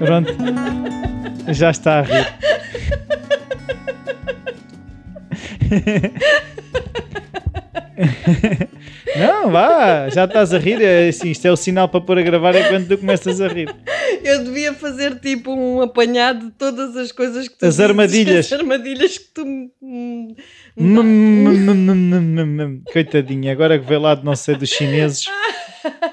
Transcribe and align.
Pronto. 0.00 0.34
Já 1.52 1.70
está 1.70 1.98
a 1.98 2.02
rir. 2.02 2.26
Não, 9.16 9.50
vá, 9.50 10.08
já 10.08 10.24
estás 10.24 10.54
a 10.54 10.58
rir. 10.58 10.80
É 10.82 11.08
assim, 11.08 11.30
isto 11.30 11.46
é 11.46 11.52
o 11.52 11.56
sinal 11.56 11.88
para 11.88 12.00
pôr 12.00 12.18
a 12.18 12.22
gravar 12.22 12.54
é 12.54 12.68
quando 12.68 12.88
tu 12.88 12.98
começas 12.98 13.40
a 13.40 13.48
rir. 13.48 13.74
Eu 14.24 14.44
devia 14.44 14.72
fazer 14.72 15.18
tipo 15.20 15.52
um 15.52 15.80
apanhado 15.82 16.46
de 16.46 16.52
todas 16.52 16.96
as 16.96 17.12
coisas 17.12 17.48
que 17.48 17.58
tu 17.58 17.66
As 17.66 17.76
dizes, 17.76 17.90
armadilhas. 17.90 18.46
As 18.46 18.60
armadilhas 18.60 19.18
que 19.18 19.28
tu. 19.34 19.44
hum. 19.82 20.34
Coitadinha, 22.92 23.52
agora 23.52 23.78
que 23.78 23.86
veio 23.86 24.00
lá 24.00 24.14
de 24.14 24.24
não 24.24 24.36
sei 24.36 24.54
dos 24.56 24.70
chineses, 24.70 25.24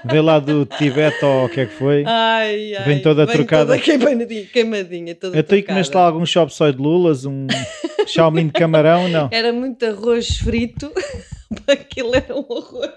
veio 0.06 0.24
lá 0.24 0.40
do 0.40 0.66
Tibete 0.66 1.24
ou 1.24 1.46
o 1.46 1.50
que 1.50 1.62
é 1.62 1.66
que 1.66 1.74
foi. 1.74 2.04
Ai, 2.06 2.76
ai. 2.76 2.84
Vem 2.86 3.02
toda 3.02 3.26
trocada. 3.28 3.66
Toda 3.74 3.80
queimadinha, 3.80 4.46
queimadinha 4.46 5.16
toda 5.16 5.40
Até 5.40 5.56
aí 5.56 5.62
trocada. 5.62 5.68
comeste 5.74 5.96
lá 5.96 6.04
algum 6.04 6.26
chop 6.26 6.54
soy 6.54 6.72
de 6.74 6.80
lulas, 6.80 7.26
um 7.26 7.48
Xiaomi 8.08 8.46
de 8.46 8.52
camarão, 8.52 9.08
não. 9.08 9.30
Era 9.32 9.52
muito 9.54 9.86
arroz 9.86 10.38
frito. 10.38 10.92
Aquilo 11.68 12.14
era 12.16 12.36
um 12.36 12.46
horror. 12.48 12.92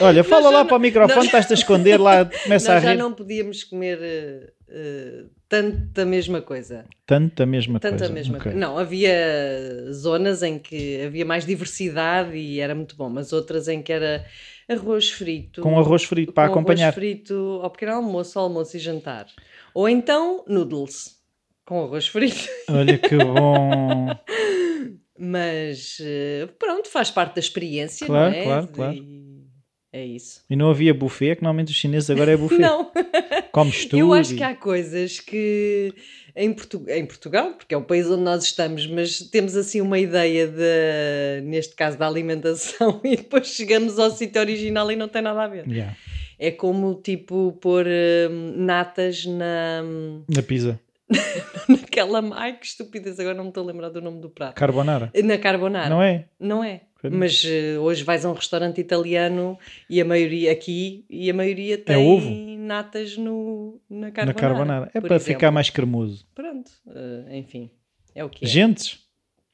Olha, 0.00 0.24
fala 0.24 0.48
lá 0.50 0.58
não- 0.60 0.66
para 0.66 0.76
o 0.76 0.80
microfone, 0.80 1.16
nós- 1.16 1.24
estás-te 1.26 1.52
a 1.52 1.54
esconder 1.54 1.98
lá, 2.00 2.24
começa 2.44 2.72
a 2.72 2.74
Nós 2.76 2.84
já 2.84 2.92
rir. 2.92 2.98
não 2.98 3.12
podíamos 3.12 3.64
comer 3.64 3.98
eh, 4.00 4.50
eh, 4.70 5.24
tanto 5.48 6.00
a 6.00 6.04
mesma 6.04 6.40
coisa. 6.40 6.84
Tanto 7.06 7.42
a 7.42 7.46
mesma 7.46 7.78
coisa. 7.80 8.08
mesma 8.10 8.38
ok. 8.38 8.52
coisa. 8.52 8.58
Não, 8.58 8.78
havia 8.78 9.12
zonas 9.92 10.42
em 10.42 10.58
que 10.58 11.02
havia 11.04 11.24
mais 11.24 11.44
diversidade 11.44 12.36
e 12.36 12.60
era 12.60 12.74
muito 12.74 12.96
bom, 12.96 13.08
mas 13.10 13.32
outras 13.32 13.68
em 13.68 13.82
que 13.82 13.92
era 13.92 14.24
arroz 14.68 15.10
frito. 15.10 15.60
Com 15.62 15.78
arroz 15.78 16.04
frito 16.04 16.32
para 16.32 16.48
com 16.48 16.54
acompanhar. 16.54 16.84
Arroz 16.86 16.94
frito 16.94 17.60
ao 17.62 17.70
pequeno 17.70 17.92
almoço, 17.92 18.38
almoço 18.38 18.76
e 18.76 18.80
jantar. 18.80 19.26
Ou 19.74 19.88
então 19.88 20.44
noodles 20.46 21.20
com 21.64 21.84
arroz 21.84 22.06
frito. 22.06 22.48
Olha 22.70 22.98
que 22.98 23.16
bom. 23.16 24.06
Mas 25.18 25.98
eh, 26.00 26.48
pronto, 26.58 26.88
faz 26.88 27.10
parte 27.10 27.34
da 27.36 27.40
experiência, 27.40 28.06
Claro, 28.06 28.32
não 28.32 28.38
é? 28.38 28.44
claro, 28.44 28.68
claro. 28.68 28.94
E 28.94 29.11
é 29.92 30.04
isso. 30.04 30.40
E 30.48 30.56
não 30.56 30.70
havia 30.70 30.94
buffet, 30.94 31.36
que 31.36 31.42
normalmente 31.42 31.68
os 31.70 31.76
chineses 31.76 32.08
agora 32.10 32.32
é 32.32 32.36
buffet. 32.36 32.58
Não, 32.62 32.90
Comes 33.52 33.84
tudo. 33.86 33.98
eu 33.98 34.12
acho 34.14 34.32
e- 34.32 34.36
que 34.38 34.42
há 34.42 34.54
coisas 34.56 35.20
que 35.20 35.92
em, 36.34 36.52
Portu- 36.54 36.84
em 36.88 37.04
Portugal, 37.04 37.52
porque 37.52 37.74
é 37.74 37.76
o 37.76 37.82
país 37.82 38.06
onde 38.10 38.22
nós 38.22 38.42
estamos, 38.44 38.86
mas 38.86 39.18
temos 39.20 39.54
assim 39.54 39.80
uma 39.82 39.98
ideia 39.98 40.48
de, 40.48 41.42
neste 41.46 41.74
caso, 41.74 41.98
da 41.98 42.06
alimentação 42.06 43.00
e 43.04 43.16
depois 43.16 43.48
chegamos 43.48 43.98
ao 43.98 44.10
sítio 44.10 44.40
original 44.40 44.90
e 44.90 44.96
não 44.96 45.08
tem 45.08 45.20
nada 45.20 45.42
a 45.42 45.48
ver. 45.48 45.68
Yeah. 45.68 45.94
É 46.38 46.50
como 46.50 46.94
tipo 46.94 47.52
pôr 47.60 47.86
hum, 47.86 48.54
natas 48.56 49.26
na, 49.26 49.82
Na 50.34 50.42
pizza. 50.42 50.80
Naquela. 51.92 52.22
Ai 52.36 52.56
que 52.58 52.66
estupidez, 52.66 53.18
agora 53.20 53.34
não 53.34 53.44
me 53.44 53.50
estou 53.50 53.62
a 53.62 53.66
lembrar 53.66 53.90
do 53.90 54.00
nome 54.00 54.20
do 54.20 54.30
prato. 54.30 54.54
Carbonara. 54.54 55.12
Na 55.22 55.38
carbonara. 55.38 55.88
Não 55.90 56.02
é? 56.02 56.24
Não 56.40 56.64
é. 56.64 56.80
Mas 57.10 57.42
eh, 57.44 57.76
hoje 57.78 58.04
vais 58.04 58.24
a 58.24 58.30
um 58.30 58.32
restaurante 58.32 58.80
italiano 58.80 59.58
e 59.90 60.00
a 60.00 60.04
maioria 60.04 60.52
aqui 60.52 61.04
e 61.10 61.28
a 61.28 61.34
maioria 61.34 61.76
tem 61.76 61.96
É 61.96 61.98
ovo? 61.98 62.30
natas 62.58 63.16
no, 63.16 63.80
na 63.90 64.12
carbonara. 64.12 64.26
Na 64.26 64.34
carbonara. 64.34 64.90
É 64.94 65.00
para 65.00 65.16
exemplo. 65.16 65.34
ficar 65.34 65.50
mais 65.50 65.68
cremoso. 65.68 66.24
Pronto, 66.32 66.70
eh, 66.94 67.38
enfim, 67.38 67.70
é 68.14 68.24
o 68.24 68.28
que 68.28 68.44
é. 68.44 68.48
Gentes. 68.48 69.00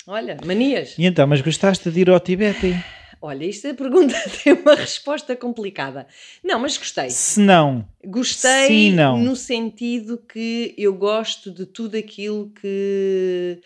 Olha, 0.07 0.37
manias. 0.45 0.95
E 0.99 1.07
então, 1.07 1.27
mas 1.27 1.41
gostaste 1.41 1.91
de 1.91 2.01
ir 2.01 2.11
ao 2.11 2.21
Tibete? 2.21 2.75
Olha, 3.21 3.45
isto 3.45 3.67
é 3.67 3.75
pergunta 3.75 4.15
tem 4.45 4.53
uma 4.53 4.75
resposta 4.77 5.35
complicada. 5.35 6.07
Não, 6.45 6.59
mas 6.61 6.77
gostei. 6.79 7.11
Se 7.11 7.41
não, 7.41 7.85
Gostei 8.05 8.69
Sim, 8.69 8.93
não. 8.93 9.19
no 9.19 9.35
sentido 9.35 10.19
que 10.33 10.73
eu 10.79 10.95
gosto 10.95 11.51
de 11.51 11.67
tudo 11.67 11.97
aquilo 11.97 12.51
que, 12.61 13.61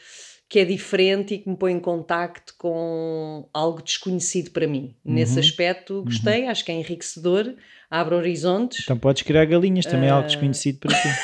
que 0.48 0.58
é 0.58 0.64
diferente 0.64 1.34
e 1.34 1.38
que 1.38 1.48
me 1.50 1.56
põe 1.56 1.72
em 1.72 1.80
contacto 1.80 2.54
com 2.56 3.46
algo 3.52 3.82
desconhecido 3.82 4.50
para 4.52 4.66
mim. 4.66 4.94
Nesse 5.04 5.34
Uhum. 5.34 5.40
aspecto, 5.40 6.02
gostei, 6.02 6.46
acho 6.46 6.64
que 6.64 6.72
é 6.72 6.74
enriquecedor, 6.74 7.54
abre 7.90 8.14
horizontes. 8.14 8.80
então 8.84 8.98
podes 8.98 9.22
criar 9.22 9.44
galinhas, 9.44 9.84
também 9.84 10.08
é 10.08 10.12
algo 10.12 10.24
Ah. 10.24 10.26
desconhecido 10.28 10.78
para 10.78 10.94
ti. 10.94 11.08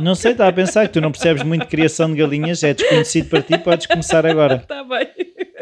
Não 0.00 0.14
sei, 0.14 0.30
estava 0.30 0.50
a 0.50 0.52
pensar 0.52 0.86
que 0.86 0.92
tu 0.92 1.00
não 1.00 1.10
percebes 1.10 1.42
muito 1.42 1.62
de 1.62 1.68
criação 1.68 2.08
de 2.12 2.18
galinhas, 2.18 2.62
é 2.62 2.72
desconhecido 2.72 3.28
para 3.28 3.42
ti, 3.42 3.58
podes 3.58 3.86
começar 3.88 4.24
agora. 4.24 4.54
Está 4.62 4.84
bem. 4.86 5.08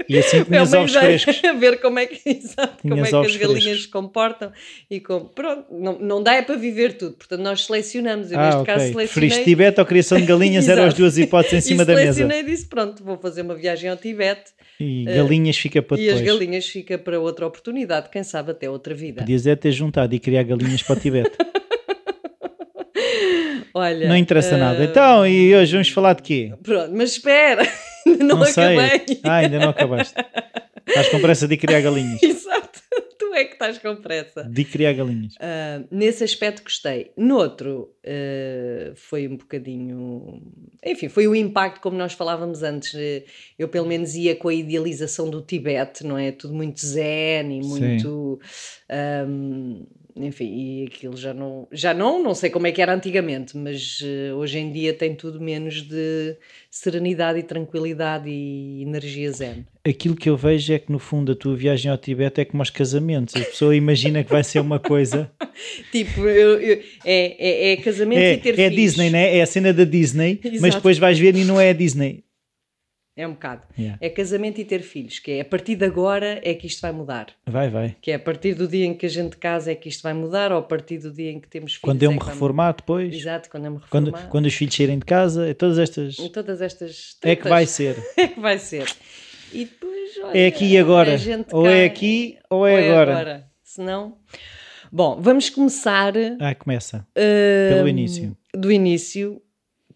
E 0.09 0.19
assim 0.19 0.43
uma 0.49 0.63
ovos 0.63 0.95
frescos. 0.95 1.43
a 1.45 1.53
ver 1.53 1.81
como 1.81 1.99
é 1.99 2.07
que, 2.07 2.21
exato, 2.29 2.83
como 2.83 2.95
Tinhas 2.95 3.09
é 3.09 3.11
que 3.21 3.27
as 3.27 3.37
galinhas 3.37 3.63
frescos. 3.65 3.83
se 3.83 3.89
comportam 3.89 4.53
e 4.91 5.01
como, 5.01 5.27
pronto, 5.27 5.65
não, 5.71 5.99
não 5.99 6.23
dá 6.23 6.35
é 6.35 6.43
para 6.43 6.55
viver 6.57 6.93
tudo, 6.97 7.15
portanto 7.17 7.41
nós 7.41 7.65
selecionamos, 7.67 8.31
eu 8.31 8.39
Ah, 8.39 8.45
neste 8.47 8.61
ok. 8.61 8.75
caso 8.75 8.93
selecionei 8.93 9.45
Tibete 9.45 9.81
ou 9.81 9.87
criação 9.87 10.19
de 10.21 10.27
galinhas, 10.27 10.69
eram 10.69 10.85
as 10.85 10.95
duas 10.95 11.19
hipóteses 11.19 11.65
em 11.65 11.69
cima 11.69 11.85
da 11.85 11.95
mesa. 11.95 12.13
selecionei 12.13 12.41
e 12.41 12.45
disse, 12.45 12.67
pronto, 12.67 13.03
vou 13.03 13.19
fazer 13.19 13.43
uma 13.43 13.55
viagem 13.55 13.91
ao 13.91 13.97
Tibete 13.97 14.53
E 14.79 15.05
galinhas 15.05 15.57
fica 15.57 15.83
para 15.83 15.99
e 16.01 16.09
as 16.09 16.21
depois. 16.21 16.39
galinhas 16.39 16.67
fica 16.67 16.97
para 16.99 17.19
outra 17.19 17.47
oportunidade, 17.47 18.09
quem 18.11 18.23
sabe 18.23 18.53
até 18.53 18.69
outra 18.71 18.95
vida. 18.95 19.23
Podias 19.23 19.47
é 19.47 19.57
ter 19.57 19.73
juntado 19.73 20.15
e 20.15 20.19
criar 20.21 20.43
galinhas 20.45 20.83
para 20.83 20.97
o 20.97 21.01
Tibete. 21.01 21.31
Olha, 23.79 24.09
Não 24.09 24.17
interessa 24.17 24.55
ah, 24.55 24.59
nada. 24.59 24.83
Então, 24.83 25.27
e 25.27 25.55
hoje 25.55 25.73
vamos 25.73 25.91
falar 25.91 26.15
de 26.15 26.23
quê? 26.23 26.55
Pronto, 26.63 26.93
mas 26.95 27.11
espera, 27.11 27.61
ainda 28.09 28.25
não, 28.25 28.43
sei. 28.47 28.79
acabei. 28.79 29.21
Ah, 29.23 29.37
ainda 29.37 29.59
não 29.59 29.69
acabaste. 29.69 30.15
Estás 30.87 31.11
com 31.11 31.21
pressa 31.21 31.47
de 31.47 31.59
criar 31.59 31.83
galinhas. 31.83 32.19
Exato, 32.25 32.81
tu 33.19 33.35
é 33.35 33.45
que 33.45 33.53
estás 33.53 33.77
com 33.77 33.95
pressa. 33.97 34.45
De 34.45 34.65
criar 34.65 34.95
galinhas. 34.95 35.35
Ah, 35.39 35.83
nesse 35.91 36.25
aspecto 36.25 36.63
gostei. 36.63 37.11
Noutro, 37.19 37.91
ah, 38.03 38.95
foi 38.95 39.29
um 39.29 39.37
bocadinho. 39.37 40.41
Enfim, 40.83 41.11
foi 41.11 41.29
o 41.29 41.35
impacto, 41.35 41.83
como 41.83 41.99
nós 41.99 42.15
falávamos 42.15 42.63
antes. 42.63 42.95
Eu, 43.59 43.69
pelo 43.69 43.87
menos, 43.87 44.15
ia 44.15 44.35
com 44.35 44.49
a 44.49 44.55
idealização 44.55 45.29
do 45.29 45.43
Tibete, 45.43 46.03
não 46.03 46.17
é? 46.17 46.33
Tudo 46.33 46.55
muito 46.55 46.81
zen 46.81 47.59
e 47.59 47.63
muito. 47.63 48.41
ahm, 48.89 49.85
enfim, 50.17 50.47
e 50.83 50.87
aquilo 50.87 51.17
já 51.17 51.35
não. 51.35 51.69
Já 51.71 51.93
não, 51.93 52.23
não 52.23 52.35
sei 52.35 52.49
como 52.51 52.67
é 52.67 52.73
que 52.73 52.81
era 52.81 52.95
antigamente, 52.95 53.57
mas 53.57 54.01
eh, 54.03 54.33
hoje 54.33 54.59
em 54.59 54.73
dia 54.73 54.93
tem 54.95 55.15
tudo 55.15 55.41
menos 55.41 55.83
de 55.83 56.37
serenidade 56.71 57.39
e 57.39 57.43
tranquilidade 57.43 58.29
e 58.29 58.83
energia 58.83 59.31
zen. 59.33 59.67
Aquilo 59.87 60.17
que 60.17 60.29
eu 60.29 60.37
vejo 60.37 60.73
é 60.73 60.79
que, 60.79 60.91
no 60.91 60.99
fundo, 60.99 61.33
a 61.33 61.37
tua 61.37 61.55
viagem 61.57 61.91
ao 61.91 61.97
Tibete 61.99 62.41
é 62.41 62.45
como 62.45 62.61
aos 62.61 62.71
casamentos. 62.71 63.37
A 63.37 63.45
pessoa 63.45 63.75
imagina 63.77 64.25
que 64.25 64.31
vai 64.31 64.43
ser 64.43 64.61
uma 64.61 64.79
coisa. 64.79 65.31
Tipo, 65.91 66.21
eu- 66.29 66.61
eu- 66.61 66.83
é, 67.05 67.71
é, 67.71 67.73
é 67.73 67.77
casamento 67.77 68.19
É, 68.21 68.33
e 68.35 68.37
ter 68.39 68.51
é 68.59 68.69
filhos. 68.69 68.75
Disney, 68.77 69.11
né? 69.11 69.37
É 69.39 69.43
a 69.43 69.47
cena 69.47 69.73
da 69.73 69.85
Disney, 69.85 70.39
mas 70.61 70.75
depois 70.75 70.99
vais 70.99 71.19
ver 71.19 71.35
e 71.37 71.45
não 71.45 71.59
é 71.61 71.71
a 71.71 71.73
Disney. 71.73 72.26
É 73.17 73.27
um 73.27 73.33
bocado. 73.33 73.63
Yeah. 73.79 73.97
É 74.01 74.11
casamento 74.11 74.61
e 74.61 74.65
ter 74.65 74.81
filhos, 74.83 75.19
que 75.19 75.31
é 75.33 75.41
a 75.41 75.45
partir 75.45 75.75
de 75.75 75.87
agora 75.87 76.39
é 76.45 76.53
que 76.53 76.67
isto 76.67 76.83
vai 76.83 76.93
mudar. 76.93 77.29
Vai, 77.47 77.71
vai. 77.71 77.97
Que 78.03 78.11
é 78.11 78.17
a 78.17 78.19
partir 78.19 78.53
do 78.55 78.69
dia 78.69 78.85
em 78.85 78.93
que 78.93 79.07
a 79.07 79.09
gente 79.09 79.39
casa 79.39 79.73
é 79.73 79.75
que 79.75 79.89
isto 79.89 80.03
vai 80.03 80.13
mudar, 80.13 80.53
ou 80.53 80.59
a 80.59 80.63
partir 80.63 80.99
do 80.99 81.11
dia 81.11 81.31
em 81.33 81.41
que 81.41 81.49
temos 81.49 81.73
filhos. 81.73 81.83
Quando 81.83 82.03
eu 82.03 82.11
é 82.11 82.13
me 82.13 82.19
que 82.21 82.27
vai 82.27 82.35
reformar 82.35 82.73
depois. 82.73 83.15
Exato, 83.15 83.49
quando 83.49 83.65
eu 83.65 83.71
me 83.73 83.81
quando, 83.89 84.07
reformar. 84.11 84.31
quando 84.31 84.45
os 84.47 84.55
filhos 84.55 84.75
saírem 84.75 84.99
de 84.99 85.07
casa, 85.07 85.49
é 85.49 85.55
todas 85.55 85.79
estas. 85.79 86.19
Em 86.19 86.29
todas 86.29 86.61
estas. 86.61 87.17
É 87.23 87.35
que 87.35 87.43
tretas. 87.43 87.49
vai 87.51 87.67
ser. 87.67 87.97
É 88.19 88.27
que 88.29 88.41
vai 88.41 88.59
ser. 88.59 88.87
E 89.53 89.65
depois, 89.65 90.11
olha, 90.23 90.39
É 90.39 90.47
aqui 90.49 90.65
e 90.67 90.77
agora. 90.79 91.17
Ou 91.53 91.67
é 91.67 91.71
cai- 91.71 91.85
aqui 91.87 92.39
ou 92.51 92.67
é 92.67 92.91
agora. 93.01 93.47
Se 93.63 93.81
não. 93.81 94.19
Bom, 94.93 95.19
vamos 95.23 95.49
começar 95.51 96.13
Ah, 96.39 96.55
começa. 96.55 97.07
hum, 97.17 97.75
Pelo 97.75 97.89
início. 97.89 98.37
do 98.55 98.71
início, 98.71 99.41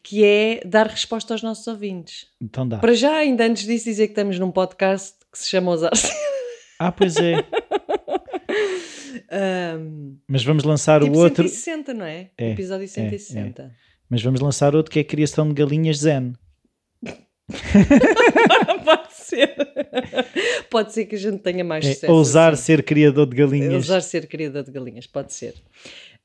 que 0.02 0.24
é 0.24 0.60
dar 0.64 0.86
resposta 0.86 1.34
aos 1.34 1.42
nossos 1.42 1.66
ouvintes. 1.66 2.26
Então 2.40 2.66
dá. 2.66 2.78
Para 2.78 2.94
já, 2.94 3.16
ainda 3.16 3.44
antes 3.44 3.64
disso, 3.66 3.84
dizer 3.84 4.06
que 4.06 4.12
estamos 4.12 4.38
num 4.38 4.50
podcast 4.50 5.14
que 5.30 5.38
se 5.38 5.48
chama 5.48 5.72
Os 5.72 5.82
Arce. 5.82 6.10
Ah, 6.82 6.90
pois 6.90 7.14
é. 7.18 7.44
Hum, 9.78 10.16
Mas 10.26 10.42
vamos 10.42 10.64
lançar 10.64 11.02
tipo 11.02 11.14
o 11.14 11.18
outro. 11.20 11.46
160, 11.46 11.92
não 11.92 12.06
é? 12.06 12.30
É, 12.38 12.52
Episódio 12.52 12.84
é. 12.84 12.86
160. 12.86 13.70
Mas 14.08 14.22
vamos 14.22 14.40
lançar 14.40 14.74
outro 14.74 14.90
que 14.90 14.98
é 14.98 15.02
a 15.02 15.04
criação 15.04 15.46
de 15.48 15.54
galinhas 15.54 15.98
zen. 15.98 16.32
Pode 18.84 19.12
ser. 19.12 19.54
Pode 20.70 20.92
ser 20.94 21.04
que 21.04 21.16
a 21.16 21.18
gente 21.18 21.38
tenha 21.38 21.62
mais 21.64 21.84
É, 21.84 21.92
sucesso. 21.94 22.12
ousar 22.12 22.52
assim. 22.54 22.62
ser 22.62 22.82
criador 22.82 23.26
de 23.26 23.36
galinhas. 23.36 23.74
Ousar 23.74 24.02
ser 24.02 24.26
criador 24.26 24.62
de 24.64 24.70
galinhas, 24.72 25.06
pode 25.06 25.32
ser. 25.34 25.54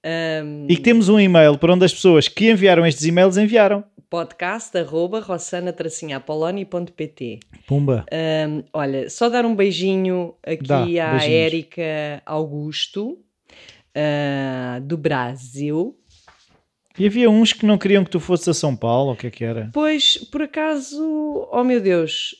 Hum, 0.05 0.67
E 0.69 0.75
que 0.75 0.81
temos 0.83 1.09
um 1.09 1.19
e-mail 1.19 1.57
para 1.57 1.73
onde 1.73 1.83
as 1.85 1.93
pessoas 1.93 2.27
que 2.27 2.51
enviaram 2.51 2.85
estes 2.85 3.05
e-mails 3.05 3.37
enviaram. 3.37 3.83
podcast 4.09 4.77
arroba 4.77 5.19
rossana-apoloni.pt 5.19 7.39
Pumba. 7.67 8.05
Hum, 8.11 8.63
Olha, 8.73 9.09
só 9.09 9.29
dar 9.29 9.45
um 9.45 9.55
beijinho 9.55 10.35
aqui 10.45 10.67
Dá, 10.67 10.83
à. 10.83 11.25
Érica 11.27 12.21
Augusto, 12.25 13.17
ah, 13.95 14.79
do 14.83 14.97
Brasil. 14.97 15.95
E 16.97 17.05
havia 17.07 17.29
uns 17.29 17.51
que 17.51 17.65
não 17.65 17.77
queriam 17.77 18.03
que 18.05 18.09
tu 18.09 18.19
fosses 18.21 18.47
a 18.47 18.53
São 18.53 18.73
Paulo, 18.75 19.09
ou 19.09 19.13
o 19.15 19.17
que 19.17 19.27
é 19.27 19.31
que 19.31 19.43
era? 19.43 19.69
Pois, 19.73 20.15
por 20.31 20.41
acaso, 20.43 21.45
oh 21.51 21.61
meu 21.63 21.81
Deus, 21.81 22.35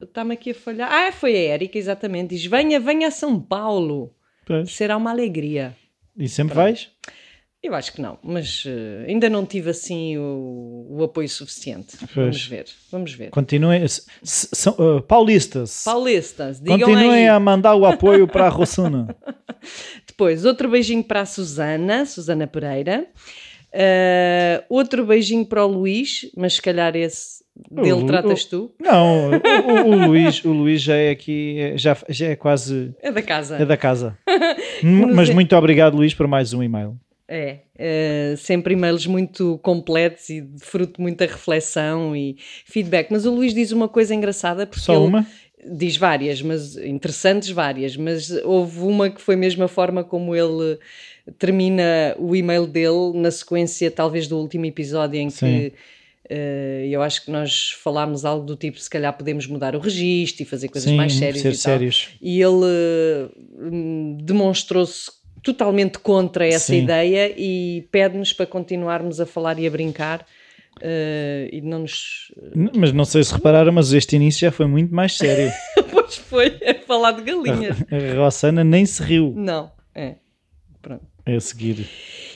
está-me 0.00 0.34
aqui 0.34 0.50
a 0.50 0.54
falhar. 0.54 0.90
Ah, 0.90 1.12
foi 1.12 1.32
a 1.36 1.52
Érica, 1.52 1.78
exatamente. 1.78 2.30
Diz: 2.34 2.44
venha, 2.46 2.80
venha 2.80 3.06
a 3.08 3.12
São 3.12 3.38
Paulo, 3.40 4.12
Pois. 4.44 4.72
será 4.72 4.96
uma 4.96 5.10
alegria. 5.12 5.76
E 6.16 6.28
sempre 6.28 6.54
vais? 6.54 6.90
Eu 7.62 7.76
acho 7.76 7.92
que 7.92 8.02
não, 8.02 8.18
mas 8.24 8.64
uh, 8.64 9.06
ainda 9.06 9.30
não 9.30 9.46
tive 9.46 9.70
assim 9.70 10.18
o, 10.18 10.86
o 10.90 11.04
apoio 11.04 11.28
suficiente. 11.28 11.96
Pois. 12.12 12.16
Vamos 12.16 12.46
ver, 12.46 12.66
vamos 12.90 13.14
ver. 13.14 13.30
Continuem, 13.30 13.84
são, 14.24 14.74
uh, 14.74 15.00
paulistas. 15.00 15.84
Paulistas, 15.84 16.58
digam 16.58 16.80
Continuem 16.80 17.22
aí. 17.22 17.28
a 17.28 17.38
mandar 17.38 17.76
o 17.76 17.86
apoio 17.86 18.26
para 18.26 18.46
a 18.46 18.48
Rossuna. 18.50 19.16
Depois, 20.04 20.44
outro 20.44 20.68
beijinho 20.68 21.04
para 21.04 21.20
a 21.20 21.26
Susana, 21.26 22.04
Susana 22.04 22.48
Pereira. 22.48 23.06
Uh, 23.72 24.64
outro 24.68 25.06
beijinho 25.06 25.46
para 25.46 25.64
o 25.64 25.68
Luís, 25.68 26.32
mas 26.36 26.54
se 26.54 26.62
calhar 26.62 26.96
esse 26.96 27.41
dele 27.70 27.92
o, 27.92 28.06
tratas 28.06 28.44
o, 28.44 28.48
tu. 28.48 28.74
Não, 28.80 29.30
o, 29.30 29.88
o, 29.88 30.06
Luís, 30.06 30.44
o 30.44 30.52
Luís 30.52 30.82
já 30.82 30.96
é 30.96 31.10
aqui, 31.10 31.72
já, 31.76 31.96
já 32.08 32.28
é 32.28 32.36
quase. 32.36 32.94
É 33.00 33.10
da 33.10 33.22
casa. 33.22 33.56
É 33.56 33.64
da 33.64 33.76
casa. 33.76 34.18
mas 35.14 35.30
muito 35.30 35.54
obrigado, 35.56 35.96
Luís, 35.96 36.14
por 36.14 36.26
mais 36.26 36.52
um 36.52 36.62
e-mail. 36.62 36.96
É, 37.28 37.60
é, 37.78 38.34
sempre 38.36 38.74
e-mails 38.74 39.06
muito 39.06 39.58
completos 39.62 40.28
e 40.28 40.42
de 40.42 40.62
fruto 40.64 40.98
de 40.98 41.00
muita 41.00 41.24
reflexão 41.24 42.14
e 42.14 42.36
feedback. 42.66 43.10
Mas 43.10 43.24
o 43.24 43.34
Luís 43.34 43.54
diz 43.54 43.72
uma 43.72 43.88
coisa 43.88 44.14
engraçada 44.14 44.66
porque 44.66 44.84
Só 44.84 45.02
uma? 45.02 45.26
diz 45.64 45.96
várias, 45.96 46.42
mas 46.42 46.76
interessantes 46.76 47.48
várias, 47.50 47.96
mas 47.96 48.30
houve 48.44 48.80
uma 48.80 49.08
que 49.08 49.20
foi 49.20 49.36
mesmo 49.36 49.62
a 49.62 49.68
forma 49.68 50.02
como 50.02 50.34
ele 50.34 50.78
termina 51.38 52.14
o 52.18 52.34
e-mail 52.34 52.66
dele 52.66 53.12
na 53.14 53.30
sequência 53.30 53.90
talvez 53.90 54.26
do 54.26 54.36
último 54.38 54.66
episódio 54.66 55.20
em 55.20 55.30
Sim. 55.30 55.46
que 55.46 55.72
eu 56.90 57.02
acho 57.02 57.24
que 57.24 57.30
nós 57.30 57.70
falámos 57.82 58.24
algo 58.24 58.44
do 58.44 58.56
tipo 58.56 58.78
se 58.78 58.88
calhar 58.88 59.16
podemos 59.16 59.46
mudar 59.46 59.74
o 59.74 59.78
registro 59.78 60.42
e 60.42 60.46
fazer 60.46 60.68
coisas 60.68 60.90
Sim, 60.90 60.96
mais 60.96 61.14
sérias 61.14 61.42
ser 61.42 61.52
e 61.52 61.54
sérios. 61.54 62.08
E 62.20 62.40
ele 62.40 62.64
uh, 62.64 64.16
demonstrou-se 64.22 65.10
totalmente 65.42 65.98
contra 65.98 66.46
essa 66.46 66.72
Sim. 66.72 66.82
ideia 66.82 67.34
e 67.36 67.86
pede-nos 67.90 68.32
para 68.32 68.46
continuarmos 68.46 69.20
a 69.20 69.26
falar 69.26 69.58
e 69.58 69.66
a 69.66 69.70
brincar. 69.70 70.24
Uh, 70.78 71.52
e 71.52 71.60
não 71.60 71.80
nos. 71.80 72.32
Mas 72.74 72.92
não 72.92 73.04
sei 73.04 73.22
se 73.22 73.34
repararam, 73.34 73.72
mas 73.72 73.92
este 73.92 74.16
início 74.16 74.40
já 74.40 74.50
foi 74.50 74.66
muito 74.66 74.94
mais 74.94 75.16
sério. 75.16 75.52
pois 75.92 76.16
foi, 76.16 76.56
é 76.62 76.74
falar 76.74 77.12
de 77.12 77.22
galinhas. 77.22 77.76
A, 77.90 78.12
a 78.12 78.24
Rossana 78.24 78.64
nem 78.64 78.86
se 78.86 79.02
riu. 79.02 79.34
Não, 79.36 79.70
é. 79.94 80.14
Pronto. 80.80 81.11
É 81.24 81.36
a 81.36 81.40
seguir. 81.40 81.88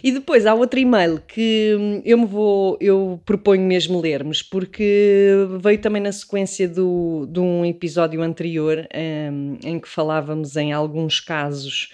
E 0.02 0.12
depois 0.12 0.46
há 0.46 0.54
outro 0.54 0.78
e-mail 0.78 1.20
que 1.20 1.74
hum, 1.78 2.02
eu 2.04 2.18
me 2.18 2.26
vou, 2.26 2.78
eu 2.80 3.20
proponho 3.24 3.62
mesmo 3.62 4.00
lermos, 4.00 4.42
porque 4.42 5.32
veio 5.60 5.78
também 5.80 6.00
na 6.00 6.12
sequência 6.12 6.68
do, 6.68 7.26
de 7.28 7.40
um 7.40 7.64
episódio 7.64 8.22
anterior 8.22 8.86
um, 9.32 9.58
em 9.64 9.80
que 9.80 9.88
falávamos 9.88 10.56
em 10.56 10.72
alguns 10.72 11.18
casos 11.18 11.90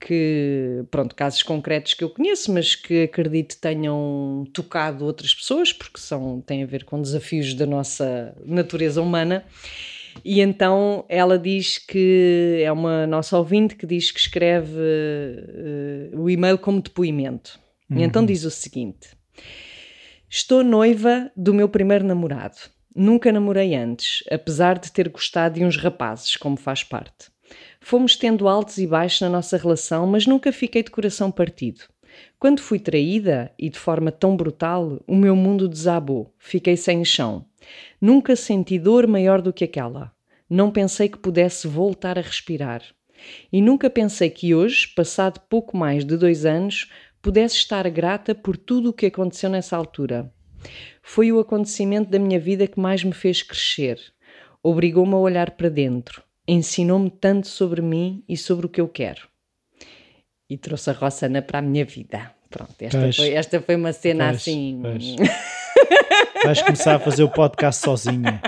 que, 0.00 0.84
pronto, 0.90 1.14
casos 1.14 1.42
concretos 1.42 1.94
que 1.94 2.02
eu 2.02 2.10
conheço, 2.10 2.52
mas 2.52 2.74
que 2.74 3.04
acredito 3.04 3.56
tenham 3.60 4.44
tocado 4.52 5.04
outras 5.04 5.34
pessoas, 5.34 5.72
porque 5.72 6.00
são, 6.00 6.40
têm 6.40 6.62
a 6.62 6.66
ver 6.66 6.84
com 6.84 7.00
desafios 7.00 7.54
da 7.54 7.66
nossa 7.66 8.34
natureza 8.44 9.00
humana. 9.00 9.44
E 10.24 10.40
então 10.40 11.04
ela 11.08 11.38
diz 11.38 11.78
que 11.78 12.62
é 12.64 12.70
uma 12.70 13.06
nossa 13.06 13.36
ouvinte 13.38 13.76
que 13.76 13.86
diz 13.86 14.10
que 14.10 14.20
escreve 14.20 14.78
uh, 14.78 16.20
o 16.20 16.28
e-mail 16.28 16.58
como 16.58 16.80
depoimento. 16.80 17.58
Uhum. 17.90 17.98
E 17.98 18.02
então 18.02 18.24
diz 18.24 18.44
o 18.44 18.50
seguinte: 18.50 19.10
Estou 20.28 20.62
noiva 20.62 21.30
do 21.36 21.52
meu 21.52 21.68
primeiro 21.68 22.04
namorado. 22.04 22.56
Nunca 22.94 23.32
namorei 23.32 23.74
antes, 23.74 24.22
apesar 24.30 24.78
de 24.78 24.92
ter 24.92 25.08
gostado 25.08 25.54
de 25.58 25.64
uns 25.64 25.76
rapazes, 25.76 26.36
como 26.36 26.56
faz 26.56 26.84
parte. 26.84 27.30
Fomos 27.80 28.16
tendo 28.16 28.48
altos 28.48 28.78
e 28.78 28.86
baixos 28.86 29.22
na 29.22 29.28
nossa 29.28 29.56
relação, 29.56 30.06
mas 30.06 30.26
nunca 30.26 30.52
fiquei 30.52 30.82
de 30.82 30.90
coração 30.90 31.30
partido. 31.30 31.82
Quando 32.38 32.60
fui 32.60 32.78
traída, 32.78 33.52
e 33.58 33.68
de 33.68 33.78
forma 33.78 34.10
tão 34.10 34.36
brutal, 34.36 35.00
o 35.06 35.14
meu 35.14 35.36
mundo 35.36 35.68
desabou, 35.68 36.34
fiquei 36.38 36.76
sem 36.76 37.04
chão. 37.04 37.46
Nunca 38.00 38.34
senti 38.34 38.78
dor 38.78 39.06
maior 39.06 39.40
do 39.40 39.52
que 39.52 39.64
aquela. 39.64 40.12
Não 40.48 40.70
pensei 40.70 41.08
que 41.08 41.18
pudesse 41.18 41.66
voltar 41.66 42.18
a 42.18 42.22
respirar. 42.22 42.82
E 43.52 43.62
nunca 43.62 43.88
pensei 43.88 44.28
que 44.28 44.54
hoje, 44.54 44.88
passado 44.88 45.40
pouco 45.48 45.76
mais 45.76 46.04
de 46.04 46.16
dois 46.16 46.44
anos, 46.44 46.90
pudesse 47.22 47.56
estar 47.56 47.88
grata 47.88 48.34
por 48.34 48.56
tudo 48.56 48.90
o 48.90 48.92
que 48.92 49.06
aconteceu 49.06 49.48
nessa 49.48 49.76
altura. 49.76 50.32
Foi 51.02 51.32
o 51.32 51.38
acontecimento 51.38 52.10
da 52.10 52.18
minha 52.18 52.38
vida 52.38 52.66
que 52.66 52.80
mais 52.80 53.02
me 53.04 53.12
fez 53.12 53.42
crescer. 53.42 53.98
Obrigou-me 54.62 55.14
a 55.14 55.18
olhar 55.18 55.52
para 55.52 55.68
dentro, 55.68 56.22
ensinou-me 56.46 57.10
tanto 57.10 57.48
sobre 57.48 57.80
mim 57.80 58.22
e 58.28 58.36
sobre 58.36 58.66
o 58.66 58.68
que 58.68 58.80
eu 58.80 58.88
quero. 58.88 59.31
E 60.52 60.58
trouxe 60.58 60.90
a 60.90 60.92
Rossana 60.92 61.40
para 61.40 61.60
a 61.60 61.62
minha 61.62 61.82
vida. 61.82 62.30
Pronto, 62.50 62.74
esta, 62.78 63.10
foi, 63.14 63.30
esta 63.32 63.58
foi 63.62 63.74
uma 63.74 63.90
cena 63.90 64.26
pois, 64.26 64.36
assim. 64.36 64.82
Pois. 64.82 65.16
Vais 66.44 66.60
começar 66.60 66.96
a 66.96 66.98
fazer 66.98 67.22
o 67.22 67.30
podcast 67.30 67.82
sozinha. 67.82 68.38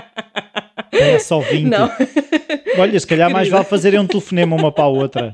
É 0.91 1.17
só 1.17 1.39
20. 1.39 1.63
Não. 1.63 1.89
Olha, 2.77 2.99
se 2.99 3.07
calhar 3.07 3.31
mais 3.31 3.49
vale 3.49 3.65
fazerem 3.65 3.99
um 3.99 4.05
telefonema 4.05 4.55
uma 4.55 4.71
para 4.71 4.83
a 4.83 4.87
outra. 4.87 5.33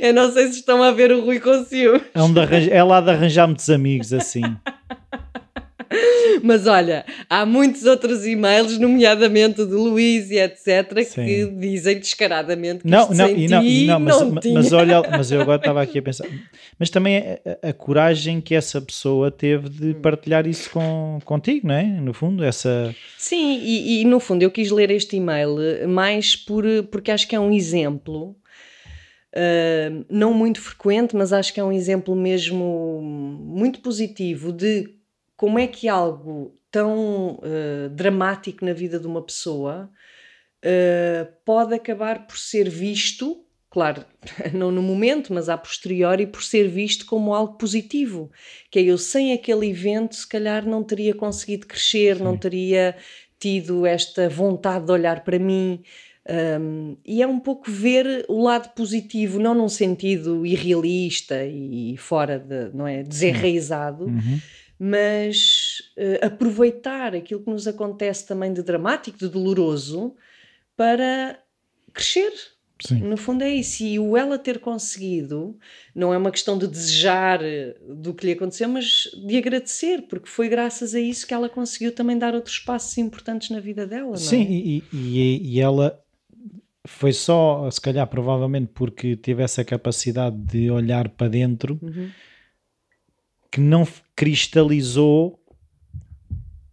Eu 0.00 0.14
não 0.14 0.32
sei 0.32 0.46
se 0.46 0.60
estão 0.60 0.82
a 0.82 0.90
ver 0.90 1.12
o 1.12 1.22
Rui 1.22 1.38
com 1.38 1.62
ciúmes. 1.62 2.00
É, 2.14 2.22
um 2.22 2.32
é 2.70 2.82
lá 2.82 3.02
de 3.02 3.10
arranjar 3.10 3.46
muitos 3.46 3.68
amigos 3.68 4.14
assim. 4.14 4.56
Mas 6.42 6.66
olha, 6.66 7.04
há 7.28 7.44
muitos 7.44 7.84
outros 7.84 8.24
e-mails, 8.26 8.78
nomeadamente 8.78 9.64
de 9.64 9.72
Luís 9.72 10.30
e 10.30 10.38
etc., 10.38 11.02
Sim. 11.04 11.24
que 11.24 11.46
dizem 11.46 11.98
descaradamente 11.98 12.82
que 12.82 12.88
não, 12.88 13.08
não, 13.10 13.28
e 13.28 13.48
não, 13.48 13.62
e 13.62 13.86
não, 13.86 14.00
mas, 14.00 14.20
não 14.20 14.54
mas, 14.54 14.72
olha, 14.72 15.02
mas 15.10 15.32
eu 15.32 15.40
agora 15.40 15.58
estava 15.58 15.82
aqui 15.82 15.98
a 15.98 16.02
pensar, 16.02 16.28
mas 16.78 16.90
também 16.90 17.18
a, 17.18 17.68
a, 17.68 17.72
coragem 17.72 18.40
que 18.40 18.54
essa 18.54 18.80
pessoa 18.80 19.30
teve 19.30 19.68
de 19.68 19.94
partilhar 19.94 20.46
isso 20.46 20.70
com, 20.70 21.18
contigo, 21.24 21.66
não 21.66 21.74
é? 21.74 21.82
No 21.82 22.12
fundo, 22.12 22.44
essa. 22.44 22.94
Sim, 23.18 23.60
e, 23.60 24.00
e 24.00 24.04
no 24.04 24.20
fundo 24.20 24.42
eu 24.42 24.50
quis 24.50 24.70
ler 24.70 24.90
este 24.90 25.16
e-mail 25.16 25.56
mais 25.88 26.36
por, 26.36 26.64
porque 26.90 27.10
acho 27.10 27.26
que 27.26 27.34
é 27.34 27.40
um 27.40 27.52
exemplo. 27.52 28.36
Uh, 29.32 30.04
não 30.10 30.34
muito 30.34 30.60
frequente, 30.60 31.14
mas 31.14 31.32
acho 31.32 31.54
que 31.54 31.60
é 31.60 31.64
um 31.64 31.70
exemplo 31.70 32.16
mesmo 32.16 33.00
muito 33.00 33.78
positivo 33.78 34.52
de 34.52 34.99
como 35.40 35.58
é 35.58 35.66
que 35.66 35.88
algo 35.88 36.54
tão 36.70 37.36
uh, 37.36 37.88
dramático 37.94 38.62
na 38.62 38.74
vida 38.74 39.00
de 39.00 39.06
uma 39.06 39.22
pessoa 39.22 39.90
uh, 40.62 41.32
pode 41.46 41.74
acabar 41.74 42.26
por 42.26 42.36
ser 42.36 42.68
visto, 42.68 43.42
claro, 43.70 44.04
não 44.52 44.70
no 44.70 44.82
momento, 44.82 45.32
mas 45.32 45.48
a 45.48 45.56
posteriori, 45.56 46.26
por 46.26 46.42
ser 46.42 46.68
visto 46.68 47.06
como 47.06 47.32
algo 47.32 47.54
positivo. 47.54 48.30
Que 48.70 48.80
é 48.80 48.82
eu, 48.82 48.98
sem 48.98 49.32
aquele 49.32 49.70
evento, 49.70 50.14
se 50.14 50.28
calhar 50.28 50.66
não 50.66 50.84
teria 50.84 51.14
conseguido 51.14 51.66
crescer, 51.66 52.18
Sim. 52.18 52.22
não 52.22 52.36
teria 52.36 52.94
tido 53.38 53.86
esta 53.86 54.28
vontade 54.28 54.84
de 54.84 54.92
olhar 54.92 55.24
para 55.24 55.38
mim. 55.38 55.82
Um, 56.60 56.98
e 57.02 57.22
é 57.22 57.26
um 57.26 57.40
pouco 57.40 57.70
ver 57.70 58.26
o 58.28 58.42
lado 58.42 58.74
positivo, 58.74 59.38
não 59.38 59.54
num 59.54 59.70
sentido 59.70 60.44
irrealista 60.44 61.46
e 61.46 61.96
fora 61.96 62.38
de, 62.38 62.76
não 62.76 62.86
é, 62.86 63.02
desenraizado, 63.02 64.04
uhum 64.04 64.38
mas 64.82 65.92
uh, 65.98 66.24
aproveitar 66.24 67.14
aquilo 67.14 67.42
que 67.42 67.50
nos 67.50 67.68
acontece 67.68 68.26
também 68.26 68.50
de 68.50 68.62
dramático, 68.62 69.18
de 69.18 69.28
doloroso, 69.28 70.14
para 70.74 71.38
crescer. 71.92 72.32
Sim. 72.82 73.00
No 73.00 73.18
fundo 73.18 73.44
é 73.44 73.50
isso. 73.50 73.82
E 73.82 73.98
o 73.98 74.16
ela 74.16 74.38
ter 74.38 74.58
conseguido 74.58 75.54
não 75.94 76.14
é 76.14 76.16
uma 76.16 76.30
questão 76.30 76.56
de 76.56 76.66
desejar 76.66 77.42
eh, 77.42 77.76
do 77.86 78.14
que 78.14 78.24
lhe 78.24 78.32
aconteceu, 78.32 78.70
mas 78.70 79.02
de 79.26 79.36
agradecer, 79.36 80.06
porque 80.08 80.26
foi 80.30 80.48
graças 80.48 80.94
a 80.94 81.00
isso 81.00 81.26
que 81.26 81.34
ela 81.34 81.50
conseguiu 81.50 81.94
também 81.94 82.18
dar 82.18 82.34
outros 82.34 82.58
passos 82.58 82.96
importantes 82.96 83.50
na 83.50 83.60
vida 83.60 83.86
dela. 83.86 84.16
Sim, 84.16 84.46
é? 84.46 84.50
e, 84.50 84.84
e, 84.94 85.56
e, 85.56 85.60
ela 85.60 86.02
foi 86.86 87.12
só, 87.12 87.70
se 87.70 87.82
calhar, 87.82 88.06
provavelmente 88.06 88.70
porque 88.72 89.14
teve 89.14 89.42
essa 89.42 89.62
capacidade 89.62 90.38
de 90.38 90.70
olhar 90.70 91.10
para 91.10 91.28
dentro. 91.28 91.78
Uhum 91.82 92.08
que 93.50 93.60
não 93.60 93.86
cristalizou 94.14 95.38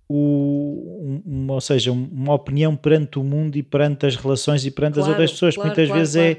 o, 0.09 1.21
ou 1.49 1.61
seja, 1.61 1.91
uma 1.91 2.33
opinião 2.33 2.75
perante 2.75 3.19
o 3.19 3.23
mundo 3.23 3.57
e 3.57 3.63
perante 3.63 4.05
as 4.05 4.15
relações 4.15 4.65
e 4.65 4.71
perante 4.71 4.93
claro, 4.93 5.05
as 5.05 5.09
outras 5.09 5.31
pessoas. 5.31 5.55
Claro, 5.55 5.69
Muitas 5.69 5.87
claro, 5.87 5.99
vezes 5.99 6.15
é. 6.15 6.37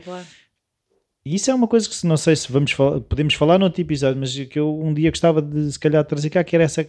Isso 1.24 1.50
é 1.50 1.54
uma 1.54 1.68
coisa 1.68 1.88
que 1.88 2.06
não 2.06 2.16
sei 2.16 2.34
se 2.34 2.50
vamos 2.50 2.72
falar, 2.72 3.00
podemos 3.00 3.34
falar 3.34 3.58
noutro 3.58 3.82
episódio, 3.82 4.18
mas 4.18 4.34
que 4.34 4.58
eu 4.58 4.80
um 4.80 4.94
dia 4.94 5.10
gostava 5.10 5.42
de 5.42 5.70
se 5.70 5.78
calhar 5.78 6.02
trazer 6.04 6.30
cá, 6.30 6.42
que 6.42 6.56
era 6.56 6.64
essa 6.64 6.88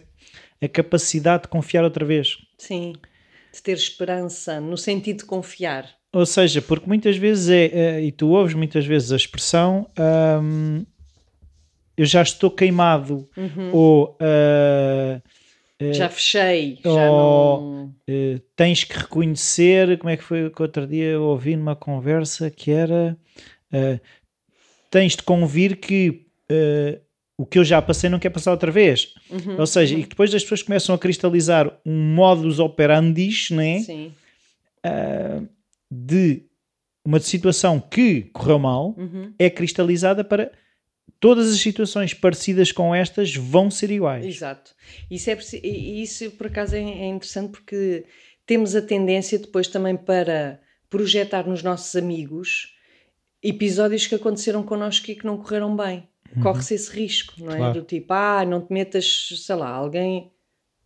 a 0.62 0.68
capacidade 0.68 1.42
de 1.42 1.48
confiar 1.48 1.84
outra 1.84 2.04
vez. 2.04 2.38
Sim, 2.56 2.94
de 3.52 3.62
ter 3.62 3.72
esperança, 3.72 4.60
no 4.60 4.76
sentido 4.76 5.18
de 5.18 5.24
confiar. 5.24 5.88
Ou 6.12 6.24
seja, 6.24 6.62
porque 6.62 6.86
muitas 6.86 7.16
vezes 7.16 7.48
é, 7.48 7.64
é 7.66 8.02
e 8.02 8.12
tu 8.12 8.28
ouves 8.30 8.54
muitas 8.54 8.86
vezes 8.86 9.12
a 9.12 9.16
expressão 9.16 9.86
hum, 10.42 10.84
eu 12.00 12.06
já 12.06 12.22
estou 12.22 12.50
queimado, 12.50 13.28
uhum. 13.36 13.70
ou 13.74 14.16
uh, 14.22 15.20
uh, 15.84 15.92
já 15.92 16.08
fechei, 16.08 16.78
ou, 16.82 16.94
já 16.94 17.06
não... 17.06 17.84
uh, 18.08 18.40
tens 18.56 18.84
que 18.84 18.96
reconhecer, 18.96 19.98
como 19.98 20.08
é 20.08 20.16
que 20.16 20.24
foi 20.24 20.48
que 20.48 20.62
outro 20.62 20.86
dia 20.86 21.04
eu 21.04 21.24
ouvi 21.24 21.56
numa 21.56 21.76
conversa 21.76 22.50
que 22.50 22.70
era 22.70 23.18
tens 24.90 25.14
de 25.14 25.22
convir 25.22 25.76
que 25.76 26.26
o 27.38 27.44
que 27.44 27.58
eu 27.58 27.64
já 27.64 27.80
passei 27.82 28.08
não 28.08 28.18
quer 28.18 28.30
passar 28.30 28.50
outra 28.50 28.72
vez. 28.72 29.14
Uhum, 29.30 29.60
Ou 29.60 29.66
seja, 29.66 29.94
uhum. 29.94 30.00
e 30.00 30.06
depois 30.06 30.34
as 30.34 30.42
pessoas 30.42 30.62
começam 30.62 30.94
a 30.94 30.98
cristalizar 30.98 31.70
um 31.84 32.14
modus 32.14 32.58
operandi, 32.58 33.30
né? 33.50 33.80
Sim. 33.80 34.12
Uh, 34.84 35.46
de 35.90 36.42
uma 37.04 37.20
situação 37.20 37.78
que 37.78 38.22
correu 38.32 38.58
mal, 38.58 38.94
uhum. 38.96 39.32
é 39.38 39.48
cristalizada 39.48 40.24
para 40.24 40.50
todas 41.20 41.52
as 41.52 41.60
situações 41.60 42.14
parecidas 42.14 42.72
com 42.72 42.94
estas 42.94 43.36
vão 43.36 43.70
ser 43.70 43.90
iguais. 43.90 44.24
Exato. 44.24 44.74
Isso, 45.10 45.30
é, 45.30 45.38
isso 45.62 46.30
por 46.32 46.46
acaso 46.46 46.74
é, 46.74 46.80
é 46.80 47.06
interessante 47.06 47.50
porque 47.52 48.06
temos 48.46 48.74
a 48.74 48.82
tendência 48.82 49.38
depois 49.38 49.68
também 49.68 49.96
para 49.96 50.58
projetar 50.88 51.46
nos 51.46 51.62
nossos 51.62 51.94
amigos 51.94 52.74
episódios 53.42 54.06
que 54.06 54.14
aconteceram 54.14 54.62
connosco 54.62 55.10
e 55.10 55.14
que 55.14 55.24
não 55.24 55.36
correram 55.36 55.76
bem. 55.76 56.08
Uhum. 56.34 56.42
Corre-se 56.42 56.74
esse 56.74 56.90
risco, 56.90 57.34
não 57.38 57.52
é? 57.52 57.56
Claro. 57.56 57.80
Do 57.80 57.86
tipo, 57.86 58.12
ah, 58.12 58.44
não 58.44 58.60
te 58.60 58.72
metas, 58.72 59.28
sei 59.44 59.56
lá, 59.56 59.68
alguém, 59.68 60.30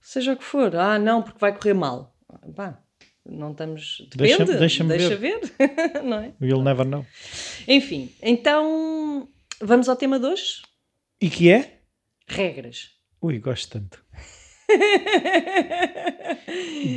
seja 0.01 0.33
o 0.33 0.37
que 0.37 0.45
for, 0.45 0.75
ah, 0.77 0.99
não, 0.99 1.23
porque 1.23 1.39
vai 1.39 1.57
correr 1.57 1.75
mal. 1.75 2.15
Pá, 2.55 2.79
não 3.25 3.53
estamos. 3.53 4.07
Depende, 4.11 4.45
deixa, 4.45 4.85
deixa, 4.85 4.85
deixa 4.85 5.17
ver, 5.17 5.41
ver. 5.41 6.03
não 6.05 6.19
é? 6.19 6.33
You'll 6.41 6.63
never 6.63 6.87
know. 6.87 7.05
Enfim, 7.67 8.11
então 8.23 9.29
vamos 9.65 9.89
ao 9.89 9.97
tema 9.97 10.19
de 10.19 10.27
hoje. 10.27 10.63
E 11.21 11.29
que 11.31 11.51
é? 11.51 11.81
Regras. 12.27 12.91
Ui, 13.21 13.39
gosto 13.39 13.71
tanto. 13.71 14.05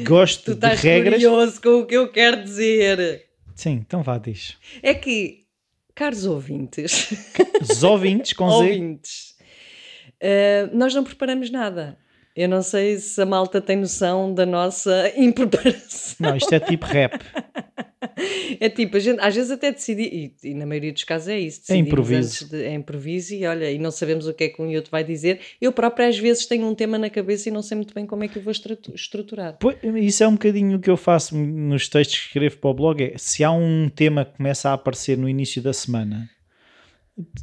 gosto 0.05 0.55
tu 0.55 0.59
de 0.59 0.75
regras. 0.75 1.13
curioso 1.15 1.61
com 1.61 1.79
o 1.81 1.85
que 1.85 1.95
eu 1.95 2.11
quero 2.11 2.43
dizer. 2.43 3.27
Sim, 3.55 3.73
então 3.73 4.03
vá, 4.03 4.17
diz. 4.17 4.57
É 4.81 4.93
que 4.93 5.47
Caros 5.97 6.25
ouvintes. 6.25 7.09
Os 7.59 7.81
ouvintes, 7.81 8.31
com 8.33 8.47
Z. 8.49 8.55
Ouvintes. 8.69 9.35
Uh, 10.21 10.75
nós 10.77 10.93
não 10.93 11.03
preparamos 11.03 11.49
nada. 11.49 11.97
Eu 12.37 12.47
não 12.47 12.61
sei 12.61 12.99
se 12.99 13.19
a 13.19 13.25
malta 13.25 13.59
tem 13.59 13.77
noção 13.77 14.31
da 14.31 14.45
nossa 14.45 15.11
impreparação. 15.17 16.15
Não, 16.19 16.37
isto 16.37 16.53
é 16.53 16.59
tipo 16.59 16.85
rap. 16.85 17.19
É 18.59 18.69
tipo, 18.69 18.97
a 18.97 18.99
gente, 18.99 19.19
às 19.19 19.35
vezes 19.35 19.51
até 19.51 19.71
decidi, 19.71 20.33
e, 20.43 20.49
e 20.49 20.53
na 20.53 20.65
maioria 20.65 20.91
dos 20.93 21.03
casos 21.03 21.27
é 21.27 21.39
isso, 21.39 21.61
é 21.71 21.75
improviso. 21.75 22.49
De, 22.49 22.63
é 22.63 22.73
improviso 22.73 23.33
e 23.33 23.45
olha, 23.45 23.71
e 23.71 23.77
não 23.77 23.91
sabemos 23.91 24.27
o 24.27 24.33
que 24.33 24.45
é 24.45 24.49
que 24.49 24.61
um 24.61 24.69
e 24.69 24.75
outro 24.75 24.89
vai 24.89 25.03
dizer. 25.03 25.39
Eu 25.59 25.71
própria 25.71 26.07
às 26.07 26.17
vezes 26.17 26.45
tenho 26.45 26.65
um 26.67 26.73
tema 26.73 26.97
na 26.97 27.09
cabeça 27.09 27.49
e 27.49 27.51
não 27.51 27.61
sei 27.61 27.75
muito 27.75 27.93
bem 27.93 28.05
como 28.05 28.23
é 28.23 28.27
que 28.27 28.37
eu 28.37 28.41
vou 28.41 28.51
estruturar. 28.51 29.57
Pois, 29.59 29.77
isso 29.83 30.23
é 30.23 30.27
um 30.27 30.33
bocadinho 30.33 30.77
o 30.77 30.79
que 30.79 30.89
eu 30.89 30.97
faço 30.97 31.37
nos 31.37 31.87
textos 31.89 32.19
que 32.19 32.25
escrevo 32.27 32.57
para 32.57 32.69
o 32.69 32.73
blog, 32.73 33.03
é 33.03 33.17
se 33.17 33.43
há 33.43 33.51
um 33.51 33.89
tema 33.89 34.25
que 34.25 34.37
começa 34.37 34.69
a 34.69 34.73
aparecer 34.73 35.17
no 35.17 35.27
início 35.27 35.61
da 35.61 35.73
semana 35.73 36.29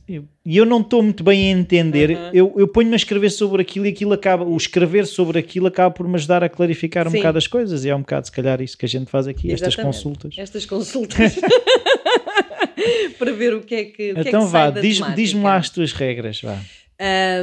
e 0.09 0.57
eu 0.57 0.65
não 0.65 0.81
estou 0.81 1.03
muito 1.03 1.25
bem 1.25 1.53
a 1.53 1.59
entender, 1.59 2.11
uhum. 2.11 2.31
eu, 2.33 2.55
eu 2.59 2.69
ponho-me 2.69 2.95
a 2.95 2.97
escrever 2.97 3.31
sobre 3.31 3.61
aquilo 3.61 3.87
e 3.87 3.89
aquilo 3.89 4.13
acaba, 4.13 4.45
o 4.45 4.57
escrever 4.57 5.05
sobre 5.05 5.39
aquilo 5.39 5.67
acaba 5.67 5.93
por 5.93 6.07
me 6.07 6.15
ajudar 6.15 6.45
a 6.45 6.49
clarificar 6.49 7.09
um 7.09 7.11
Sim. 7.11 7.17
bocado 7.17 7.39
as 7.39 7.47
coisas, 7.49 7.85
e 7.85 7.89
é 7.89 7.97
um 7.97 8.01
bocado 8.01 8.27
se 8.27 8.33
calhar 8.33 8.61
isso 8.61 8.79
que 8.79 8.87
a 8.87 8.89
gente 8.89 9.11
faz 9.11 9.27
aqui, 9.27 9.51
Exatamente. 9.51 9.81
estas 9.81 9.85
consultas. 9.85 10.35
Estas 10.39 10.67
consultas. 10.67 11.35
Para 13.19 13.33
ver 13.33 13.55
o 13.55 13.63
que 13.63 13.75
é 13.75 13.85
que. 13.85 14.11
Então 14.11 14.15
que 14.15 14.21
é 14.21 14.23
que 14.23 14.29
então 14.29 14.47
vá, 14.47 14.71
diz-me 14.71 15.15
diz 15.15 15.33
lá 15.33 15.57
as 15.57 15.71
tuas 15.71 15.93
regras, 15.93 16.41
vá. 16.41 16.61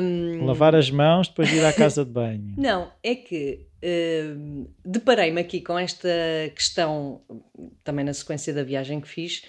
Um... 0.02 0.46
Lavar 0.46 0.76
as 0.76 0.90
mãos, 0.90 1.28
depois 1.28 1.52
ir 1.52 1.66
à 1.66 1.74
casa 1.74 2.06
de 2.06 2.12
banho. 2.12 2.54
Não, 2.58 2.92
é 3.04 3.16
que 3.16 3.66
uh, 3.84 4.70
deparei-me 4.86 5.42
aqui 5.42 5.60
com 5.60 5.78
esta 5.78 6.08
questão, 6.56 7.22
também 7.84 8.06
na 8.06 8.14
sequência 8.14 8.54
da 8.54 8.64
viagem 8.64 9.02
que 9.02 9.08
fiz 9.10 9.44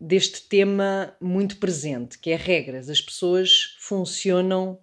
deste 0.00 0.42
tema 0.42 1.14
muito 1.20 1.56
presente, 1.56 2.18
que 2.18 2.30
é 2.30 2.36
regras. 2.36 2.88
As 2.88 3.00
pessoas 3.00 3.76
funcionam 3.78 4.78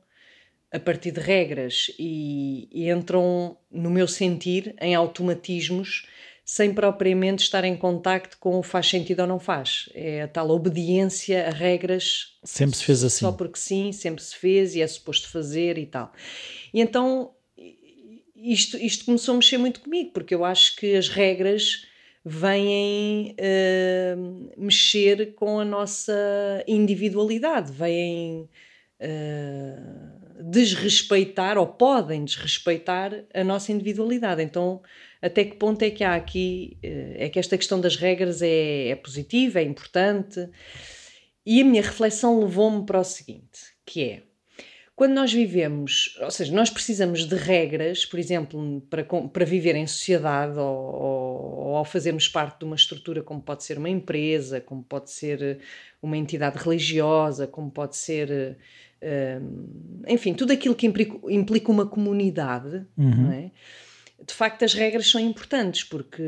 a 0.72 0.80
partir 0.80 1.12
de 1.12 1.20
regras 1.20 1.92
e, 2.00 2.68
e, 2.72 2.90
entram, 2.90 3.58
no 3.72 3.92
meu 3.92 4.08
sentir, 4.08 4.76
em 4.82 4.96
automatismos 4.96 6.08
sem 6.46 6.74
propriamente 6.74 7.44
estar 7.44 7.64
em 7.64 7.76
contacto 7.76 8.38
com 8.38 8.60
o 8.60 8.64
faz 8.64 8.90
sentido 8.90 9.22
ou 9.22 9.28
não 9.28 9.40
faz. 9.40 9.88
É 9.94 10.24
a 10.24 10.28
tal 10.28 10.50
obediência 10.50 11.48
a 11.48 11.52
regras. 11.52 12.38
Sempre 12.44 12.76
se 12.76 12.84
fez 12.84 13.04
assim. 13.04 13.20
Só 13.20 13.32
porque 13.32 13.58
sim, 13.58 13.92
sempre 13.94 14.22
se 14.22 14.36
fez 14.36 14.76
e 14.76 14.82
é 14.82 14.88
suposto 14.88 15.30
fazer 15.30 15.78
e 15.78 15.86
tal. 15.86 16.12
E 16.74 16.82
então 16.82 17.32
isto, 18.36 18.78
isto 18.78 19.06
começou 19.06 19.34
a 19.34 19.38
mexer 19.38 19.58
muito 19.58 19.80
comigo, 19.80 20.12
porque 20.12 20.36
eu 20.36 20.44
acho 20.44 20.76
que 20.76 20.96
as 20.96 21.08
regras 21.08 21.86
vêm 22.26 23.36
uh, 23.40 24.52
mexer 24.58 25.34
com 25.36 25.60
a 25.60 25.66
nossa 25.66 26.14
individualidade, 26.68 27.72
vêm 27.72 28.50
uh, 29.02 30.44
desrespeitar 30.50 31.58
ou 31.58 31.68
podem 31.68 32.24
desrespeitar 32.24 33.26
a 33.34 33.44
nossa 33.44 33.72
individualidade. 33.72 34.42
Então, 34.42 34.82
até 35.22 35.44
que 35.44 35.56
ponto 35.58 35.82
é 35.82 35.90
que 35.90 36.04
há 36.04 36.16
aqui, 36.16 36.78
uh, 36.84 37.16
é 37.18 37.30
que 37.30 37.40
esta 37.40 37.58
questão 37.58 37.82
das 37.82 37.98
regras 37.98 38.42
é, 38.42 38.90
é 38.90 38.96
positiva, 38.96 39.60
é 39.60 39.64
importante? 39.64 40.50
E 41.46 41.62
a 41.62 41.66
minha 41.66 41.82
reflexão 41.82 42.40
levou-me 42.40 42.86
para 42.86 43.02
o 43.02 43.04
seguinte, 43.04 43.74
que 43.86 44.02
é 44.02 44.24
quando 44.96 45.14
nós 45.14 45.34
vivemos, 45.34 46.18
ou 46.22 46.30
seja, 46.30 46.54
nós 46.54 46.70
precisamos 46.70 47.26
de 47.26 47.36
regras, 47.36 48.06
por 48.06 48.20
exemplo, 48.20 48.82
para, 48.90 49.04
para 49.04 49.44
viver 49.46 49.76
em 49.76 49.88
sociedade 49.88 50.58
ou, 50.60 50.66
ou, 50.66 51.56
ou 51.68 51.76
ao 51.76 51.86
fazermos 51.86 52.28
parte 52.28 52.60
de 52.60 52.66
uma 52.66 52.76
estrutura 52.76 53.24
como 53.24 53.42
pode 53.42 53.64
ser 53.64 53.80
uma 53.80 53.90
empresa, 53.90 54.62
como 54.62 54.84
pode 54.84 55.10
ser 55.10 55.60
uma 56.02 56.16
entidade 56.16 56.60
religiosa, 56.60 57.48
como 57.48 57.72
pode 57.72 57.98
ser, 57.98 58.58
hum, 59.02 60.04
enfim, 60.08 60.34
tudo 60.36 60.54
aquilo 60.54 60.76
que 60.76 60.86
implica, 60.86 61.18
implica 61.28 61.72
uma 61.72 61.88
comunidade, 61.88 62.86
uhum. 62.96 63.24
não 63.24 63.32
é? 63.32 63.52
de 64.26 64.34
facto 64.34 64.64
as 64.64 64.74
regras 64.74 65.10
são 65.10 65.20
importantes 65.20 65.84
porque 65.84 66.24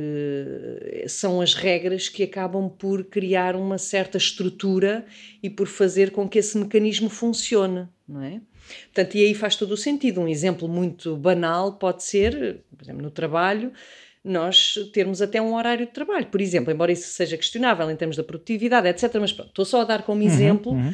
são 1.07 1.39
as 1.39 1.53
regras 1.53 2.09
que 2.09 2.23
acabam 2.23 2.69
por 2.69 3.05
criar 3.05 3.55
uma 3.55 3.77
certa 3.77 4.17
estrutura 4.17 5.05
e 5.41 5.49
por 5.49 5.67
fazer 5.67 6.11
com 6.11 6.27
que 6.27 6.39
esse 6.39 6.57
mecanismo 6.57 7.09
funcione, 7.09 7.87
não 8.07 8.21
é? 8.21 8.41
Portanto, 8.85 9.15
e 9.15 9.25
aí 9.25 9.33
faz 9.33 9.55
todo 9.55 9.71
o 9.71 9.77
sentido. 9.77 10.21
Um 10.21 10.27
exemplo 10.27 10.67
muito 10.67 11.15
banal 11.15 11.73
pode 11.73 12.03
ser, 12.03 12.61
por 12.75 12.83
exemplo, 12.83 13.01
no 13.01 13.11
trabalho, 13.11 13.71
nós 14.23 14.73
termos 14.91 15.21
até 15.21 15.41
um 15.41 15.53
horário 15.55 15.85
de 15.85 15.91
trabalho. 15.91 16.25
Por 16.27 16.41
exemplo, 16.41 16.71
embora 16.73 16.91
isso 16.91 17.09
seja 17.09 17.37
questionável 17.37 17.89
em 17.91 17.95
termos 17.95 18.17
da 18.17 18.23
produtividade, 18.23 18.87
etc. 18.87 19.15
Mas 19.19 19.31
pronto, 19.31 19.49
estou 19.49 19.65
só 19.65 19.81
a 19.81 19.85
dar 19.85 20.03
como 20.03 20.21
uhum, 20.21 20.27
exemplo. 20.27 20.71
Uhum. 20.71 20.93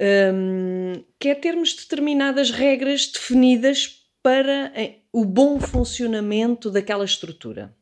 Um, 0.00 1.04
que 1.18 1.28
é 1.28 1.34
termos 1.34 1.74
determinadas 1.74 2.52
regras 2.52 3.08
definidas 3.08 4.04
para 4.22 4.72
eh, 4.76 4.98
o 5.12 5.24
bom 5.24 5.58
funcionamento 5.58 6.70
daquela 6.70 7.04
estrutura. 7.04 7.74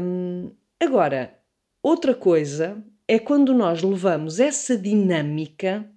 Um, 0.00 0.52
agora, 0.78 1.36
outra 1.82 2.14
coisa 2.14 2.80
é 3.08 3.18
quando 3.18 3.52
nós 3.52 3.82
levamos 3.82 4.38
essa 4.38 4.76
dinâmica 4.76 5.90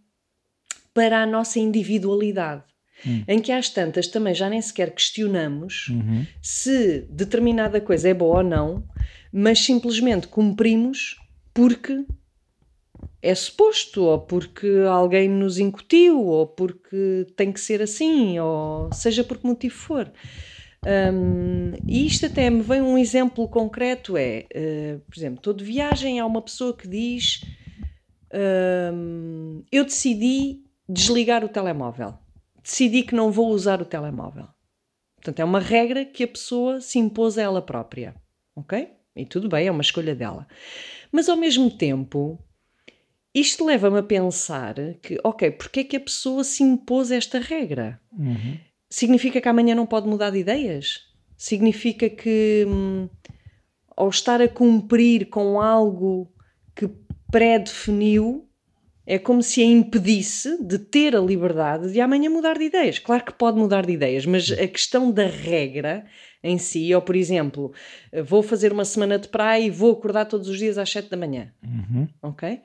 para 0.93 1.21
a 1.21 1.25
nossa 1.25 1.59
individualidade. 1.59 2.63
Hum. 3.05 3.23
Em 3.27 3.39
que 3.39 3.51
às 3.51 3.69
tantas 3.69 4.07
também 4.07 4.33
já 4.33 4.49
nem 4.49 4.61
sequer 4.61 4.91
questionamos 4.91 5.87
uhum. 5.87 6.25
se 6.41 7.07
determinada 7.09 7.79
coisa 7.79 8.09
é 8.09 8.13
boa 8.13 8.39
ou 8.39 8.43
não, 8.43 8.83
mas 9.31 9.59
simplesmente 9.59 10.27
cumprimos 10.27 11.15
porque 11.53 12.05
é 13.21 13.35
suposto, 13.35 14.03
ou 14.03 14.19
porque 14.19 14.67
alguém 14.89 15.29
nos 15.29 15.57
incutiu, 15.57 16.25
ou 16.25 16.47
porque 16.47 17.27
tem 17.35 17.51
que 17.51 17.59
ser 17.59 17.81
assim, 17.81 18.39
ou 18.39 18.91
seja 18.93 19.23
por 19.23 19.37
que 19.37 19.47
motivo 19.47 19.75
for. 19.75 20.11
Um, 20.85 21.73
e 21.85 22.07
isto 22.07 22.25
até 22.25 22.49
me 22.49 22.61
vem 22.61 22.81
um 22.81 22.97
exemplo 22.97 23.47
concreto: 23.49 24.15
é, 24.15 24.45
uh, 24.55 24.99
por 24.99 25.17
exemplo, 25.17 25.39
estou 25.39 25.53
de 25.53 25.63
viagem, 25.65 26.19
há 26.19 26.25
uma 26.25 26.41
pessoa 26.41 26.75
que 26.75 26.87
diz: 26.87 27.41
um, 28.93 29.61
Eu 29.69 29.83
decidi 29.83 30.63
desligar 30.89 31.45
o 31.45 31.49
telemóvel. 31.49 32.17
Decidi 32.63 33.03
que 33.03 33.15
não 33.15 33.31
vou 33.31 33.49
usar 33.49 33.81
o 33.81 33.85
telemóvel. 33.85 34.47
Portanto, 35.15 35.39
é 35.39 35.45
uma 35.45 35.59
regra 35.59 36.05
que 36.05 36.23
a 36.23 36.27
pessoa 36.27 36.81
se 36.81 36.97
impôs 36.97 37.37
a 37.37 37.43
ela 37.43 37.61
própria. 37.61 38.15
Ok? 38.55 38.89
E 39.15 39.25
tudo 39.25 39.47
bem, 39.47 39.67
é 39.67 39.71
uma 39.71 39.81
escolha 39.81 40.15
dela. 40.15 40.47
Mas 41.11 41.29
ao 41.29 41.37
mesmo 41.37 41.69
tempo, 41.69 42.39
isto 43.33 43.65
leva-me 43.65 43.99
a 43.99 44.03
pensar 44.03 44.75
que, 45.01 45.19
ok, 45.23 45.51
porque 45.51 45.81
é 45.81 45.83
que 45.83 45.97
a 45.97 46.01
pessoa 46.01 46.43
se 46.43 46.63
impôs 46.63 47.11
esta 47.11 47.39
regra? 47.39 48.01
Uhum. 48.11 48.57
Significa 48.89 49.39
que 49.39 49.47
amanhã 49.47 49.75
não 49.75 49.85
pode 49.85 50.07
mudar 50.07 50.31
de 50.31 50.39
ideias? 50.39 51.05
Significa 51.37 52.09
que, 52.09 52.65
hum, 52.67 53.07
ao 53.95 54.09
estar 54.09 54.41
a 54.41 54.47
cumprir 54.47 55.29
com 55.29 55.61
algo 55.61 56.31
que 56.75 56.89
pré-definiu, 57.31 58.48
é 59.09 59.17
como 59.17 59.41
se 59.41 59.59
a 59.59 59.65
impedisse 59.65 60.63
de 60.63 60.77
ter 60.77 61.15
a 61.15 61.19
liberdade 61.19 61.91
de 61.91 61.99
amanhã 61.99 62.29
mudar 62.29 62.59
de 62.59 62.65
ideias. 62.65 62.99
Claro 62.99 63.25
que 63.25 63.33
pode 63.33 63.57
mudar 63.57 63.83
de 63.83 63.93
ideias, 63.93 64.23
mas 64.23 64.51
a 64.51 64.67
questão 64.67 65.11
da 65.11 65.25
regra 65.25 66.05
em 66.43 66.59
si, 66.59 66.93
ou 66.93 67.01
por 67.01 67.15
exemplo, 67.15 67.73
vou 68.23 68.43
fazer 68.43 68.71
uma 68.71 68.85
semana 68.85 69.17
de 69.17 69.27
praia 69.27 69.63
e 69.63 69.71
vou 69.71 69.93
acordar 69.93 70.25
todos 70.25 70.47
os 70.47 70.59
dias 70.59 70.77
às 70.77 70.91
7 70.91 71.09
da 71.09 71.17
manhã. 71.17 71.51
Uhum. 71.63 72.07
Ok? 72.21 72.61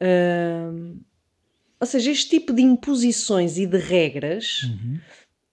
Uh, 0.00 0.96
ou 1.80 1.86
seja, 1.86 2.12
este 2.12 2.30
tipo 2.30 2.52
de 2.52 2.62
imposições 2.62 3.58
e 3.58 3.66
de 3.66 3.76
regras, 3.76 4.62
uhum. 4.62 5.00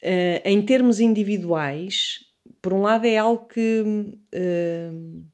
uh, 0.03 0.41
em 0.45 0.61
termos 0.61 0.99
individuais, 0.99 2.19
por 2.61 2.71
um 2.71 2.83
lado 2.83 3.07
é 3.07 3.17
algo 3.17 3.47
que. 3.47 3.81
Uh, 3.81 5.25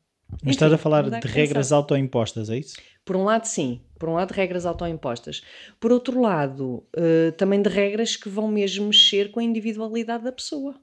Mas 0.41 0.55
estás 0.55 0.71
a 0.71 0.77
falar 0.77 1.09
de 1.09 1.27
regras 1.27 1.73
autoimpostas, 1.73 2.49
é 2.49 2.59
isso? 2.59 2.77
Por 3.03 3.17
um 3.17 3.25
lado, 3.25 3.43
sim. 3.43 3.81
Por 4.03 4.09
um 4.09 4.15
lado, 4.15 4.33
regras 4.33 4.65
autoimpostas. 4.65 5.41
Por 5.79 5.89
outro 5.89 6.19
lado, 6.19 6.83
uh, 6.93 7.31
também 7.37 7.61
de 7.61 7.69
regras 7.69 8.17
que 8.17 8.27
vão 8.27 8.49
mesmo 8.49 8.87
mexer 8.87 9.31
com 9.31 9.39
a 9.39 9.43
individualidade 9.43 10.25
da 10.25 10.31
pessoa. 10.33 10.75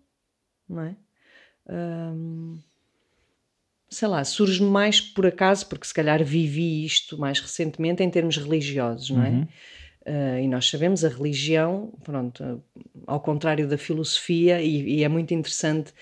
Não 0.67 0.81
é? 0.81 0.97
Um, 1.69 2.59
sei 3.91 4.09
lá, 4.09 4.25
surge 4.25 4.62
mais 4.62 5.03
por 5.03 5.27
acaso, 5.27 5.67
porque 5.67 5.87
se 5.87 5.93
calhar 5.93 6.25
vivi 6.25 6.83
isto 6.83 7.19
mais 7.19 7.41
recentemente 7.41 8.03
em 8.03 8.09
termos 8.09 8.39
religiosos, 8.39 9.11
não 9.11 9.23
é? 9.23 9.29
Uhum. 9.29 9.43
Uh, 9.43 10.39
e 10.43 10.49
nós 10.49 10.71
sabemos 10.71 11.05
a 11.05 11.11
religião, 11.11 11.93
pronto, 12.03 12.65
ao 13.07 13.21
contrário 13.21 13.69
da 13.69 13.77
filosofia, 13.77 14.62
e, 14.62 15.00
e 15.00 15.05
é 15.05 15.09
muito 15.09 15.35
interessante 15.35 15.93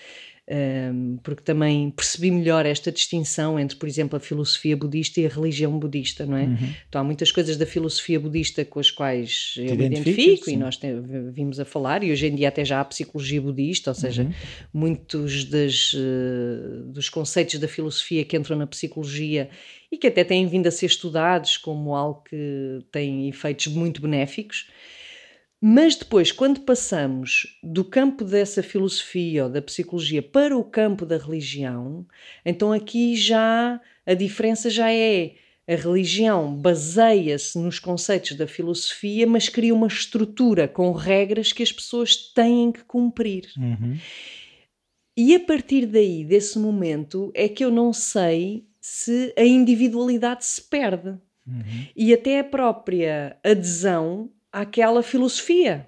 porque 1.21 1.43
também 1.43 1.91
percebi 1.91 2.31
melhor 2.31 2.65
esta 2.65 2.91
distinção 2.91 3.59
entre, 3.59 3.77
por 3.77 3.87
exemplo, 3.87 4.17
a 4.17 4.19
filosofia 4.19 4.75
budista 4.75 5.21
e 5.21 5.25
a 5.27 5.29
religião 5.29 5.77
budista, 5.77 6.25
não 6.25 6.35
é? 6.35 6.45
Uhum. 6.45 6.73
Então 6.87 7.01
há 7.01 7.03
muitas 7.03 7.31
coisas 7.31 7.55
da 7.55 7.67
filosofia 7.67 8.19
budista 8.19 8.65
com 8.65 8.79
as 8.79 8.89
quais 8.89 9.53
eu 9.57 9.75
me 9.75 9.85
identifico 9.85 10.45
sim. 10.45 10.53
e 10.53 10.57
nós 10.57 10.75
te, 10.75 10.87
vimos 11.31 11.59
a 11.59 11.65
falar, 11.65 12.03
e 12.03 12.11
hoje 12.11 12.27
em 12.27 12.35
dia 12.35 12.47
até 12.47 12.65
já 12.65 12.79
há 12.79 12.85
psicologia 12.85 13.39
budista, 13.39 13.91
ou 13.91 13.95
seja, 13.95 14.23
uhum. 14.23 14.33
muitos 14.73 15.45
das, 15.45 15.93
uh, 15.93 16.83
dos 16.87 17.09
conceitos 17.09 17.59
da 17.59 17.67
filosofia 17.67 18.25
que 18.25 18.35
entram 18.35 18.57
na 18.57 18.65
psicologia 18.65 19.49
e 19.91 19.97
que 19.97 20.07
até 20.07 20.23
têm 20.23 20.47
vindo 20.47 20.65
a 20.65 20.71
ser 20.71 20.87
estudados 20.87 21.57
como 21.57 21.95
algo 21.95 22.23
que 22.23 22.79
tem 22.91 23.29
efeitos 23.29 23.67
muito 23.67 24.01
benéficos. 24.01 24.67
Mas 25.61 25.95
depois, 25.95 26.31
quando 26.31 26.61
passamos 26.61 27.59
do 27.61 27.83
campo 27.83 28.23
dessa 28.23 28.63
filosofia 28.63 29.43
ou 29.43 29.49
da 29.49 29.61
psicologia 29.61 30.21
para 30.21 30.57
o 30.57 30.63
campo 30.63 31.05
da 31.05 31.17
religião, 31.17 32.05
então 32.45 32.71
aqui 32.71 33.15
já 33.15 33.81
a 34.05 34.13
diferença 34.13 34.69
já 34.69 34.91
é 34.91 35.35
a 35.67 35.75
religião 35.75 36.55
baseia-se 36.55 37.59
nos 37.59 37.77
conceitos 37.77 38.35
da 38.35 38.47
filosofia, 38.47 39.27
mas 39.27 39.49
cria 39.49 39.75
uma 39.75 39.85
estrutura 39.85 40.67
com 40.67 40.91
regras 40.91 41.53
que 41.53 41.61
as 41.61 41.71
pessoas 41.71 42.15
têm 42.33 42.71
que 42.71 42.83
cumprir. 42.85 43.51
Uhum. 43.55 43.95
E 45.15 45.35
a 45.35 45.39
partir 45.39 45.85
daí, 45.85 46.23
desse 46.23 46.57
momento, 46.57 47.31
é 47.35 47.47
que 47.47 47.63
eu 47.63 47.69
não 47.69 47.93
sei 47.93 48.65
se 48.81 49.31
a 49.37 49.43
individualidade 49.43 50.43
se 50.43 50.61
perde. 50.61 51.09
Uhum. 51.45 51.87
E 51.95 52.13
até 52.13 52.39
a 52.39 52.43
própria 52.43 53.37
adesão 53.43 54.31
àquela 54.51 55.03
filosofia. 55.03 55.87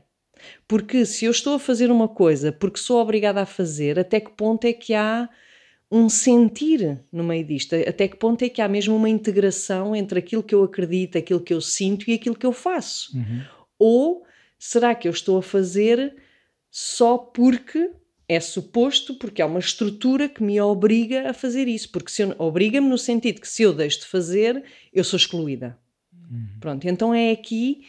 Porque 0.67 1.05
se 1.05 1.25
eu 1.25 1.31
estou 1.31 1.55
a 1.55 1.59
fazer 1.59 1.91
uma 1.91 2.07
coisa 2.07 2.51
porque 2.51 2.79
sou 2.79 2.99
obrigada 2.99 3.41
a 3.41 3.45
fazer, 3.45 3.99
até 3.99 4.19
que 4.19 4.31
ponto 4.31 4.65
é 4.65 4.73
que 4.73 4.93
há 4.93 5.29
um 5.91 6.07
sentir 6.07 6.99
no 7.11 7.23
meio 7.23 7.45
disto? 7.45 7.75
Até 7.75 8.07
que 8.07 8.15
ponto 8.15 8.43
é 8.43 8.49
que 8.49 8.61
há 8.61 8.67
mesmo 8.67 8.95
uma 8.95 9.09
integração 9.09 9.95
entre 9.95 10.19
aquilo 10.19 10.41
que 10.41 10.55
eu 10.55 10.63
acredito, 10.63 11.17
aquilo 11.17 11.41
que 11.41 11.53
eu 11.53 11.61
sinto 11.61 12.09
e 12.09 12.13
aquilo 12.13 12.35
que 12.35 12.45
eu 12.45 12.53
faço? 12.53 13.15
Uhum. 13.15 13.43
Ou 13.77 14.25
será 14.57 14.95
que 14.95 15.07
eu 15.07 15.11
estou 15.11 15.37
a 15.37 15.43
fazer 15.43 16.15
só 16.69 17.17
porque 17.17 17.91
é 18.27 18.39
suposto, 18.39 19.15
porque 19.15 19.41
há 19.41 19.45
uma 19.45 19.59
estrutura 19.59 20.29
que 20.29 20.41
me 20.41 20.61
obriga 20.61 21.29
a 21.29 21.33
fazer 21.33 21.67
isso? 21.67 21.91
Porque 21.91 22.09
se 22.09 22.23
obriga-me 22.37 22.87
no 22.87 22.97
sentido 22.97 23.41
que 23.41 23.47
se 23.47 23.63
eu 23.63 23.73
deixo 23.73 23.99
de 23.99 24.05
fazer, 24.05 24.63
eu 24.93 25.03
sou 25.03 25.17
excluída. 25.17 25.77
Uhum. 26.13 26.47
Pronto, 26.61 26.87
então 26.87 27.13
é 27.13 27.31
aqui 27.31 27.85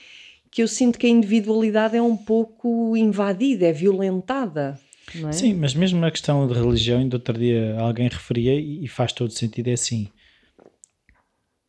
que 0.53 0.63
eu 0.63 0.69
sinto 0.69 0.99
que 0.99 1.07
a 1.07 1.11
individualidade 1.11 1.97
é 1.97 2.03
um 2.03 2.17
pouco 2.17 2.95
invadida, 2.95 3.67
é 3.67 3.73
violentada. 3.73 4.79
É? 5.27 5.33
Sim, 5.33 5.55
mas 5.55 5.75
mesmo 5.75 5.99
na 5.99 6.11
questão 6.11 6.47
de 6.47 6.53
religião, 6.53 7.01
ainda 7.01 7.17
outro 7.17 7.39
dia 7.39 7.75
alguém 7.81 8.07
referia 8.07 8.55
e 8.61 8.87
faz 8.87 9.13
todo 9.13 9.33
sentido, 9.33 9.69
é 9.69 9.73
assim, 9.73 10.09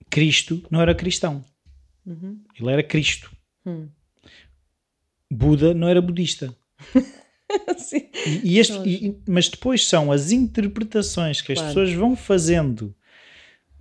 Cristo 0.10 0.62
não 0.70 0.82
era 0.82 0.94
cristão, 0.94 1.44
uhum. 2.06 2.38
ele 2.60 2.72
era 2.72 2.84
Cristo. 2.84 3.32
Hum. 3.66 3.88
Buda 5.32 5.74
não 5.74 5.88
era 5.88 6.02
budista. 6.02 6.54
E, 8.26 8.56
e 8.56 8.60
este, 8.60 8.80
e, 8.90 9.16
mas 9.28 9.48
depois 9.48 9.86
são 9.86 10.12
as 10.12 10.32
interpretações 10.32 11.40
que 11.40 11.52
as 11.52 11.60
claro. 11.60 11.74
pessoas 11.74 11.94
vão 11.94 12.16
fazendo 12.16 12.96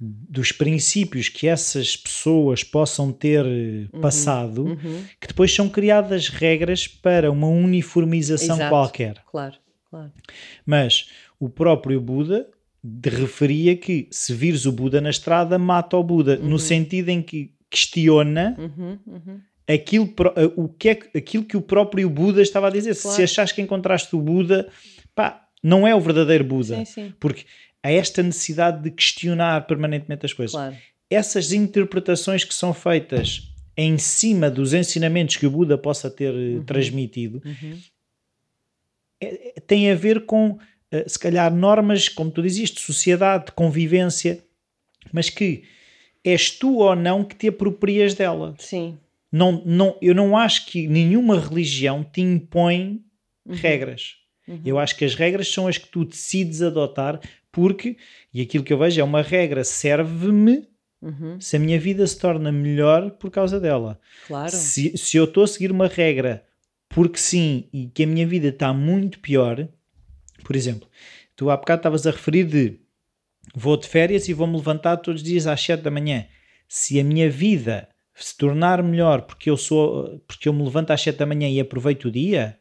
dos 0.04 0.50
princípios 0.50 1.28
que 1.28 1.46
essas 1.46 1.96
pessoas 1.96 2.64
possam 2.64 3.12
ter 3.12 3.46
eh, 3.46 3.86
uhum, 3.92 4.00
passado, 4.00 4.64
uhum. 4.64 5.04
que 5.20 5.28
depois 5.28 5.54
são 5.54 5.68
criadas 5.68 6.28
regras 6.28 6.88
para 6.88 7.30
uma 7.30 7.46
uniformização 7.46 8.56
Exato. 8.56 8.70
qualquer. 8.70 9.22
Claro, 9.30 9.54
claro. 9.88 10.10
Mas 10.66 11.08
o 11.38 11.48
próprio 11.48 12.00
Buda 12.00 12.48
referia 13.04 13.76
que 13.76 14.08
se 14.10 14.34
vires 14.34 14.66
o 14.66 14.72
Buda 14.72 15.00
na 15.00 15.10
estrada, 15.10 15.56
mata 15.56 15.96
o 15.96 16.02
Buda, 16.02 16.36
uhum. 16.36 16.48
no 16.48 16.58
sentido 16.58 17.10
em 17.10 17.22
que 17.22 17.54
questiona 17.70 18.56
uhum, 18.58 18.98
uhum. 19.06 19.40
Aquilo, 19.68 20.12
eh, 20.34 20.52
o 20.56 20.68
que 20.68 20.88
é, 20.88 20.98
aquilo 21.16 21.44
que 21.44 21.56
o 21.56 21.62
próprio 21.62 22.10
Buda 22.10 22.42
estava 22.42 22.66
a 22.66 22.70
dizer. 22.70 22.96
Claro. 22.96 23.16
Se 23.16 23.22
achas 23.22 23.52
que 23.52 23.62
encontraste 23.62 24.14
o 24.16 24.20
Buda, 24.20 24.68
pá, 25.14 25.46
não 25.62 25.86
é 25.86 25.94
o 25.94 26.00
verdadeiro 26.00 26.42
Buda. 26.42 26.78
Sim, 26.78 26.84
sim. 26.84 27.14
Porque 27.20 27.44
a 27.82 27.90
esta 27.90 28.22
necessidade 28.22 28.82
de 28.82 28.90
questionar 28.90 29.66
permanentemente 29.66 30.24
as 30.24 30.32
coisas. 30.32 30.52
Claro. 30.52 30.76
Essas 31.10 31.52
interpretações 31.52 32.44
que 32.44 32.54
são 32.54 32.72
feitas 32.72 33.52
em 33.76 33.98
cima 33.98 34.50
dos 34.50 34.72
ensinamentos 34.72 35.36
que 35.36 35.46
o 35.46 35.50
Buda 35.50 35.76
possa 35.76 36.10
ter 36.10 36.32
eh, 36.32 36.56
uhum. 36.56 36.64
transmitido 36.64 37.42
uhum. 37.44 37.78
é, 39.20 39.60
tem 39.66 39.90
a 39.90 39.94
ver 39.94 40.26
com, 40.26 40.58
eh, 40.90 41.04
se 41.08 41.18
calhar, 41.18 41.52
normas, 41.52 42.08
como 42.08 42.30
tu 42.30 42.42
dizias, 42.42 42.70
de 42.70 42.80
sociedade, 42.80 43.46
de 43.46 43.52
convivência, 43.52 44.44
mas 45.12 45.30
que 45.30 45.64
és 46.24 46.50
tu 46.50 46.78
ou 46.78 46.94
não 46.94 47.24
que 47.24 47.34
te 47.34 47.48
aproprias 47.48 48.14
dela. 48.14 48.54
Sim. 48.58 48.98
Não, 49.30 49.62
não, 49.64 49.96
eu 50.02 50.14
não 50.14 50.36
acho 50.36 50.66
que 50.66 50.86
nenhuma 50.86 51.40
religião 51.40 52.04
te 52.04 52.20
impõe 52.20 53.02
uhum. 53.46 53.54
regras. 53.54 54.16
Uhum. 54.46 54.60
Eu 54.64 54.78
acho 54.78 54.96
que 54.96 55.04
as 55.04 55.14
regras 55.14 55.48
são 55.48 55.66
as 55.66 55.78
que 55.78 55.88
tu 55.88 56.04
decides 56.04 56.60
adotar 56.60 57.20
porque, 57.52 57.98
e 58.32 58.40
aquilo 58.40 58.64
que 58.64 58.72
eu 58.72 58.78
vejo 58.78 59.00
é 59.00 59.04
uma 59.04 59.20
regra, 59.20 59.62
serve-me 59.62 60.66
uhum. 61.02 61.38
se 61.38 61.56
a 61.56 61.60
minha 61.60 61.78
vida 61.78 62.06
se 62.06 62.18
torna 62.18 62.50
melhor 62.50 63.10
por 63.10 63.30
causa 63.30 63.60
dela. 63.60 64.00
Claro. 64.26 64.50
Se, 64.50 64.96
se 64.96 65.18
eu 65.18 65.24
estou 65.24 65.44
a 65.44 65.46
seguir 65.46 65.70
uma 65.70 65.86
regra 65.86 66.44
porque 66.88 67.18
sim 67.18 67.68
e 67.72 67.86
que 67.88 68.04
a 68.04 68.06
minha 68.06 68.26
vida 68.26 68.48
está 68.48 68.72
muito 68.72 69.18
pior, 69.18 69.68
por 70.42 70.56
exemplo, 70.56 70.88
tu 71.36 71.50
há 71.50 71.56
bocado 71.56 71.80
estavas 71.80 72.06
a 72.06 72.10
referir 72.10 72.44
de 72.44 72.80
vou 73.54 73.76
de 73.76 73.86
férias 73.86 74.28
e 74.28 74.32
vou-me 74.32 74.56
levantar 74.56 74.96
todos 74.96 75.20
os 75.20 75.28
dias 75.28 75.46
às 75.46 75.60
7 75.60 75.82
da 75.82 75.90
manhã. 75.90 76.26
Se 76.66 76.98
a 76.98 77.04
minha 77.04 77.28
vida 77.28 77.88
se 78.14 78.36
tornar 78.36 78.82
melhor 78.82 79.22
porque 79.22 79.50
eu 79.50 79.56
sou 79.56 80.22
porque 80.26 80.48
eu 80.48 80.52
me 80.52 80.62
levanto 80.62 80.90
às 80.90 81.00
7 81.00 81.16
da 81.16 81.26
manhã 81.26 81.48
e 81.48 81.60
aproveito 81.60 82.06
o 82.06 82.10
dia. 82.10 82.58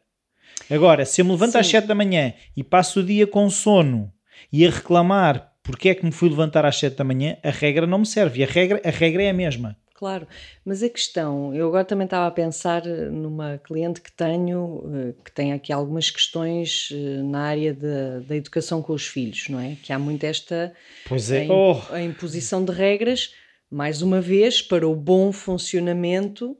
Agora, 0.70 1.04
se 1.04 1.20
eu 1.20 1.24
me 1.24 1.32
levanto 1.32 1.52
Sim. 1.52 1.58
às 1.58 1.66
7 1.66 1.86
da 1.86 1.94
manhã 1.94 2.34
e 2.56 2.62
passo 2.62 3.00
o 3.00 3.04
dia 3.04 3.26
com 3.26 3.48
sono 3.48 4.12
e 4.52 4.66
a 4.66 4.70
reclamar 4.70 5.52
porque 5.62 5.90
é 5.90 5.94
que 5.94 6.04
me 6.04 6.12
fui 6.12 6.28
levantar 6.28 6.66
às 6.66 6.76
7 6.76 6.96
da 6.96 7.04
manhã, 7.04 7.36
a 7.42 7.50
regra 7.50 7.86
não 7.86 7.98
me 7.98 8.06
serve. 8.06 8.40
E 8.40 8.44
a 8.44 8.46
regra, 8.46 8.80
a 8.84 8.90
regra 8.90 9.22
é 9.22 9.30
a 9.30 9.32
mesma. 9.32 9.76
Claro, 9.94 10.26
mas 10.64 10.82
a 10.82 10.88
questão, 10.88 11.54
eu 11.54 11.68
agora 11.68 11.84
também 11.84 12.06
estava 12.06 12.26
a 12.26 12.30
pensar 12.32 12.84
numa 12.84 13.58
cliente 13.58 14.00
que 14.00 14.10
tenho, 14.10 14.82
eh, 14.92 15.14
que 15.24 15.30
tem 15.30 15.52
aqui 15.52 15.72
algumas 15.72 16.10
questões 16.10 16.88
eh, 16.90 17.22
na 17.22 17.42
área 17.42 17.72
da 17.72 18.34
educação 18.34 18.82
com 18.82 18.92
os 18.94 19.06
filhos, 19.06 19.48
não 19.48 19.60
é? 19.60 19.76
Que 19.80 19.92
há 19.92 20.00
muito 20.00 20.24
esta 20.24 20.72
pois 21.06 21.30
é. 21.30 21.46
a, 21.46 21.52
oh. 21.52 21.80
a 21.92 22.02
imposição 22.02 22.64
de 22.64 22.72
regras, 22.72 23.32
mais 23.70 24.02
uma 24.02 24.20
vez, 24.20 24.60
para 24.60 24.88
o 24.88 24.96
bom 24.96 25.30
funcionamento 25.30 26.56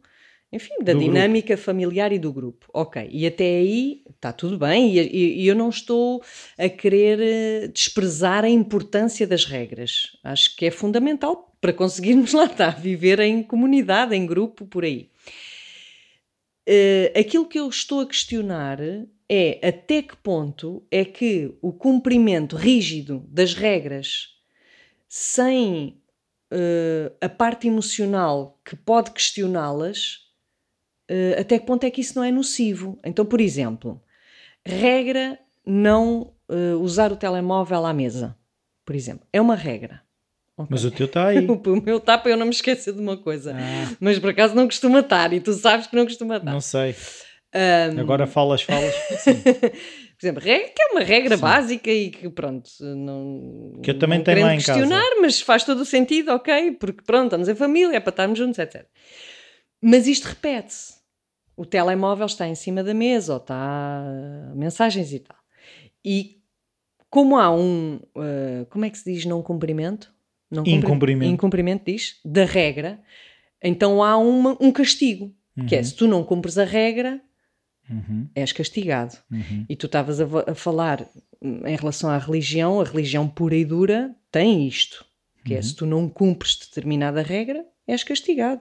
enfim, 0.53 0.75
da 0.83 0.93
do 0.93 0.99
dinâmica 0.99 1.55
grupo. 1.55 1.63
familiar 1.63 2.13
e 2.13 2.19
do 2.19 2.33
grupo. 2.33 2.67
Ok, 2.73 3.09
e 3.11 3.27
até 3.27 3.45
aí 3.45 4.03
está 4.15 4.33
tudo 4.33 4.59
bem, 4.59 4.97
e, 4.97 5.43
e, 5.43 5.47
eu 5.47 5.55
não 5.55 5.71
estou 5.71 6.23
a 6.59 6.69
querer 6.69 7.19
eh, 7.21 7.69
desprezar 7.69 8.45
a 8.45 8.49
importância 8.49 9.27
das 9.27 9.45
regras. 9.45 10.17
Acho 10.23 10.55
que 10.55 10.67
é 10.67 10.71
fundamental 10.71 11.57
para 11.61 11.73
conseguirmos 11.73 12.33
lá 12.35 12.45
estar, 12.45 12.81
viver 12.81 13.19
em 13.21 13.43
comunidade, 13.43 14.15
em 14.15 14.27
grupo, 14.27 14.67
por 14.67 14.85
aí. 14.85 15.11
Uh, 16.69 17.19
aquilo 17.19 17.47
que 17.47 17.59
eu 17.59 17.69
estou 17.69 18.01
a 18.01 18.07
questionar 18.07 18.79
é 19.29 19.67
até 19.67 20.01
que 20.01 20.17
ponto 20.17 20.87
é 20.91 21.05
que 21.05 21.57
o 21.61 21.73
cumprimento 21.73 22.55
rígido 22.55 23.25
das 23.29 23.55
regras 23.55 24.29
sem 25.09 26.01
uh, 26.53 27.13
a 27.21 27.29
parte 27.29 27.67
emocional 27.67 28.61
que 28.65 28.77
pode 28.77 29.11
questioná-las, 29.11 30.22
uh, 31.11 31.41
até 31.41 31.59
que 31.59 31.67
ponto 31.67 31.85
é 31.85 31.91
que 31.91 32.01
isso 32.01 32.17
não 32.17 32.25
é 32.25 32.31
nocivo? 32.31 32.99
Então, 33.05 33.25
por 33.25 33.41
exemplo, 33.41 34.03
regra 34.65 35.39
não 35.67 36.33
uh, 36.49 36.77
usar 36.81 37.13
o 37.13 37.17
telemóvel 37.17 37.87
à 37.87 37.93
mesa, 37.93 38.37
por 38.85 38.95
exemplo. 38.95 39.27
É 39.33 39.41
uma 39.41 39.55
regra. 39.55 40.03
Okay. 40.57 40.69
Mas 40.71 40.85
o 40.85 40.91
teu 40.91 41.07
está 41.07 41.29
aí. 41.29 41.39
o 41.47 41.83
meu 41.83 41.97
está 41.97 42.19
para 42.19 42.31
eu 42.31 42.37
não 42.37 42.47
me 42.47 42.53
esquecer 42.53 42.93
de 42.93 43.01
uma 43.01 43.17
coisa. 43.17 43.55
Ah. 43.57 43.97
Mas 43.99 44.19
por 44.19 44.31
acaso 44.31 44.55
não 44.55 44.67
costuma 44.67 45.01
estar 45.01 45.33
e 45.33 45.41
tu 45.41 45.53
sabes 45.53 45.87
que 45.87 45.97
não 45.97 46.05
costuma 46.05 46.37
estar. 46.37 46.53
Não 46.53 46.61
sei. 46.61 46.95
Um... 47.55 48.01
Agora 48.01 48.27
falas, 48.27 48.63
falas. 48.63 48.95
por 49.15 50.27
exemplo, 50.27 50.43
regra, 50.43 50.69
que 50.69 50.83
é 50.83 50.87
uma 50.93 51.01
regra 51.01 51.37
Sim. 51.37 51.43
básica 51.43 51.91
e 51.91 52.11
que 52.11 52.29
pronto, 52.31 52.71
não. 52.81 53.81
Que 53.83 53.91
eu 53.91 53.99
também 53.99 54.19
não 54.19 54.25
tenho 54.25 54.43
lá 54.43 54.55
em 54.55 54.59
questionar, 54.59 55.03
casa. 55.03 55.21
mas 55.21 55.41
faz 55.41 55.65
todo 55.65 55.81
o 55.81 55.85
sentido, 55.85 56.33
ok? 56.33 56.73
Porque 56.73 57.03
pronto, 57.03 57.25
estamos 57.25 57.49
em 57.49 57.55
família, 57.55 57.97
é 57.97 58.01
para 58.01 58.11
estarmos 58.11 58.39
juntos, 58.39 58.59
etc. 58.59 58.87
Mas 59.83 60.07
isto 60.07 60.27
repete-se. 60.27 61.03
O 61.57 61.67
telemóvel 61.67 62.27
está 62.27 62.47
em 62.47 62.55
cima 62.55 62.83
da 62.83 62.95
mesa 62.95 63.35
ou 63.35 63.39
está 63.39 64.03
mensagens 64.55 65.13
e 65.13 65.19
tal. 65.19 65.37
E 66.05 66.43
como 67.11 67.37
há 67.37 67.55
um. 67.55 67.97
Uh, 68.17 68.65
como 68.71 68.87
é 68.87 68.91
que 68.91 68.97
se 68.97 69.13
diz 69.13 69.27
não 69.27 69.43
cumprimento? 69.43 70.11
Não 70.51 70.65
incumprimento. 70.67 71.33
Incumprimento 71.33 71.85
diz, 71.91 72.21
da 72.25 72.45
regra, 72.45 73.01
então 73.63 74.03
há 74.03 74.17
uma, 74.19 74.57
um 74.61 74.71
castigo. 74.71 75.35
Uhum. 75.57 75.67
Que 75.67 75.77
é 75.77 75.83
se 75.83 75.95
tu 75.95 76.07
não 76.07 76.25
cumpres 76.25 76.57
a 76.59 76.65
regra, 76.65 77.21
uhum. 77.89 78.29
és 78.35 78.53
castigado. 78.53 79.17
Uhum. 79.31 79.67
E 79.69 79.77
tu 79.77 79.87
estavas 79.87 80.21
a, 80.21 80.27
a, 80.51 80.55
falar 80.55 81.07
em 81.43 81.77
relação 81.77 82.09
à 82.09 82.19
religião, 82.19 82.81
a 82.81 82.85
religião 82.85 83.29
pura 83.29 83.57
e 83.57 83.65
dura 83.65 84.15
tem 84.31 84.67
isto. 84.67 85.05
Que 85.45 85.55
é 85.55 85.57
uhum. 85.57 85.63
se 85.63 85.75
tu 85.75 85.87
não 85.87 86.09
cumpres 86.09 86.57
determinada 86.57 87.23
regra, 87.23 87.65
és 87.87 88.05
castigado. 88.05 88.61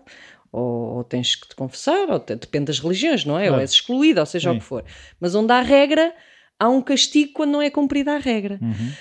Ou, 0.52 0.98
ou 0.98 1.04
tens 1.04 1.36
que 1.36 1.48
te 1.48 1.56
confessar, 1.56 2.10
ou 2.10 2.20
te, 2.20 2.36
depende 2.36 2.66
das 2.66 2.80
religiões, 2.80 3.24
não 3.24 3.38
é? 3.38 3.44
Claro. 3.44 3.56
Ou 3.56 3.62
és 3.62 3.72
excluído, 3.72 4.20
ou 4.20 4.26
seja 4.26 4.52
Sim. 4.52 4.58
o 4.58 4.60
que 4.60 4.66
for. 4.66 4.84
Mas 5.20 5.34
onde 5.34 5.54
há 5.54 5.62
regra, 5.62 6.14
há 6.60 6.70
um 6.70 6.82
castigo 6.82 7.34
quando 7.34 7.52
não 7.52 7.62
é 7.62 7.70
cumprida 7.70 8.14
a 8.14 8.18
regra. 8.18 8.60
Uhum. 8.62 8.92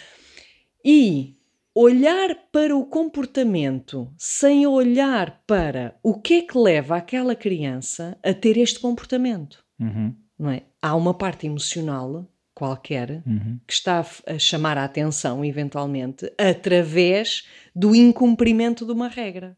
E 0.85 1.37
olhar 1.75 2.35
para 2.53 2.77
o 2.77 2.85
comportamento 2.85 4.13
sem 4.19 4.67
olhar 4.67 5.43
para 5.47 5.97
o 6.03 6.15
que 6.21 6.35
é 6.35 6.43
que 6.43 6.59
leva 6.59 6.97
aquela 6.97 7.35
criança 7.35 8.19
a 8.23 8.35
ter 8.35 8.57
este 8.57 8.79
comportamento. 8.79 9.65
Uhum. 9.79 10.15
Não 10.39 10.51
é? 10.51 10.63
Há 10.81 10.95
uma 10.95 11.15
parte 11.15 11.47
emocional 11.47 12.27
qualquer 12.55 13.23
uhum. 13.27 13.59
que 13.67 13.73
está 13.73 14.05
a 14.27 14.39
chamar 14.39 14.77
a 14.77 14.85
atenção, 14.85 15.45
eventualmente, 15.45 16.31
através 16.37 17.47
do 17.75 17.95
incumprimento 17.95 18.85
de 18.85 18.93
uma 18.93 19.09
regra. 19.09 19.57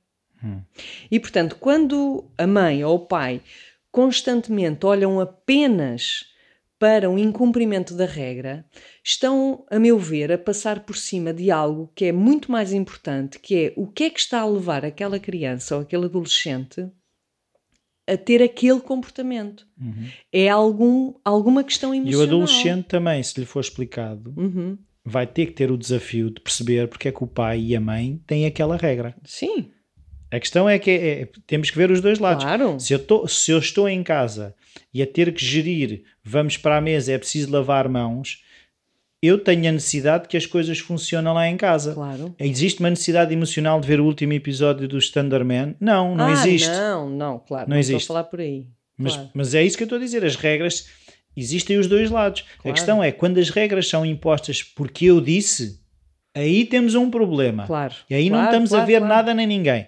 E, 1.11 1.21
portanto, 1.21 1.57
quando 1.59 2.25
a 2.37 2.47
mãe 2.47 2.85
ou 2.85 2.97
o 2.97 3.07
pai 3.07 3.41
constantemente 3.91 4.87
olham 4.87 5.21
apenas 5.21 6.25
para 6.79 7.09
um 7.09 7.17
incumprimento 7.17 7.95
da 7.95 8.07
regra, 8.07 8.65
estão, 9.05 9.65
a 9.71 9.79
meu 9.79 9.99
ver, 10.01 10.33
a 10.33 10.39
passar 10.39 10.81
por 10.81 10.97
cima 10.97 11.33
de 11.33 11.49
algo 11.49 11.93
que 11.95 12.07
é 12.07 12.13
muito 12.13 12.51
mais 12.51 12.73
importante, 12.73 13.39
que 13.39 13.55
é 13.55 13.73
o 13.77 13.87
que 13.87 14.05
é 14.05 14.11
que 14.11 14.19
está 14.19 14.41
a 14.41 14.47
levar 14.47 14.85
aquela 14.85 15.21
criança 15.21 15.77
ou 15.77 15.83
aquele 15.83 16.07
adolescente 16.07 16.91
a 18.05 18.17
ter 18.17 18.43
aquele 18.43 18.81
comportamento. 18.81 19.65
Uhum. 19.81 20.09
É 20.33 20.49
algum, 20.49 21.15
alguma 21.25 21.63
questão 21.63 21.95
emocional. 21.95 22.21
E 22.21 22.25
o 22.25 22.27
adolescente 22.27 22.87
também, 22.87 23.23
se 23.23 23.39
lhe 23.39 23.47
for 23.47 23.61
explicado, 23.61 24.35
uhum. 24.37 24.77
vai 25.05 25.27
ter 25.27 25.47
que 25.47 25.53
ter 25.53 25.71
o 25.71 25.79
desafio 25.79 26.31
de 26.31 26.41
perceber 26.41 26.89
porque 26.89 27.07
é 27.07 27.13
que 27.13 27.23
o 27.23 27.29
pai 27.29 27.61
e 27.61 27.77
a 27.77 27.81
mãe 27.81 28.21
têm 28.27 28.45
aquela 28.45 28.77
regra. 28.77 29.15
Sim. 29.25 29.71
A 30.33 30.41
questão 30.41 30.67
é 30.67 30.79
que 30.79 30.91
é, 30.91 31.21
é, 31.21 31.29
temos 31.47 31.71
que 31.71 31.77
ver 31.77 31.91
os 31.91 32.01
dois 32.01 32.19
lados. 32.19 32.43
Claro. 32.43 32.81
Se, 32.81 32.95
eu 32.95 32.99
tô, 32.99 33.29
se 33.29 33.51
eu 33.51 33.59
estou 33.59 33.87
em 33.87 34.03
casa 34.03 34.55
e 34.93 35.03
a 35.03 35.07
ter 35.07 35.31
que 35.35 35.45
gerir, 35.45 36.05
vamos 36.25 36.57
para 36.57 36.79
a 36.79 36.81
mesa, 36.81 37.13
é 37.13 37.19
preciso 37.19 37.53
lavar 37.53 37.87
mãos, 37.87 38.43
eu 39.23 39.39
tenho 39.39 39.69
a 39.69 39.73
necessidade 39.73 40.27
que 40.27 40.37
as 40.37 40.47
coisas 40.47 40.79
funcionem 40.79 41.31
lá 41.35 41.47
em 41.47 41.57
casa. 41.59 41.93
Claro. 41.93 42.35
Existe 42.39 42.81
uma 42.81 42.89
necessidade 42.89 43.31
emocional 43.35 43.79
de 43.79 43.87
ver 43.87 44.01
o 44.01 44.07
último 44.07 44.33
episódio 44.33 44.89
do 44.89 44.99
Man? 45.45 45.75
Não, 45.79 46.17
não 46.17 46.27
ah, 46.27 46.33
existe. 46.33 46.71
Não, 46.71 47.11
não, 47.11 47.39
claro. 47.39 47.69
Não, 47.69 47.75
não 47.75 47.79
existe. 47.79 48.01
Estou 48.01 48.17
a 48.17 48.21
falar 48.21 48.31
por 48.31 48.41
aí. 48.41 48.67
Mas, 48.97 49.13
claro. 49.13 49.31
mas 49.35 49.55
é 49.55 49.63
isso 49.63 49.77
que 49.77 49.83
eu 49.83 49.87
estou 49.87 49.99
a 49.99 50.01
dizer. 50.01 50.25
As 50.25 50.37
regras 50.37 50.89
existem 51.37 51.77
os 51.77 51.87
dois 51.87 52.11
lados. 52.11 52.41
Claro. 52.41 52.71
A 52.71 52.73
questão 52.73 53.05
é 53.05 53.13
quando 53.13 53.37
as 53.37 53.51
regras 53.51 53.87
são 53.87 54.05
impostas 54.07 54.63
porque 54.63 55.05
eu 55.05 55.21
disse, 55.21 55.79
aí 56.35 56.65
temos 56.65 56.95
um 56.95 57.11
problema. 57.11 57.67
Claro. 57.67 57.95
E 58.09 58.15
aí 58.15 58.31
claro, 58.31 58.45
não 58.45 58.51
estamos 58.51 58.73
a 58.73 58.83
ver 58.87 59.03
nada 59.03 59.35
nem 59.35 59.47
ninguém 59.47 59.87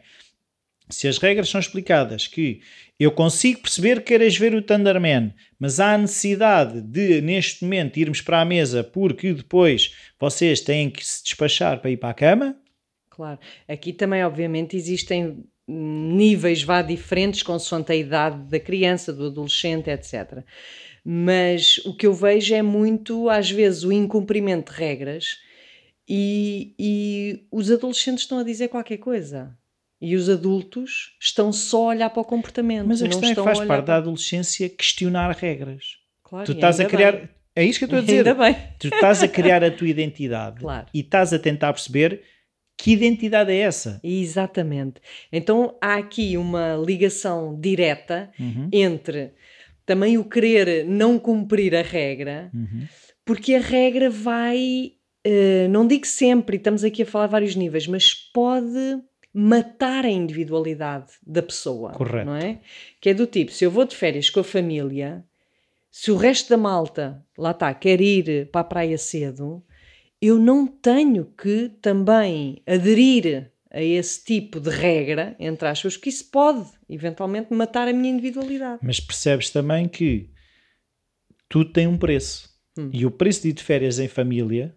se 0.89 1.09
as 1.09 1.19
regras 1.19 1.49
são 1.49 1.61
explicadas, 1.61 2.27
que 2.27 2.61
eu 2.99 3.11
consigo 3.11 3.61
perceber 3.61 3.97
que 3.97 4.07
queres 4.07 4.37
ver 4.37 4.55
o 4.55 4.63
Thunderman, 4.63 5.35
mas 5.59 5.81
há 5.81 5.97
necessidade 5.97 6.81
de, 6.81 7.21
neste 7.21 7.65
momento, 7.65 7.97
irmos 7.99 8.21
para 8.21 8.41
a 8.41 8.45
mesa 8.45 8.85
porque 8.85 9.33
depois 9.33 9.95
vocês 10.19 10.61
têm 10.61 10.91
que 10.91 11.05
se 11.05 11.25
despachar 11.25 11.81
para 11.81 11.91
ir 11.91 11.97
para 11.97 12.11
a 12.11 12.15
cama. 12.15 12.57
Claro. 13.11 13.39
Aqui 13.67 13.93
também, 13.93 14.25
obviamente, 14.25 14.77
existem 14.77 15.45
níveis 15.67 16.63
vá 16.63 16.83
diferentes 16.83 17.43
consoante 17.43 17.91
a 17.91 17.97
idade 17.97 18.49
da 18.51 18.61
criança, 18.61 19.13
do 19.13 19.27
adolescente, 19.27 19.89
etc. 19.89 20.45
Mas 21.03 21.79
o 21.87 21.97
que 21.97 22.07
eu 22.07 22.13
vejo 22.13 22.55
é 22.55 22.63
muito, 22.63 23.31
às 23.31 23.51
vezes, 23.51 23.83
o 23.83 23.93
incumprimento 23.93 24.73
de 24.73 24.79
regras 24.79 25.39
e, 26.09 26.75
e 26.79 27.47
os 27.51 27.71
adolescentes 27.71 28.25
estão 28.25 28.39
a 28.39 28.45
dizer 28.45 28.69
qualquer 28.69 28.99
coisa 28.99 29.57
e 30.01 30.15
os 30.15 30.29
adultos 30.29 31.17
estão 31.21 31.53
só 31.53 31.85
a 31.85 31.89
olhar 31.89 32.11
para 32.11 32.21
o 32.21 32.25
comportamento. 32.25 32.87
Mas 32.87 33.03
a 33.03 33.07
questão 33.07 33.31
é 33.31 33.35
que 33.35 33.43
faz 33.43 33.61
parte 33.61 33.87
da 33.87 33.97
adolescência 33.97 34.69
questionar 34.69 35.31
regras. 35.33 35.99
Claro, 36.23 36.47
tu 36.47 36.53
estás 36.53 36.81
a 36.81 36.85
criar. 36.85 37.13
Bem. 37.13 37.29
É 37.57 37.65
isso 37.65 37.79
que 37.79 37.85
eu 37.85 37.87
estou 37.87 37.99
a 37.99 38.03
dizer. 38.03 38.19
Ainda 38.19 38.35
bem. 38.35 38.57
Tu 38.79 38.89
estás 38.89 39.23
a 39.23 39.29
criar 39.29 39.63
a 39.63 39.71
tua 39.71 39.89
identidade 39.89 40.59
claro. 40.61 40.87
e 40.93 41.01
estás 41.01 41.33
a 41.33 41.39
tentar 41.39 41.73
perceber 41.73 42.23
que 42.77 42.93
identidade 42.93 43.53
é 43.53 43.59
essa. 43.59 44.01
Exatamente. 44.03 45.01
Então 45.33 45.77
há 45.81 45.95
aqui 45.95 46.37
uma 46.37 46.77
ligação 46.77 47.59
direta 47.59 48.31
uhum. 48.39 48.69
entre 48.73 49.33
também 49.87 50.19
o 50.19 50.25
querer 50.25 50.85
não 50.85 51.19
cumprir 51.19 51.75
a 51.75 51.83
regra, 51.83 52.51
uhum. 52.55 52.87
porque 53.25 53.55
a 53.55 53.61
regra 53.61 54.11
vai. 54.11 54.93
Uh, 55.27 55.69
não 55.71 55.87
digo 55.87 56.07
sempre, 56.07 56.59
estamos 56.59 56.85
aqui 56.85 57.03
a 57.03 57.07
falar 57.07 57.29
vários 57.29 57.57
níveis, 57.57 57.87
mas 57.87 58.13
pode 58.13 59.01
matar 59.35 60.05
a 60.05 60.11
individualidade 60.11 61.13
da 61.27 61.43
pessoa. 61.43 61.91
Correto. 61.91 62.27
Não 62.27 62.37
é? 62.37 62.61
Que 63.01 63.11
é 63.11 63.15
do 63.15 63.27
tipo, 63.27 63.51
se 63.51 63.65
eu 63.65 63.71
vou 63.71 63.85
de 63.85 63.97
férias 63.97 64.31
com 64.31 64.39
a 64.39 64.45
família, 64.45 65.25
se 65.91 66.13
o 66.13 66.17
resto 66.17 66.51
da 66.51 66.57
malta, 66.57 67.25
lá 67.37 67.51
está, 67.51 67.75
quer 67.75 68.01
ir 68.01 68.49
para 68.53 68.61
a 68.61 68.65
praia 68.65 68.97
cedo, 68.97 69.63
eu 70.23 70.39
não 70.39 70.67
tenho 70.67 71.27
que 71.27 71.69
também 71.83 72.63
aderir 72.65 73.51
a 73.71 73.83
esse 73.83 74.25
tipo 74.25 74.61
de 74.61 74.71
regra, 74.71 75.35
entre 75.39 75.67
aspas, 75.67 75.97
que 75.97 76.09
isso 76.09 76.31
pode 76.31 76.65
eventualmente 76.89 77.53
matar 77.53 77.89
a 77.89 77.93
minha 77.93 78.13
individualidade. 78.13 78.79
Mas 78.83 79.01
percebes 79.01 79.51
também 79.51 79.89
que 79.89 80.31
tudo 81.49 81.73
tem 81.73 81.89
um 81.89 81.99
preço. 81.99 82.49
Hum. 82.79 82.91
E 82.93 83.05
o 83.05 83.11
preço 83.11 83.43
de 83.43 83.49
ir 83.49 83.53
de 83.53 83.65
férias 83.65 83.99
em 83.99 84.07
família 84.07 84.75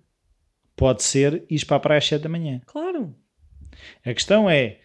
pode 0.75 1.03
ser 1.03 1.43
ir 1.49 1.65
para 1.65 1.77
a 1.77 1.79
praia 1.79 1.97
às 1.99 2.07
7 2.07 2.21
da 2.21 2.29
manhã. 2.29 2.61
Claro. 2.65 2.86
A 4.05 4.13
questão 4.13 4.49
é: 4.49 4.79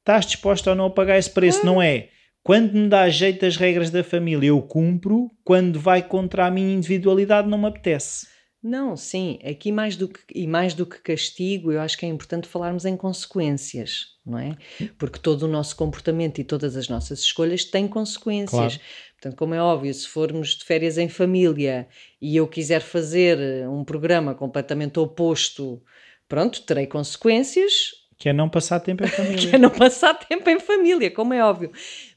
estás 0.00 0.26
disposto 0.26 0.68
ou 0.68 0.76
não 0.76 0.86
a 0.86 0.90
pagar 0.90 1.18
esse 1.18 1.30
preço? 1.30 1.64
Não 1.64 1.80
é 1.80 2.08
quando 2.48 2.72
me 2.72 2.88
dá 2.88 3.06
jeito 3.10 3.44
as 3.44 3.58
regras 3.58 3.90
da 3.90 4.02
família, 4.02 4.48
eu 4.48 4.62
cumpro, 4.62 5.30
quando 5.44 5.78
vai 5.78 6.02
contra 6.02 6.46
a 6.46 6.50
minha 6.50 6.72
individualidade, 6.72 7.46
não 7.46 7.58
me 7.58 7.66
apetece. 7.66 8.26
Não, 8.62 8.96
sim, 8.96 9.38
aqui 9.44 9.70
mais 9.70 9.96
do 9.96 10.08
que, 10.08 10.20
e 10.34 10.46
mais 10.46 10.72
do 10.72 10.86
que 10.86 10.98
castigo, 10.98 11.70
eu 11.70 11.78
acho 11.78 11.98
que 11.98 12.06
é 12.06 12.08
importante 12.08 12.48
falarmos 12.48 12.86
em 12.86 12.96
consequências, 12.96 14.16
não 14.24 14.38
é? 14.38 14.56
Porque 14.96 15.18
todo 15.18 15.42
o 15.42 15.48
nosso 15.48 15.76
comportamento 15.76 16.38
e 16.38 16.44
todas 16.44 16.74
as 16.74 16.88
nossas 16.88 17.20
escolhas 17.20 17.66
têm 17.66 17.86
consequências. 17.86 18.50
Claro. 18.50 18.80
Portanto, 19.12 19.36
como 19.36 19.52
é 19.52 19.60
óbvio, 19.60 19.92
se 19.92 20.08
formos 20.08 20.56
de 20.56 20.64
férias 20.64 20.96
em 20.96 21.08
família 21.08 21.86
e 22.18 22.34
eu 22.34 22.48
quiser 22.48 22.80
fazer 22.80 23.68
um 23.68 23.84
programa 23.84 24.34
completamente 24.34 24.98
oposto, 24.98 25.82
pronto, 26.26 26.62
terei 26.62 26.86
consequências, 26.86 27.92
que 28.18 28.28
é 28.28 28.32
não 28.32 28.48
passar 28.48 28.80
tempo 28.80 29.04
em 29.04 29.08
família. 29.08 29.38
que 29.48 29.54
é 29.54 29.58
não 29.58 29.70
passar 29.70 30.14
tempo 30.14 30.50
em 30.50 30.58
família, 30.58 31.10
como 31.10 31.32
é 31.32 31.42
óbvio. 31.42 31.70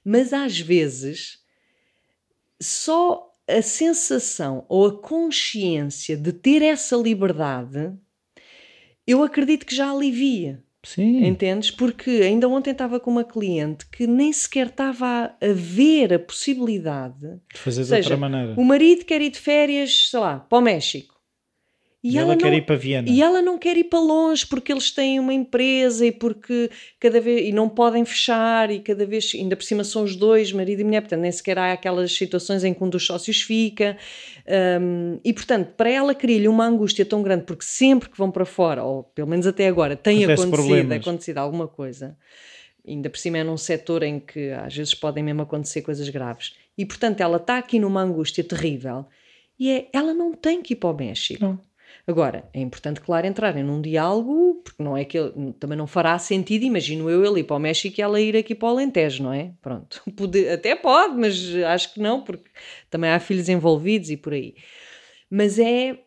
Mas 0.03 0.33
às 0.33 0.59
vezes, 0.59 1.39
só 2.59 3.31
a 3.47 3.61
sensação 3.61 4.65
ou 4.67 4.87
a 4.87 5.01
consciência 5.01 6.17
de 6.17 6.33
ter 6.33 6.63
essa 6.63 6.95
liberdade, 6.95 7.93
eu 9.05 9.23
acredito 9.23 9.65
que 9.65 9.75
já 9.75 9.91
alivia. 9.91 10.63
Sim. 10.83 11.23
Entendes? 11.23 11.69
Porque 11.69 12.09
ainda 12.09 12.49
ontem 12.49 12.71
estava 12.71 12.99
com 12.99 13.11
uma 13.11 13.23
cliente 13.23 13.85
que 13.87 14.07
nem 14.07 14.33
sequer 14.33 14.67
estava 14.67 15.35
a 15.39 15.53
ver 15.53 16.11
a 16.11 16.17
possibilidade 16.17 17.39
de 17.53 17.59
fazer 17.59 17.83
de 17.83 17.89
seja, 17.89 18.09
outra 18.09 18.17
maneira. 18.17 18.59
O 18.59 18.65
marido 18.65 19.05
quer 19.05 19.21
ir 19.21 19.29
de 19.29 19.37
férias, 19.37 20.09
sei 20.09 20.19
lá, 20.19 20.39
para 20.39 20.57
o 20.57 20.61
México 20.61 21.10
E, 22.03 22.17
ela, 22.17 22.33
ela 22.33 22.35
não, 22.35 22.41
quer 22.41 22.53
ir 22.53 22.65
para 22.65 22.75
Viena. 22.75 23.07
E 23.07 23.21
ela 23.21 23.41
não 23.43 23.57
quer 23.59 23.77
ir 23.77 23.83
para 23.83 23.99
longe 23.99 24.45
porque 24.47 24.71
eles 24.71 24.89
têm 24.89 25.19
uma 25.19 25.33
empresa 25.33 26.03
e 26.03 26.11
porque 26.11 26.71
cada 26.99 27.21
vez 27.21 27.47
e 27.47 27.51
não 27.51 27.69
podem 27.69 28.03
fechar 28.03 28.71
e 28.71 28.79
cada 28.79 29.05
vez 29.05 29.31
ainda 29.35 29.55
por 29.55 29.63
cima 29.63 29.83
são 29.83 30.03
os 30.03 30.15
dois, 30.15 30.51
marido 30.51 30.79
e 30.79 30.83
mulher, 30.83 31.01
portanto 31.01 31.19
nem 31.19 31.31
sequer 31.31 31.59
há 31.59 31.73
aquelas 31.73 32.11
situações 32.11 32.63
em 32.63 32.73
que 32.73 32.83
um 32.83 32.89
dos 32.89 33.05
sócios 33.05 33.43
fica. 33.43 33.97
Um, 34.81 35.19
e 35.23 35.31
portanto, 35.31 35.73
para 35.77 35.91
ela 35.91 36.15
cria-lhe 36.15 36.47
uma 36.47 36.65
angústia 36.65 37.05
tão 37.05 37.21
grande 37.21 37.43
porque 37.43 37.63
sempre 37.63 38.09
que 38.09 38.17
vão 38.17 38.31
para 38.31 38.45
fora, 38.45 38.83
ou 38.83 39.03
pelo 39.03 39.27
menos 39.27 39.45
até 39.45 39.67
agora, 39.67 39.95
tem 39.95 40.25
acontecido, 40.25 40.93
acontecido 40.93 41.37
alguma 41.37 41.67
coisa. 41.67 42.17
Ainda 42.87 43.11
por 43.11 43.19
cima 43.19 43.37
é 43.37 43.43
num 43.43 43.57
setor 43.57 44.01
em 44.01 44.19
que 44.19 44.49
às 44.49 44.75
vezes 44.75 44.95
podem 44.95 45.23
mesmo 45.23 45.43
acontecer 45.43 45.83
coisas 45.83 46.09
graves. 46.09 46.55
E 46.75 46.83
portanto 46.83 47.21
ela 47.21 47.37
está 47.37 47.59
aqui 47.59 47.77
numa 47.77 48.01
angústia 48.01 48.43
terrível 48.43 49.05
e 49.59 49.69
é, 49.69 49.87
ela 49.93 50.15
não 50.15 50.33
tem 50.33 50.63
que 50.63 50.73
ir 50.73 50.77
para 50.77 50.89
o 50.89 50.93
México. 50.97 51.45
Não 51.45 51.70
Agora, 52.05 52.49
é 52.53 52.59
importante, 52.59 52.99
claro, 52.99 53.27
entrarem 53.27 53.63
num 53.63 53.81
diálogo, 53.81 54.61
porque 54.63 54.81
não 54.81 54.97
é 54.97 55.05
que 55.05 55.17
ele, 55.17 55.53
também 55.59 55.77
não 55.77 55.87
fará 55.87 56.17
sentido, 56.17 56.63
imagino 56.63 57.09
eu, 57.09 57.23
ele 57.23 57.41
ir 57.41 57.43
para 57.43 57.55
o 57.55 57.59
México 57.59 57.99
e 57.99 58.01
ela 58.01 58.19
ir 58.19 58.35
aqui 58.35 58.55
para 58.55 58.67
o 58.67 58.71
Alentejo, 58.71 59.23
não 59.23 59.33
é? 59.33 59.53
Pronto, 59.61 60.01
pode, 60.15 60.49
até 60.49 60.75
pode, 60.75 61.15
mas 61.15 61.55
acho 61.67 61.93
que 61.93 61.99
não, 61.99 62.23
porque 62.23 62.49
também 62.89 63.11
há 63.11 63.19
filhos 63.19 63.49
envolvidos 63.49 64.09
e 64.09 64.17
por 64.17 64.33
aí. 64.33 64.55
Mas 65.29 65.59
é 65.59 65.99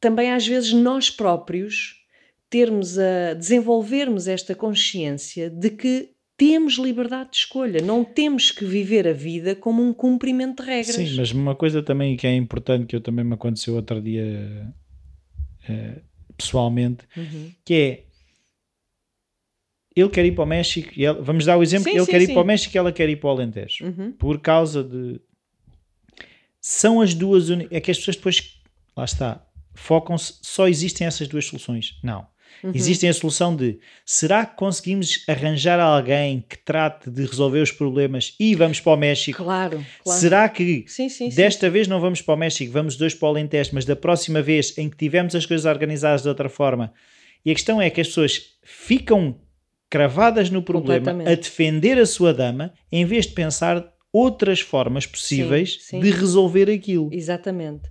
também 0.00 0.32
às 0.32 0.46
vezes 0.46 0.72
nós 0.72 1.10
próprios 1.10 1.94
termos 2.50 2.98
a 2.98 3.34
desenvolvermos 3.34 4.28
esta 4.28 4.54
consciência 4.54 5.50
de 5.50 5.70
que 5.70 6.10
temos 6.36 6.74
liberdade 6.74 7.30
de 7.30 7.36
escolha, 7.38 7.80
não 7.80 8.04
temos 8.04 8.50
que 8.50 8.64
viver 8.64 9.08
a 9.08 9.12
vida 9.12 9.54
como 9.54 9.82
um 9.82 9.92
cumprimento 9.92 10.62
de 10.62 10.68
regras. 10.68 10.96
Sim, 10.96 11.16
mas 11.16 11.32
uma 11.32 11.54
coisa 11.54 11.82
também 11.82 12.16
que 12.16 12.26
é 12.26 12.34
importante 12.34 12.86
que 12.86 12.94
eu 12.94 13.00
também 13.00 13.24
me 13.24 13.34
aconteceu 13.34 13.74
outro 13.74 14.00
dia 14.02 14.70
uh, 15.68 16.02
pessoalmente, 16.36 17.04
uhum. 17.16 17.52
que 17.64 17.74
é 17.74 18.06
ele 19.96 20.10
quer 20.10 20.26
ir 20.26 20.32
para 20.32 20.44
o 20.44 20.46
México 20.46 20.92
e 20.94 21.06
ela, 21.06 21.22
vamos 21.22 21.46
dar 21.46 21.56
o 21.56 21.62
exemplo, 21.62 21.84
sim, 21.84 21.96
ele 21.96 22.04
sim, 22.04 22.10
quer 22.10 22.20
ir 22.20 22.32
para 22.34 22.42
o 22.42 22.44
México 22.44 22.76
e 22.76 22.78
ela 22.78 22.92
quer 22.92 23.08
ir 23.08 23.16
para 23.16 23.28
o 23.28 23.30
Alentejo. 23.30 23.86
Uhum. 23.86 24.12
Por 24.12 24.38
causa 24.40 24.84
de 24.84 25.18
são 26.60 27.00
as 27.00 27.14
duas 27.14 27.48
é 27.70 27.80
que 27.80 27.90
as 27.90 27.96
pessoas 27.96 28.16
depois 28.16 28.60
lá 28.96 29.04
está, 29.04 29.46
focam-se, 29.74 30.34
só 30.42 30.68
existem 30.68 31.06
essas 31.06 31.28
duas 31.28 31.46
soluções. 31.46 31.98
Não. 32.02 32.26
Uhum. 32.62 32.72
Existem 32.74 33.08
a 33.08 33.12
solução 33.12 33.54
de 33.54 33.78
será 34.04 34.44
que 34.44 34.56
conseguimos 34.56 35.24
arranjar 35.28 35.78
alguém 35.78 36.44
que 36.48 36.56
trate 36.58 37.10
de 37.10 37.24
resolver 37.24 37.60
os 37.60 37.70
problemas 37.70 38.34
e 38.40 38.54
vamos 38.54 38.80
para 38.80 38.92
o 38.92 38.96
México? 38.96 39.42
Claro, 39.42 39.84
claro. 40.02 40.20
Será 40.20 40.48
que 40.48 40.84
sim, 40.88 41.08
sim, 41.08 41.28
desta 41.28 41.66
sim. 41.66 41.72
vez 41.72 41.86
não 41.86 42.00
vamos 42.00 42.22
para 42.22 42.34
o 42.34 42.36
México, 42.36 42.72
vamos 42.72 42.96
dois 42.96 43.14
para 43.14 43.26
o 43.26 43.30
Alentejo, 43.30 43.70
mas 43.74 43.84
da 43.84 43.94
próxima 43.94 44.40
vez 44.40 44.76
em 44.78 44.88
que 44.88 44.96
tivermos 44.96 45.34
as 45.34 45.44
coisas 45.44 45.66
organizadas 45.66 46.22
de 46.22 46.28
outra 46.28 46.48
forma? 46.48 46.92
E 47.44 47.50
a 47.50 47.54
questão 47.54 47.80
é 47.80 47.90
que 47.90 48.00
as 48.00 48.08
pessoas 48.08 48.56
ficam 48.62 49.38
cravadas 49.88 50.50
no 50.50 50.62
problema 50.62 51.22
a 51.22 51.34
defender 51.34 51.98
a 51.98 52.06
sua 52.06 52.34
dama 52.34 52.72
em 52.90 53.04
vez 53.04 53.26
de 53.26 53.32
pensar 53.32 53.86
outras 54.12 54.60
formas 54.60 55.06
possíveis 55.06 55.78
de 55.90 56.10
resolver 56.10 56.70
aquilo. 56.70 57.10
Exatamente. 57.12 57.90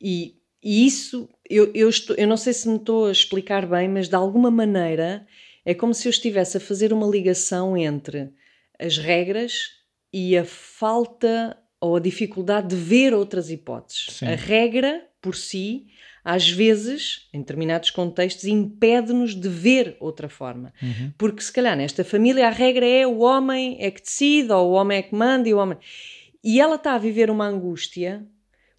E 0.00 0.35
e 0.68 0.84
isso, 0.84 1.28
eu, 1.48 1.70
eu, 1.72 1.88
estou, 1.88 2.16
eu 2.16 2.26
não 2.26 2.36
sei 2.36 2.52
se 2.52 2.68
me 2.68 2.74
estou 2.74 3.06
a 3.06 3.12
explicar 3.12 3.64
bem, 3.64 3.88
mas 3.88 4.08
de 4.08 4.16
alguma 4.16 4.50
maneira 4.50 5.24
é 5.64 5.72
como 5.72 5.94
se 5.94 6.08
eu 6.08 6.10
estivesse 6.10 6.56
a 6.56 6.60
fazer 6.60 6.92
uma 6.92 7.06
ligação 7.06 7.76
entre 7.76 8.32
as 8.76 8.98
regras 8.98 9.76
e 10.12 10.36
a 10.36 10.44
falta 10.44 11.56
ou 11.80 11.94
a 11.94 12.00
dificuldade 12.00 12.66
de 12.66 12.74
ver 12.74 13.14
outras 13.14 13.48
hipóteses. 13.48 14.06
Sim. 14.10 14.26
A 14.26 14.34
regra, 14.34 15.06
por 15.22 15.36
si, 15.36 15.86
às 16.24 16.50
vezes, 16.50 17.28
em 17.32 17.38
determinados 17.38 17.90
contextos, 17.90 18.46
impede-nos 18.46 19.36
de 19.36 19.48
ver 19.48 19.96
outra 20.00 20.28
forma. 20.28 20.74
Uhum. 20.82 21.12
Porque 21.16 21.42
se 21.42 21.52
calhar 21.52 21.76
nesta 21.76 22.02
família 22.02 22.48
a 22.48 22.50
regra 22.50 22.84
é 22.84 23.06
o 23.06 23.18
homem 23.18 23.76
é 23.78 23.88
que 23.88 24.02
decide, 24.02 24.50
ou 24.50 24.72
o 24.72 24.72
homem 24.72 24.98
é 24.98 25.02
que 25.02 25.14
manda, 25.14 25.48
e 25.48 25.54
o 25.54 25.58
homem. 25.58 25.78
E 26.42 26.60
ela 26.60 26.74
está 26.74 26.94
a 26.94 26.98
viver 26.98 27.30
uma 27.30 27.46
angústia 27.46 28.26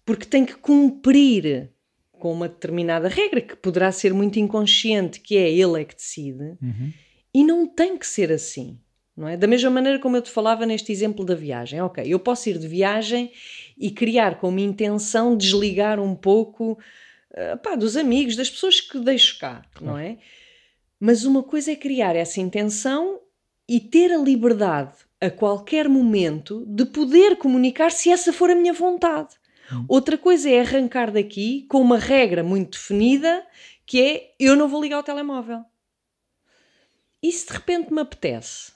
porque 0.04 0.24
tem 0.24 0.44
que 0.46 0.56
cumprir 0.56 1.70
com 2.18 2.32
uma 2.32 2.48
determinada 2.48 3.08
regra 3.08 3.40
que 3.40 3.56
poderá 3.56 3.90
ser 3.92 4.12
muito 4.12 4.38
inconsciente, 4.38 5.20
que 5.20 5.36
é 5.36 5.50
ele 5.50 5.80
é 5.80 5.84
que 5.84 5.94
decide, 5.94 6.56
uhum. 6.60 6.92
e 7.32 7.44
não 7.44 7.66
tem 7.66 7.96
que 7.96 8.06
ser 8.06 8.32
assim. 8.32 8.78
Não 9.16 9.26
é? 9.26 9.36
Da 9.36 9.48
mesma 9.48 9.68
maneira 9.68 9.98
como 9.98 10.16
eu 10.16 10.22
te 10.22 10.30
falava 10.30 10.64
neste 10.64 10.92
exemplo 10.92 11.24
da 11.24 11.34
viagem. 11.34 11.80
Ok, 11.80 12.04
eu 12.06 12.20
posso 12.20 12.48
ir 12.48 12.56
de 12.56 12.68
viagem 12.68 13.32
e 13.76 13.90
criar 13.90 14.38
como 14.38 14.60
intenção 14.60 15.36
desligar 15.36 15.98
um 15.98 16.14
pouco 16.14 16.78
uh, 17.32 17.58
pá, 17.60 17.74
dos 17.74 17.96
amigos, 17.96 18.36
das 18.36 18.48
pessoas 18.48 18.80
que 18.80 18.96
deixo 19.00 19.38
cá, 19.40 19.64
claro. 19.74 19.92
não 19.92 19.98
é? 19.98 20.18
Mas 21.00 21.24
uma 21.24 21.42
coisa 21.42 21.72
é 21.72 21.76
criar 21.76 22.14
essa 22.14 22.40
intenção 22.40 23.20
e 23.68 23.80
ter 23.80 24.12
a 24.12 24.18
liberdade 24.18 24.94
a 25.20 25.28
qualquer 25.30 25.88
momento 25.88 26.64
de 26.66 26.86
poder 26.86 27.36
comunicar 27.36 27.90
se 27.90 28.10
essa 28.10 28.32
for 28.32 28.50
a 28.50 28.54
minha 28.54 28.72
vontade. 28.72 29.34
Hum. 29.72 29.84
Outra 29.88 30.16
coisa 30.16 30.48
é 30.48 30.60
arrancar 30.60 31.10
daqui 31.10 31.66
com 31.68 31.80
uma 31.80 31.98
regra 31.98 32.42
muito 32.42 32.72
definida 32.72 33.44
que 33.86 34.02
é 34.02 34.34
eu 34.38 34.54
não 34.54 34.68
vou 34.68 34.82
ligar 34.82 34.98
o 34.98 35.02
telemóvel. 35.02 35.64
E 37.22 37.32
se 37.32 37.46
de 37.46 37.52
repente 37.52 37.92
me 37.92 38.00
apetece? 38.00 38.72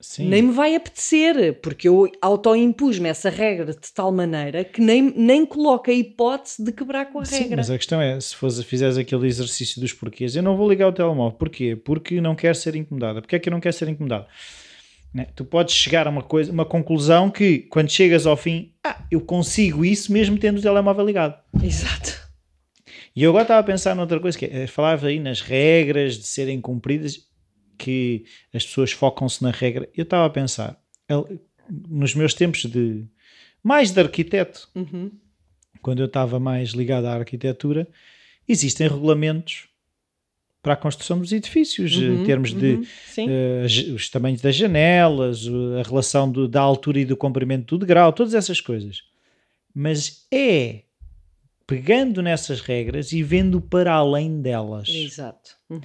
Sim. 0.00 0.28
Nem 0.28 0.42
me 0.42 0.52
vai 0.52 0.76
apetecer, 0.76 1.60
porque 1.60 1.88
eu 1.88 2.08
autoimpus-me 2.22 3.08
essa 3.08 3.28
regra 3.28 3.72
de 3.72 3.92
tal 3.92 4.12
maneira 4.12 4.62
que 4.62 4.80
nem, 4.80 5.02
nem 5.02 5.44
coloco 5.44 5.90
a 5.90 5.92
hipótese 5.92 6.62
de 6.62 6.70
quebrar 6.70 7.06
com 7.06 7.18
a 7.18 7.24
Sim, 7.24 7.40
regra. 7.40 7.56
Mas 7.56 7.70
a 7.70 7.76
questão 7.76 8.00
é: 8.00 8.18
se 8.20 8.34
fosse, 8.36 8.62
fizeres 8.62 8.96
aquele 8.96 9.26
exercício 9.26 9.80
dos 9.80 9.92
porquês, 9.92 10.36
eu 10.36 10.42
não 10.42 10.56
vou 10.56 10.68
ligar 10.68 10.86
o 10.86 10.92
telemóvel. 10.92 11.36
Porquê? 11.36 11.74
Porque 11.74 12.20
não 12.20 12.36
quero 12.36 12.54
ser 12.54 12.76
incomodada. 12.76 13.20
Porquê 13.20 13.36
é 13.36 13.38
que 13.40 13.48
eu 13.48 13.52
não 13.52 13.60
quero 13.60 13.74
ser 13.74 13.88
incomodada? 13.88 14.28
Né? 15.12 15.26
Tu 15.34 15.44
podes 15.44 15.74
chegar 15.74 16.06
a 16.06 16.10
uma, 16.10 16.22
coisa, 16.22 16.52
uma 16.52 16.64
conclusão 16.64 17.30
que, 17.30 17.60
quando 17.60 17.90
chegas 17.90 18.26
ao 18.26 18.36
fim, 18.36 18.72
ah, 18.84 19.04
eu 19.10 19.20
consigo 19.20 19.84
isso 19.84 20.12
mesmo 20.12 20.38
tendo 20.38 20.58
o 20.58 20.62
telemóvel 20.62 21.04
ligado. 21.04 21.38
Exato. 21.62 22.28
E 23.16 23.22
eu 23.22 23.30
agora 23.30 23.42
estava 23.42 23.60
a 23.60 23.64
pensar 23.64 23.94
noutra 23.94 24.20
coisa, 24.20 24.38
que 24.38 24.44
é, 24.44 24.66
falava 24.66 25.08
aí 25.08 25.18
nas 25.18 25.40
regras 25.40 26.16
de 26.16 26.26
serem 26.26 26.60
cumpridas, 26.60 27.26
que 27.76 28.24
as 28.52 28.64
pessoas 28.64 28.92
focam-se 28.92 29.42
na 29.42 29.50
regra. 29.50 29.88
Eu 29.96 30.02
estava 30.02 30.26
a 30.26 30.30
pensar, 30.30 30.78
nos 31.88 32.14
meus 32.14 32.34
tempos 32.34 32.64
de 32.64 33.04
mais 33.62 33.90
de 33.90 34.00
arquiteto, 34.00 34.68
uhum. 34.74 35.10
quando 35.82 36.00
eu 36.00 36.06
estava 36.06 36.38
mais 36.38 36.70
ligado 36.70 37.06
à 37.06 37.14
arquitetura, 37.14 37.88
existem 38.46 38.88
regulamentos 38.88 39.68
para 40.68 40.74
a 40.74 40.76
construção 40.76 41.18
dos 41.18 41.32
edifícios, 41.32 41.96
uhum, 41.96 42.20
em 42.20 42.24
termos 42.26 42.52
de 42.52 42.74
uhum, 42.74 42.82
uh, 43.26 43.94
os 43.94 44.10
tamanhos 44.10 44.42
das 44.42 44.54
janelas, 44.54 45.46
a 45.80 45.88
relação 45.88 46.30
do, 46.30 46.46
da 46.46 46.60
altura 46.60 47.00
e 47.00 47.06
do 47.06 47.16
comprimento 47.16 47.78
do 47.78 47.86
degrau, 47.86 48.12
todas 48.12 48.34
essas 48.34 48.60
coisas. 48.60 49.02
Mas 49.74 50.26
é 50.30 50.80
pegando 51.66 52.20
nessas 52.20 52.60
regras 52.60 53.12
e 53.12 53.22
vendo 53.22 53.62
para 53.62 53.94
além 53.94 54.42
delas. 54.42 54.90
Exato. 54.90 55.52
Uhum. 55.70 55.80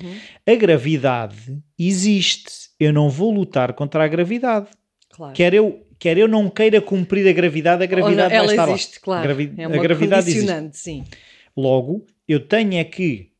A 0.45 0.55
gravidade 0.55 1.57
existe. 1.79 2.51
Eu 2.77 2.91
não 2.91 3.09
vou 3.09 3.31
lutar 3.31 3.71
contra 3.71 4.03
a 4.03 4.07
gravidade. 4.07 4.67
Claro. 5.11 5.33
Quer 5.33 5.53
eu, 5.53 5.87
quer 5.97 6.17
eu 6.17 6.27
não 6.27 6.49
queira 6.49 6.81
cumprir 6.81 7.25
a 7.29 7.31
gravidade, 7.31 7.83
a 7.83 7.87
gravidade 7.87 8.33
não, 8.33 8.45
vai 8.45 8.55
estar 8.55 8.69
existe, 8.69 8.95
lá. 8.95 9.01
Claro. 9.01 9.23
Gravi 9.23 9.53
é 9.57 9.65
uma 9.65 9.77
a 9.77 9.79
gravidade 9.79 10.29
existe. 10.29 10.69
Sim. 10.73 11.05
Logo, 11.55 12.05
eu 12.27 12.41
tenho 12.41 12.73
é 12.73 12.83
que 12.83 13.32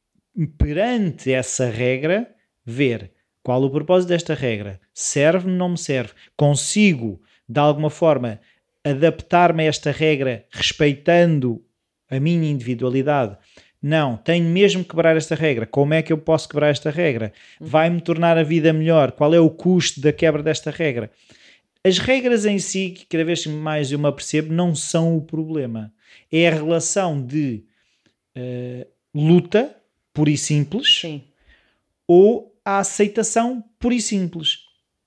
perante 0.58 1.32
essa 1.32 1.69
regra, 1.69 2.30
ver 2.65 3.12
qual 3.43 3.62
o 3.63 3.69
propósito 3.69 4.10
desta 4.10 4.34
regra. 4.34 4.80
Serve-me, 4.93 5.56
não 5.56 5.69
me 5.69 5.78
serve? 5.78 6.13
Consigo, 6.36 7.22
de 7.48 7.60
alguma 7.60 7.89
forma, 7.89 8.39
adaptar-me 8.84 9.63
a 9.63 9.67
esta 9.67 9.91
regra 9.91 10.46
respeitando 10.50 11.63
a 12.10 12.19
minha 12.19 12.50
individualidade? 12.50 13.38
Não, 13.82 14.15
tenho 14.15 14.46
mesmo 14.46 14.82
que 14.82 14.91
quebrar 14.91 15.17
esta 15.17 15.36
regra. 15.36 15.65
Como 15.65 15.93
é 15.93 16.02
que 16.02 16.13
eu 16.13 16.17
posso 16.17 16.48
quebrar 16.48 16.69
esta 16.69 16.89
regra? 16.89 17.34
Vai-me 17.60 18.00
tornar 18.00 18.38
a 18.38 18.43
vida 18.43 18.72
melhor? 18.72 19.12
Qual 19.12 19.34
é 19.34 19.39
o 19.39 19.50
custo 19.50 20.00
da 20.00 20.13
quebra 20.13 20.41
desta 20.41 20.72
regra? 20.72 21.12
As 21.84 21.98
regras 21.98 22.46
em 22.46 22.60
si, 22.60 22.91
que 22.91 23.06
cada 23.06 23.26
vez 23.26 23.46
mais 23.46 23.91
eu 23.91 24.00
me 24.00 24.08
apercebo, 24.08 24.54
não 24.54 24.74
são 24.74 25.17
o 25.17 25.22
problema. 25.22 25.93
É 26.32 26.48
a 26.48 26.54
relação 26.54 27.22
de 27.22 27.65
uh, 28.38 28.88
luta 29.13 29.76
pura 30.13 30.30
e 30.30 30.38
simples 30.38 30.99
Sim. 31.02 31.23
ou 32.08 32.56
a 32.63 32.80
aceitação 32.80 33.63
pura 33.80 33.95
e 33.95 34.02
simples. 34.02 34.60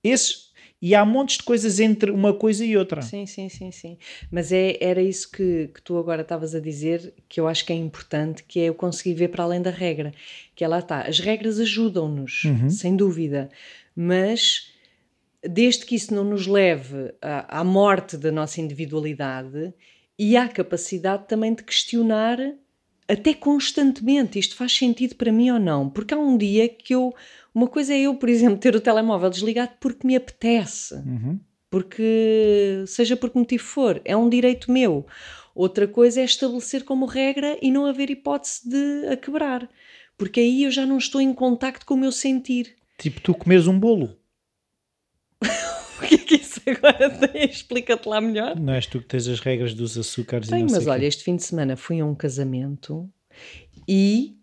Esses, 0.03 0.51
e 0.81 0.93
há 0.93 1.03
montes 1.03 1.37
de 1.37 1.43
coisas 1.43 1.79
entre 1.79 2.11
uma 2.11 2.33
coisa 2.33 2.63
e 2.63 2.77
outra. 2.77 3.01
Sim, 3.01 3.25
sim, 3.25 3.49
sim, 3.49 3.71
sim. 3.71 3.97
Mas 4.29 4.51
é, 4.51 4.77
era 4.79 5.01
isso 5.01 5.31
que, 5.31 5.69
que 5.73 5.81
tu 5.81 5.97
agora 5.97 6.21
estavas 6.21 6.53
a 6.53 6.59
dizer, 6.59 7.13
que 7.27 7.39
eu 7.39 7.47
acho 7.47 7.65
que 7.65 7.73
é 7.73 7.75
importante, 7.75 8.43
que 8.43 8.59
é 8.59 8.65
eu 8.65 8.75
conseguir 8.75 9.15
ver 9.15 9.29
para 9.29 9.43
além 9.43 9.61
da 9.61 9.71
regra. 9.71 10.13
Que 10.55 10.63
ela 10.63 10.77
é 10.77 10.79
está. 10.79 11.01
As 11.01 11.19
regras 11.19 11.59
ajudam-nos, 11.59 12.43
uhum. 12.43 12.69
sem 12.69 12.95
dúvida, 12.95 13.49
mas 13.95 14.71
desde 15.43 15.85
que 15.85 15.95
isso 15.95 16.13
não 16.13 16.23
nos 16.23 16.45
leve 16.45 17.13
à, 17.21 17.61
à 17.61 17.63
morte 17.63 18.15
da 18.17 18.31
nossa 18.31 18.61
individualidade 18.61 19.73
e 20.17 20.37
à 20.37 20.47
capacidade 20.47 21.27
também 21.27 21.53
de 21.53 21.63
questionar 21.63 22.37
até 23.07 23.33
constantemente, 23.33 24.37
isto 24.37 24.55
faz 24.55 24.73
sentido 24.75 25.15
para 25.15 25.31
mim 25.31 25.49
ou 25.49 25.59
não? 25.59 25.89
Porque 25.89 26.13
há 26.13 26.17
um 26.17 26.37
dia 26.37 26.67
que 26.67 26.93
eu. 26.93 27.15
Uma 27.53 27.67
coisa 27.67 27.93
é 27.93 28.01
eu, 28.01 28.15
por 28.15 28.29
exemplo, 28.29 28.57
ter 28.57 28.75
o 28.75 28.81
telemóvel 28.81 29.29
desligado 29.29 29.71
porque 29.79 30.05
me 30.05 30.15
apetece. 30.15 30.93
Uhum. 30.95 31.39
Porque, 31.69 32.83
seja 32.85 33.15
por 33.15 33.29
que 33.29 33.37
motivo 33.37 33.63
for, 33.63 34.01
é 34.05 34.15
um 34.15 34.29
direito 34.29 34.71
meu. 34.71 35.05
Outra 35.55 35.87
coisa 35.87 36.21
é 36.21 36.23
estabelecer 36.23 36.83
como 36.83 37.05
regra 37.05 37.57
e 37.61 37.71
não 37.71 37.85
haver 37.85 38.09
hipótese 38.09 38.69
de 38.69 39.07
a 39.07 39.17
quebrar. 39.17 39.67
Porque 40.17 40.39
aí 40.39 40.63
eu 40.63 40.71
já 40.71 40.85
não 40.85 40.97
estou 40.97 41.19
em 41.19 41.33
contacto 41.33 41.85
com 41.85 41.95
o 41.95 41.97
meu 41.97 42.11
sentir. 42.11 42.75
Tipo, 42.97 43.21
tu 43.21 43.33
comes 43.33 43.67
um 43.67 43.79
bolo. 43.79 44.17
o 45.41 46.07
que 46.07 46.15
é 46.15 46.17
que 46.17 46.35
agora? 46.71 47.31
Explica-te 47.49 48.07
lá 48.07 48.21
melhor. 48.21 48.59
Não 48.59 48.73
és 48.73 48.85
tu 48.85 48.99
que 48.99 49.07
tens 49.07 49.27
as 49.27 49.39
regras 49.39 49.73
dos 49.73 49.97
açúcares 49.97 50.49
Tem, 50.49 50.63
mas 50.63 50.87
olha, 50.87 51.05
este 51.05 51.23
fim 51.23 51.35
de 51.35 51.43
semana 51.43 51.75
fui 51.75 51.99
a 51.99 52.05
um 52.05 52.15
casamento 52.15 53.09
e 53.87 54.37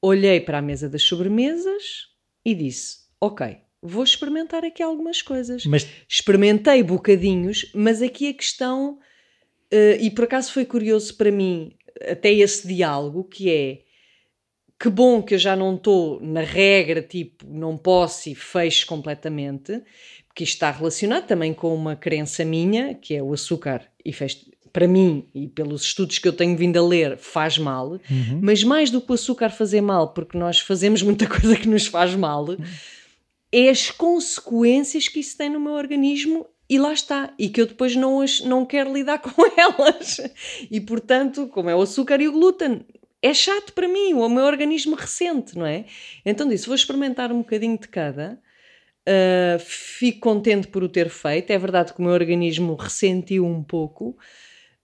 olhei 0.00 0.40
para 0.40 0.58
a 0.58 0.62
mesa 0.62 0.88
das 0.88 1.02
sobremesas 1.02 2.08
e 2.44 2.54
disse: 2.54 2.98
Ok, 3.20 3.56
vou 3.82 4.04
experimentar 4.04 4.64
aqui 4.64 4.82
algumas 4.82 5.22
coisas. 5.22 5.64
Mas... 5.66 5.86
Experimentei 6.08 6.82
bocadinhos, 6.82 7.70
mas 7.74 8.02
aqui 8.02 8.28
a 8.28 8.34
questão, 8.34 8.98
uh, 9.72 10.00
e 10.00 10.10
por 10.10 10.24
acaso 10.24 10.52
foi 10.52 10.64
curioso 10.64 11.16
para 11.16 11.30
mim, 11.30 11.72
até 12.10 12.32
esse 12.32 12.66
diálogo, 12.66 13.24
que 13.24 13.50
é 13.50 13.86
que 14.78 14.90
bom 14.90 15.22
que 15.22 15.34
eu 15.34 15.38
já 15.38 15.56
não 15.56 15.74
estou 15.74 16.20
na 16.20 16.42
regra, 16.42 17.00
tipo, 17.00 17.46
não 17.48 17.78
posso 17.78 18.28
e 18.28 18.34
fecho 18.34 18.86
completamente, 18.86 19.82
isto 20.44 20.54
está 20.54 20.70
relacionado 20.70 21.26
também 21.26 21.54
com 21.54 21.74
uma 21.74 21.96
crença 21.96 22.44
minha, 22.44 22.94
que 22.94 23.14
é 23.14 23.22
o 23.22 23.32
açúcar, 23.32 23.82
e 24.04 24.12
fez, 24.12 24.44
para 24.72 24.86
mim, 24.86 25.26
e 25.34 25.48
pelos 25.48 25.82
estudos 25.82 26.18
que 26.18 26.28
eu 26.28 26.32
tenho 26.32 26.56
vindo 26.56 26.76
a 26.78 26.86
ler, 26.86 27.16
faz 27.16 27.56
mal, 27.58 27.92
uhum. 27.92 28.40
mas 28.42 28.62
mais 28.62 28.90
do 28.90 29.00
que 29.00 29.10
o 29.10 29.14
açúcar 29.14 29.50
fazer 29.50 29.80
mal, 29.80 30.12
porque 30.12 30.36
nós 30.36 30.60
fazemos 30.60 31.02
muita 31.02 31.26
coisa 31.28 31.56
que 31.56 31.68
nos 31.68 31.86
faz 31.86 32.14
mal, 32.14 32.46
é 33.50 33.68
as 33.70 33.90
consequências 33.90 35.08
que 35.08 35.20
isso 35.20 35.36
tem 35.36 35.48
no 35.48 35.60
meu 35.60 35.72
organismo 35.72 36.46
e 36.68 36.78
lá 36.78 36.92
está, 36.92 37.32
e 37.38 37.48
que 37.48 37.60
eu 37.60 37.66
depois 37.66 37.94
não, 37.94 38.20
as, 38.20 38.40
não 38.40 38.66
quero 38.66 38.92
lidar 38.92 39.18
com 39.22 39.32
elas. 39.56 40.20
E 40.70 40.80
portanto, 40.80 41.46
como 41.46 41.70
é 41.70 41.76
o 41.76 41.82
açúcar 41.82 42.20
e 42.20 42.28
o 42.28 42.32
glúten, 42.32 42.84
é 43.22 43.32
chato 43.32 43.72
para 43.72 43.88
mim, 43.88 44.14
o 44.14 44.28
meu 44.28 44.44
organismo 44.44 44.94
recente, 44.94 45.56
não 45.56 45.66
é? 45.66 45.86
Então 46.24 46.48
disse: 46.48 46.66
vou 46.66 46.74
experimentar 46.74 47.32
um 47.32 47.38
bocadinho 47.38 47.78
de 47.78 47.88
cada. 47.88 48.38
Uh, 49.08 49.58
fico 49.60 50.18
contente 50.20 50.66
por 50.66 50.82
o 50.82 50.88
ter 50.88 51.08
feito. 51.08 51.50
É 51.50 51.58
verdade 51.58 51.92
que 51.92 52.00
o 52.00 52.02
meu 52.02 52.12
organismo 52.12 52.74
ressentiu 52.74 53.46
um 53.46 53.62
pouco, 53.62 54.16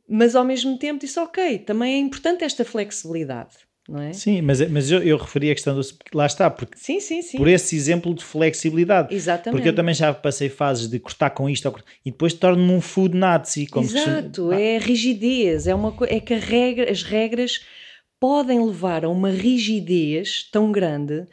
mas 0.09 0.37
ao 0.37 0.45
mesmo 0.45 0.79
tempo 0.79 1.01
disse: 1.01 1.19
ok, 1.19 1.59
também 1.59 1.95
é 1.95 1.99
importante 1.99 2.45
esta 2.45 2.65
flexibilidade. 2.65 3.57
Não 3.89 4.01
é? 4.01 4.13
Sim, 4.13 4.43
mas, 4.43 4.61
mas 4.71 4.91
eu, 4.93 5.03
eu 5.03 5.17
referi 5.17 5.51
a 5.51 5.55
questão 5.55 5.75
do. 5.75 5.81
Lá 6.15 6.27
está, 6.27 6.49
porque 6.49 6.79
sim, 6.79 7.01
sim, 7.01 7.21
sim. 7.21 7.37
por 7.37 7.49
esse 7.49 7.75
exemplo 7.75 8.15
de 8.15 8.25
flexibilidade. 8.25 9.13
Exatamente. 9.13 9.59
Porque 9.59 9.69
eu 9.69 9.75
também 9.75 9.95
já 9.95 10.15
passei 10.15 10.49
fases 10.49 10.89
de 10.89 11.01
cortar 11.01 11.31
com 11.31 11.51
isto 11.51 11.69
e 12.05 12.11
depois 12.13 12.33
torno-me 12.33 12.73
um 12.73 12.81
food 12.81 13.17
nazi. 13.17 13.67
Como 13.67 13.85
Exato, 13.85 14.53
é 14.53 14.79
rigidez, 14.79 15.67
é, 15.67 15.75
uma, 15.75 15.95
é 16.03 16.21
que 16.21 16.35
regra, 16.35 16.89
as 16.91 17.03
regras 17.03 17.61
podem 18.21 18.65
levar 18.65 19.05
a 19.05 19.09
uma 19.09 19.31
rigidez 19.31 20.49
tão 20.53 20.71
grande 20.71 21.27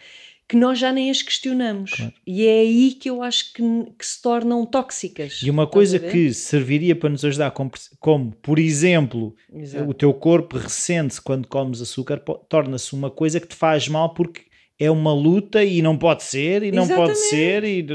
que 0.50 0.58
nós 0.58 0.80
já 0.80 0.92
nem 0.92 1.12
as 1.12 1.22
questionamos. 1.22 1.92
Claro. 1.92 2.14
E 2.26 2.48
é 2.48 2.62
aí 2.62 2.92
que 3.00 3.08
eu 3.08 3.22
acho 3.22 3.54
que, 3.54 3.62
que 3.98 4.06
se 4.06 4.20
tornam 4.20 4.66
tóxicas. 4.66 5.42
E 5.44 5.50
uma 5.50 5.68
coisa 5.68 6.00
que 6.00 6.34
serviria 6.34 6.96
para 6.96 7.10
nos 7.10 7.24
ajudar, 7.24 7.52
como, 7.52 7.70
como 8.00 8.32
por 8.42 8.58
exemplo, 8.58 9.36
Exato. 9.54 9.88
o 9.88 9.94
teu 9.94 10.12
corpo 10.12 10.58
ressente-se 10.58 11.22
quando 11.22 11.48
comes 11.48 11.82
açúcar, 11.82 12.18
torna-se 12.50 12.94
uma 12.94 13.12
coisa 13.12 13.40
que 13.40 13.48
te 13.48 13.56
faz 13.56 13.88
mal 13.88 14.16
porque 14.16 14.49
é 14.80 14.90
uma 14.90 15.14
luta 15.14 15.62
e 15.62 15.82
não 15.82 15.98
pode 15.98 16.24
ser, 16.24 16.64
e 16.64 16.72
não 16.72 16.84
Exatamente. 16.84 17.08
pode 17.08 17.20
ser, 17.28 17.64
e... 17.66 17.86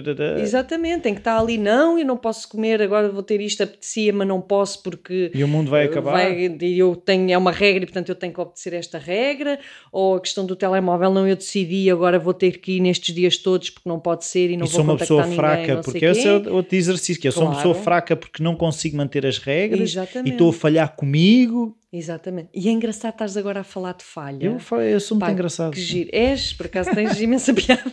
Exatamente, 0.43 1.03
tem 1.05 1.15
que 1.15 1.21
estar 1.21 1.39
ali, 1.39 1.57
não, 1.57 1.99
eu 1.99 2.05
não 2.05 2.17
posso 2.19 2.47
comer, 2.47 2.83
agora 2.83 3.09
vou 3.09 3.23
ter 3.23 3.41
isto, 3.41 3.63
apetecia, 3.63 4.13
mas 4.13 4.29
não 4.29 4.39
posso 4.39 4.83
porque... 4.83 5.31
E 5.35 5.43
o 5.43 5.49
mundo 5.49 5.71
vai 5.71 5.87
acabar. 5.87 6.13
Vai, 6.13 6.51
eu 6.61 6.95
tenho, 6.95 7.31
é 7.31 7.39
uma 7.39 7.51
regra 7.51 7.85
e 7.85 7.87
portanto 7.87 8.11
eu 8.11 8.15
tenho 8.15 8.35
que 8.35 8.41
obedecer 8.41 8.75
esta 8.75 8.99
regra, 8.99 9.59
ou 9.91 10.17
a 10.17 10.21
questão 10.21 10.45
do 10.45 10.55
telemóvel, 10.55 11.11
não, 11.11 11.27
eu 11.27 11.37
decidi, 11.37 11.91
agora 11.91 12.19
vou 12.19 12.35
ter 12.35 12.59
que 12.59 12.73
ir 12.73 12.81
nestes 12.81 13.15
dias 13.15 13.39
todos 13.39 13.71
porque 13.71 13.89
não 13.89 13.99
pode 13.99 14.27
ser 14.27 14.51
e 14.51 14.57
não 14.59 14.67
e 14.67 14.69
vou 14.69 14.77
sou 14.77 14.85
uma 14.85 14.99
pessoa 14.99 15.23
ninguém, 15.23 15.37
fraca, 15.37 15.81
porque 15.83 16.05
esse 16.05 16.29
é 16.29 16.35
outro 16.35 16.77
exercício, 16.77 17.19
que 17.19 17.29
eu 17.29 17.33
claro. 17.33 17.47
sou 17.47 17.51
uma 17.51 17.57
pessoa 17.57 17.75
fraca 17.75 18.15
porque 18.15 18.43
não 18.43 18.55
consigo 18.55 18.99
manter 18.99 19.25
as 19.25 19.39
regras 19.39 19.93
Exatamente. 19.93 20.29
e 20.29 20.33
estou 20.33 20.51
a 20.51 20.53
falhar 20.53 20.95
comigo 20.95 21.75
Exatamente. 21.97 22.49
E 22.53 22.69
é 22.69 22.73
engraçado 22.73 23.13
estás 23.13 23.37
agora 23.37 23.61
a 23.61 23.65
falar 23.65 23.95
de 23.95 24.03
falha. 24.03 24.45
Eu, 24.45 24.59
eu 24.81 24.99
sou 24.99 25.17
muito 25.17 25.27
Pá, 25.27 25.33
engraçado. 25.33 25.73
Que 25.73 25.81
giro. 25.81 26.11
És, 26.13 26.53
por 26.53 26.67
acaso 26.67 26.93
tens 26.93 27.21
imensa 27.21 27.55
piada. 27.55 27.85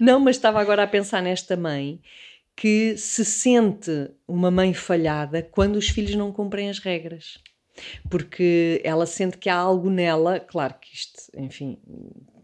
Não, 0.00 0.18
mas 0.18 0.36
estava 0.36 0.58
agora 0.58 0.82
a 0.82 0.86
pensar 0.86 1.22
nesta 1.22 1.54
mãe 1.54 2.00
que 2.56 2.96
se 2.96 3.22
sente 3.22 4.10
uma 4.26 4.50
mãe 4.50 4.72
falhada 4.72 5.42
quando 5.42 5.76
os 5.76 5.90
filhos 5.90 6.14
não 6.14 6.32
cumprem 6.32 6.70
as 6.70 6.78
regras. 6.78 7.38
Porque 8.08 8.80
ela 8.82 9.04
sente 9.04 9.36
que 9.36 9.50
há 9.50 9.56
algo 9.56 9.90
nela, 9.90 10.40
claro 10.40 10.74
que 10.80 10.94
isto, 10.94 11.20
enfim, 11.36 11.78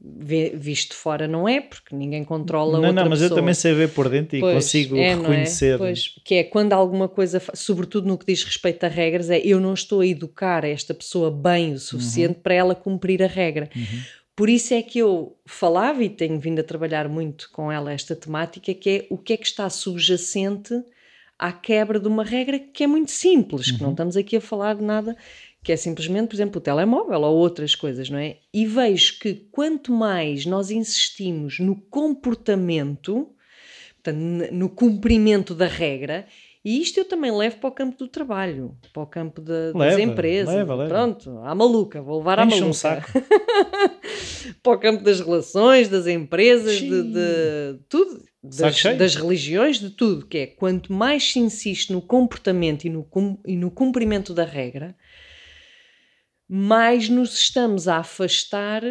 visto 0.01 0.95
fora 0.95 1.27
não 1.27 1.49
é, 1.49 1.61
porque 1.61 1.95
ninguém 1.95 2.25
controla 2.25 2.79
não, 2.79 2.89
outra 2.89 2.93
Não, 2.93 3.11
mas 3.11 3.21
pessoa. 3.21 3.37
eu 3.37 3.41
também 3.41 3.55
sei 3.55 3.75
ver 3.75 3.89
por 3.91 4.09
dentro 4.09 4.37
e 4.37 4.41
pois, 4.41 4.55
consigo 4.55 4.97
é, 4.97 5.07
é? 5.07 5.15
reconhecer. 5.17 5.75
É? 5.75 5.79
Pois, 5.79 6.15
que 6.25 6.35
é 6.37 6.45
quando 6.45 6.73
alguma 6.73 7.09
coisa, 7.09 7.43
sobretudo 7.55 8.07
no 8.07 8.17
que 8.17 8.27
diz 8.27 8.45
respeito 8.45 8.85
a 8.85 8.89
regras, 8.89 9.29
é 9.29 9.39
eu 9.39 9.61
não 9.61 9.75
estou 9.75 10.01
a 10.01 10.07
educar 10.07 10.65
esta 10.65 10.95
pessoa 10.95 11.31
bem 11.31 11.73
o 11.73 11.79
suficiente 11.79 12.37
uhum. 12.37 12.43
para 12.43 12.55
ela 12.55 12.75
cumprir 12.75 13.23
a 13.23 13.27
regra. 13.27 13.69
Uhum. 13.75 14.01
Por 14.37 14.49
isso 14.49 14.73
é 14.73 14.83
que 14.83 15.01
eu 15.01 15.37
falava 15.45 16.03
e 16.05 16.09
tenho 16.09 16.39
vindo 16.39 16.61
a 16.61 16.65
trabalhar 16.65 17.09
muito 17.09 17.51
com 17.51 17.73
ela 17.73 17.93
esta 17.93 18.15
temática, 18.15 18.73
que 18.73 18.91
é 18.91 19.07
o 19.11 19.19
que 19.19 19.33
é 19.33 19.37
que 19.37 19.47
está 19.47 19.69
subjacente 19.69 20.73
à 21.37 21.53
quebra 21.53 21.99
de 21.99 22.07
uma 22.07 22.23
regra 22.23 22.59
que 22.59 22.85
é 22.85 22.87
muito 22.87 23.11
simples, 23.11 23.67
uhum. 23.67 23.75
que 23.75 23.81
não 23.81 23.89
uhum. 23.89 23.95
estamos 23.95 24.17
aqui 24.17 24.37
a 24.37 24.41
falar 24.41 24.77
de 24.77 24.85
nada 24.85 25.17
que 25.63 25.73
é 25.73 25.77
simplesmente, 25.77 26.29
por 26.29 26.37
exemplo, 26.37 26.59
o 26.59 26.63
telemóvel 26.63 27.21
ou 27.21 27.37
outras 27.37 27.75
coisas, 27.75 28.09
não 28.09 28.19
é? 28.19 28.39
E 28.53 28.67
vejo 28.67 29.19
que 29.19 29.35
quanto 29.51 29.93
mais 29.93 30.47
nós 30.47 30.71
insistimos 30.71 31.59
no 31.59 31.77
comportamento, 31.77 33.29
portanto, 33.95 34.53
no 34.53 34.69
cumprimento 34.69 35.55
da 35.55 35.67
regra, 35.67 36.27
e 36.65 36.83
isto 36.83 36.99
eu 36.99 37.05
também 37.05 37.31
levo 37.31 37.59
para 37.59 37.69
o 37.69 37.73
campo 37.73 37.97
do 37.97 38.09
trabalho, 38.09 38.77
para 38.93 39.03
o 39.03 39.07
campo 39.07 39.41
de, 39.41 39.53
leva, 39.53 39.79
das 39.79 39.99
empresas. 39.99 40.55
Leva, 40.55 40.75
leva. 40.75 40.89
Pronto, 40.89 41.39
à 41.39 41.55
maluca, 41.55 42.03
vou 42.03 42.19
levar 42.19 42.41
à 42.41 42.45
maluca. 42.45 42.67
Um 42.67 42.73
saco. 42.73 43.11
para 44.63 44.73
o 44.73 44.79
campo 44.79 45.03
das 45.03 45.21
relações, 45.21 45.89
das 45.89 46.07
empresas, 46.07 46.79
de, 46.79 47.03
de, 47.05 47.79
tudo, 47.89 48.23
das, 48.43 48.83
das, 48.83 49.15
religiões, 49.15 49.79
de 49.79 49.91
tudo, 49.91 50.27
que 50.27 50.39
é 50.39 50.47
quanto 50.47 50.93
mais 50.93 51.33
se 51.33 51.39
insiste 51.39 51.93
no 51.93 52.03
comportamento 52.03 52.85
e 52.85 52.91
no, 52.91 53.09
e 53.47 53.57
no 53.57 53.71
cumprimento 53.71 54.35
da 54.35 54.45
regra, 54.45 54.97
mais 56.49 57.09
nos 57.09 57.35
estamos 57.35 57.87
a 57.87 57.99
afastar 57.99 58.83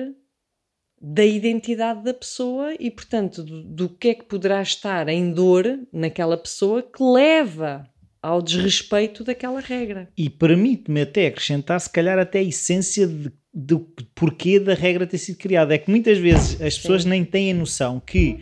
da 1.01 1.25
identidade 1.25 2.03
da 2.03 2.13
pessoa 2.13 2.73
e, 2.79 2.89
portanto, 2.89 3.43
do, 3.43 3.63
do, 3.63 3.89
que 3.89 4.09
é 4.09 4.13
que 4.15 4.25
poderá 4.25 4.61
estar 4.61 5.07
em 5.07 5.31
dor 5.31 5.79
naquela 5.91 6.37
pessoa 6.37 6.81
que 6.81 7.03
leva 7.03 7.87
ao 8.21 8.41
desrespeito 8.41 9.23
daquela 9.23 9.59
regra. 9.59 10.09
E 10.17 10.29
permite-me 10.29 11.01
até 11.01 11.27
acrescentar, 11.27 11.79
se 11.79 11.89
calhar, 11.89 12.17
até 12.17 12.39
a 12.39 12.43
essência 12.43 13.07
de, 13.07 13.31
do 13.53 13.79
porquê 14.15 14.59
da 14.59 14.73
regra 14.73 15.05
ter 15.05 15.17
sido 15.17 15.37
criada. 15.37 15.73
É 15.73 15.77
que 15.77 15.89
muitas 15.89 16.17
vezes 16.17 16.59
as 16.61 16.77
pessoas 16.77 17.03
Sim. 17.03 17.09
nem 17.09 17.23
têm 17.25 17.51
a 17.51 17.55
noção 17.55 17.99
que 17.99 18.39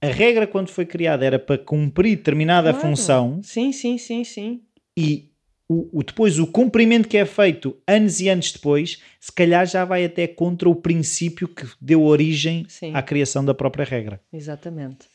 a 0.00 0.06
regra, 0.06 0.46
quando 0.46 0.68
foi 0.68 0.86
criada, 0.86 1.24
era 1.24 1.38
para 1.38 1.58
cumprir 1.58 2.16
determinada 2.16 2.72
claro. 2.72 2.88
função. 2.88 3.40
Sim, 3.42 3.72
sim, 3.72 3.98
sim, 3.98 4.24
sim. 4.24 4.62
E 4.96 5.31
o, 5.68 6.00
o, 6.00 6.02
depois 6.02 6.38
o 6.38 6.46
cumprimento 6.46 7.08
que 7.08 7.16
é 7.16 7.24
feito 7.24 7.76
anos 7.86 8.20
e 8.20 8.28
anos 8.28 8.52
depois, 8.52 9.00
se 9.20 9.32
calhar 9.32 9.66
já 9.66 9.84
vai 9.84 10.04
até 10.04 10.26
contra 10.26 10.68
o 10.68 10.74
princípio 10.74 11.48
que 11.48 11.66
deu 11.80 12.02
origem 12.02 12.66
Sim. 12.68 12.94
à 12.94 13.02
criação 13.02 13.44
da 13.44 13.54
própria 13.54 13.84
regra. 13.84 14.20
Exatamente. 14.32 15.12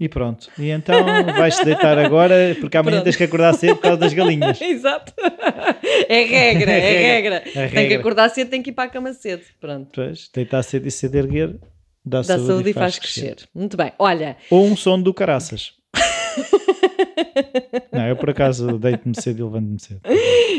E 0.00 0.08
pronto. 0.08 0.48
E 0.56 0.70
então 0.70 1.04
vais-te 1.36 1.64
deitar 1.64 1.98
agora, 1.98 2.56
porque 2.60 2.76
amanhã 2.76 2.98
pronto. 2.98 3.04
tens 3.04 3.16
que 3.16 3.24
acordar 3.24 3.52
cedo 3.54 3.76
por 3.76 3.82
causa 3.82 3.96
das 3.96 4.14
galinhas. 4.14 4.58
Exato. 4.62 5.12
É 6.08 6.22
regra, 6.22 6.70
é 6.70 7.14
regra. 7.14 7.42
É 7.44 7.50
regra. 7.50 7.70
Tem 7.70 7.88
que 7.88 7.94
acordar 7.94 8.28
cedo, 8.28 8.48
tem 8.48 8.62
que 8.62 8.70
ir 8.70 8.74
para 8.74 8.84
a 8.84 8.88
cama 8.88 9.12
cedo. 9.12 9.42
Pronto. 9.60 9.90
Pois, 9.92 10.30
deitar 10.32 10.62
cedo 10.62 10.86
e 10.86 10.90
cedo 10.92 11.16
erguer 11.16 11.58
dá, 12.04 12.18
dá 12.18 12.24
saúde, 12.24 12.46
saúde, 12.46 12.70
e 12.70 12.72
faz, 12.72 12.98
crescer. 12.98 13.34
crescer. 13.34 13.48
Muito 13.52 13.76
bem. 13.76 13.92
Olha. 13.98 14.36
Ou 14.50 14.66
um 14.66 14.76
som 14.76 15.00
do 15.02 15.12
caraças. 15.12 15.72
Não, 17.92 18.06
eu 18.06 18.16
por 18.16 18.30
acaso 18.30 18.78
deito-me 18.78 19.14
cedo 19.20 19.40
e 19.40 19.42
levanto-me 19.42 19.80
cedo. 19.80 20.00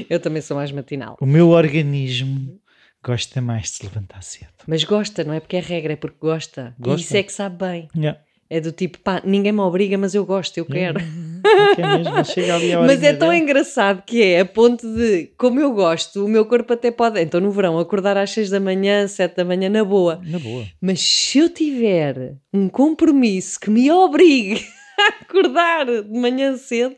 Eu 0.10 0.20
também 0.20 0.42
sou 0.42 0.58
mais 0.58 0.72
matinal. 0.72 1.18
O 1.22 1.26
meu 1.26 1.50
organismo 1.50 2.60
gosta 3.04 3.42
mais 3.42 3.64
de 3.64 3.70
se 3.70 3.84
levantar 3.84 4.22
cedo. 4.24 4.50
Mas 4.68 4.84
gosta, 4.84 5.24
não 5.24 5.34
é 5.34 5.40
porque 5.40 5.58
é 5.58 5.60
regra, 5.60 5.94
é 5.94 5.96
porque 5.96 6.18
gosta. 6.20 6.76
gosta. 6.80 7.00
E 7.00 7.04
isso 7.04 7.18
é 7.18 7.24
que 7.24 7.32
sabe 7.32 7.58
bem. 7.58 7.88
Yeah. 7.96 8.20
É 8.52 8.60
do 8.60 8.72
tipo, 8.72 8.98
pá, 9.00 9.22
ninguém 9.24 9.52
me 9.52 9.60
obriga, 9.60 9.96
mas 9.96 10.16
eu 10.16 10.26
gosto, 10.26 10.58
eu 10.58 10.66
quero. 10.66 11.00
É, 11.00 12.72
é 12.72 12.78
Mas 12.78 13.04
é 13.04 13.14
tão 13.14 13.30
dele. 13.30 13.44
engraçado 13.44 14.02
que 14.02 14.24
é 14.24 14.40
a 14.40 14.46
ponto 14.46 14.92
de, 14.96 15.32
como 15.38 15.60
eu 15.60 15.72
gosto, 15.72 16.26
o 16.26 16.28
meu 16.28 16.44
corpo 16.46 16.74
até 16.74 16.90
pode, 16.90 17.22
então 17.22 17.40
no 17.40 17.52
verão, 17.52 17.78
acordar 17.78 18.18
às 18.18 18.32
6 18.32 18.50
da 18.50 18.60
manhã, 18.60 19.08
7 19.08 19.36
da 19.36 19.46
manhã, 19.46 19.70
na 19.70 19.84
boa. 19.86 20.20
Na 20.26 20.40
boa. 20.40 20.66
Mas 20.82 21.00
se 21.00 21.38
eu 21.38 21.50
tiver 21.50 22.38
um 22.52 22.68
compromisso 22.68 23.60
que 23.60 23.70
me 23.70 23.90
obrigue 23.92 24.66
acordar 25.22 25.86
de 25.86 26.20
manhã 26.20 26.56
cedo, 26.58 26.96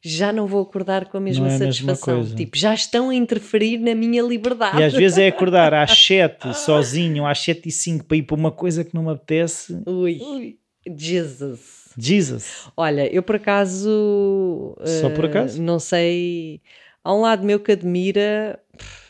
já 0.00 0.32
não 0.32 0.46
vou 0.46 0.62
acordar 0.62 1.06
com 1.06 1.16
a 1.16 1.20
mesma 1.20 1.48
é 1.48 1.54
a 1.54 1.58
satisfação. 1.58 2.18
Mesma 2.18 2.36
tipo, 2.36 2.56
já 2.56 2.74
estão 2.74 3.10
a 3.10 3.14
interferir 3.14 3.78
na 3.78 3.94
minha 3.94 4.22
liberdade. 4.22 4.80
E 4.80 4.84
às 4.84 4.92
vezes 4.92 5.18
é 5.18 5.28
acordar 5.28 5.72
às 5.72 5.92
7 5.96 6.54
sozinho, 6.54 7.24
às 7.24 7.38
7 7.38 7.68
e 7.68 7.72
5 7.72 8.04
para 8.04 8.16
ir 8.16 8.22
para 8.22 8.34
uma 8.34 8.50
coisa 8.50 8.82
que 8.82 8.94
não 8.94 9.04
me 9.04 9.12
apetece. 9.12 9.80
Ui, 9.86 10.18
Ui. 10.20 10.58
Jesus. 10.96 11.82
Jesus. 11.96 12.68
Olha, 12.76 13.06
eu 13.14 13.22
por 13.22 13.36
acaso. 13.36 14.76
Só 15.00 15.10
por 15.10 15.26
acaso? 15.26 15.60
Uh, 15.60 15.62
não 15.62 15.78
sei. 15.78 16.60
Há 17.04 17.14
um 17.14 17.20
lado 17.20 17.44
meu 17.44 17.60
que 17.60 17.72
admira 17.72 18.58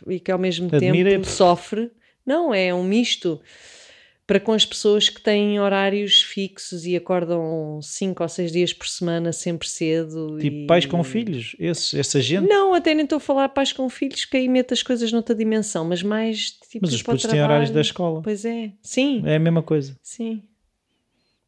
e 0.06 0.18
que 0.20 0.30
ao 0.30 0.38
mesmo 0.38 0.68
admira 0.72 1.10
tempo 1.10 1.26
sofre. 1.26 1.90
Não, 2.24 2.54
é 2.54 2.72
um 2.72 2.84
misto 2.84 3.40
para 4.32 4.40
com 4.40 4.52
as 4.52 4.64
pessoas 4.64 5.10
que 5.10 5.20
têm 5.20 5.60
horários 5.60 6.22
fixos 6.22 6.86
e 6.86 6.96
acordam 6.96 7.78
5 7.82 8.22
ou 8.22 8.28
6 8.30 8.50
dias 8.50 8.72
por 8.72 8.88
semana 8.88 9.30
sempre 9.30 9.68
cedo. 9.68 10.38
Tipo 10.40 10.56
e... 10.56 10.66
pais 10.66 10.86
com 10.86 11.04
filhos, 11.04 11.54
esse, 11.58 12.00
essa 12.00 12.18
gente? 12.18 12.48
Não, 12.48 12.72
até 12.72 12.94
nem 12.94 13.04
estou 13.04 13.18
a 13.18 13.20
falar 13.20 13.50
pais 13.50 13.74
com 13.74 13.86
filhos 13.90 14.24
que 14.24 14.38
aí 14.38 14.48
mete 14.48 14.72
as 14.72 14.82
coisas 14.82 15.12
noutra 15.12 15.34
dimensão, 15.34 15.84
mas 15.84 16.02
mais 16.02 16.52
tipo. 16.52 16.86
Mas 16.86 16.94
os 16.94 17.02
putos 17.02 17.26
têm 17.26 17.42
horários 17.42 17.68
da 17.68 17.82
escola. 17.82 18.22
Pois 18.22 18.46
é, 18.46 18.72
sim. 18.80 19.22
É 19.26 19.36
a 19.36 19.38
mesma 19.38 19.62
coisa. 19.62 19.94
Sim. 20.02 20.42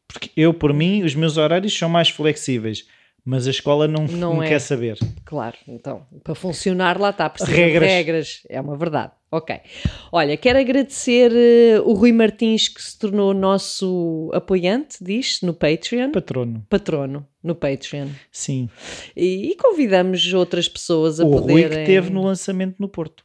Porque 0.06 0.30
eu, 0.36 0.52
por 0.52 0.74
mim, 0.74 1.04
os 1.04 1.14
meus 1.14 1.38
horários 1.38 1.72
são 1.72 1.88
mais 1.88 2.10
flexíveis 2.10 2.84
mas 3.24 3.46
a 3.46 3.50
escola 3.50 3.88
não, 3.88 4.06
não, 4.06 4.34
não 4.34 4.42
é. 4.42 4.48
quer 4.48 4.60
saber. 4.60 4.98
Claro, 5.24 5.56
então, 5.66 6.06
para 6.22 6.34
funcionar 6.34 7.00
lá 7.00 7.10
está, 7.10 7.30
precisa 7.30 7.56
regras. 7.56 7.88
de 7.88 7.94
regras, 7.94 8.42
é 8.48 8.60
uma 8.60 8.76
verdade. 8.76 9.12
Ok. 9.30 9.58
Olha, 10.12 10.36
quero 10.36 10.60
agradecer 10.60 11.32
uh, 11.32 11.88
o 11.88 11.94
Rui 11.94 12.12
Martins 12.12 12.68
que 12.68 12.80
se 12.80 12.96
tornou 12.98 13.32
nosso 13.32 14.30
apoiante, 14.32 15.02
diz 15.02 15.40
no 15.42 15.54
Patreon. 15.54 16.12
Patrono. 16.12 16.64
Patrono, 16.68 17.26
no 17.42 17.54
Patreon. 17.54 18.08
Sim. 18.30 18.68
E, 19.16 19.50
e 19.50 19.56
convidamos 19.56 20.32
outras 20.32 20.68
pessoas 20.68 21.18
a 21.18 21.24
o 21.24 21.30
poderem... 21.30 21.64
O 21.64 21.68
Rui 21.68 21.78
que 21.78 21.84
teve 21.86 22.10
no 22.10 22.22
lançamento 22.22 22.76
no 22.78 22.88
Porto. 22.88 23.24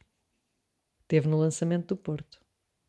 Teve 1.06 1.28
no 1.28 1.38
lançamento 1.38 1.88
do 1.88 1.96
Porto. 1.96 2.38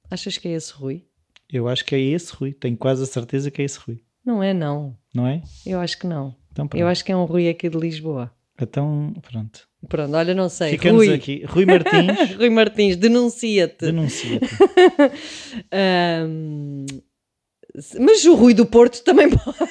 Achas 0.10 0.38
que 0.38 0.48
é 0.48 0.54
esse 0.54 0.74
Rui? 0.74 1.06
Eu 1.52 1.68
acho 1.68 1.86
que 1.86 1.94
é 1.94 2.00
esse 2.00 2.34
Rui, 2.34 2.54
tenho 2.54 2.78
quase 2.78 3.04
a 3.04 3.06
certeza 3.06 3.52
que 3.52 3.62
é 3.62 3.66
esse 3.66 3.78
Rui. 3.78 4.02
Não 4.26 4.42
é 4.42 4.54
não. 4.54 4.98
Não 5.14 5.28
é? 5.28 5.42
Eu 5.66 5.80
acho 5.80 6.00
que 6.00 6.08
não. 6.08 6.36
Então, 6.52 6.68
eu 6.74 6.88
acho 6.88 7.04
que 7.04 7.12
é 7.12 7.16
um 7.16 7.26
Rui 7.26 7.48
aqui 7.48 7.70
de 7.70 7.78
Lisboa. 7.78 8.32
Então, 8.62 9.14
pronto. 9.22 9.68
Pronto, 9.88 10.16
olha, 10.16 10.36
não 10.36 10.50
sei. 10.50 10.72
Ficamos 10.72 11.06
Rui. 11.06 11.16
aqui. 11.16 11.44
Rui 11.48 11.66
Martins. 11.66 12.36
Rui 12.38 12.50
Martins, 12.50 12.96
denuncia-te. 12.96 13.86
Denuncia-te. 13.86 14.46
um, 16.28 16.86
mas 18.00 18.26
o 18.26 18.36
Rui 18.36 18.54
do 18.54 18.66
Porto 18.66 19.04
também 19.04 19.30
pode. 19.30 19.58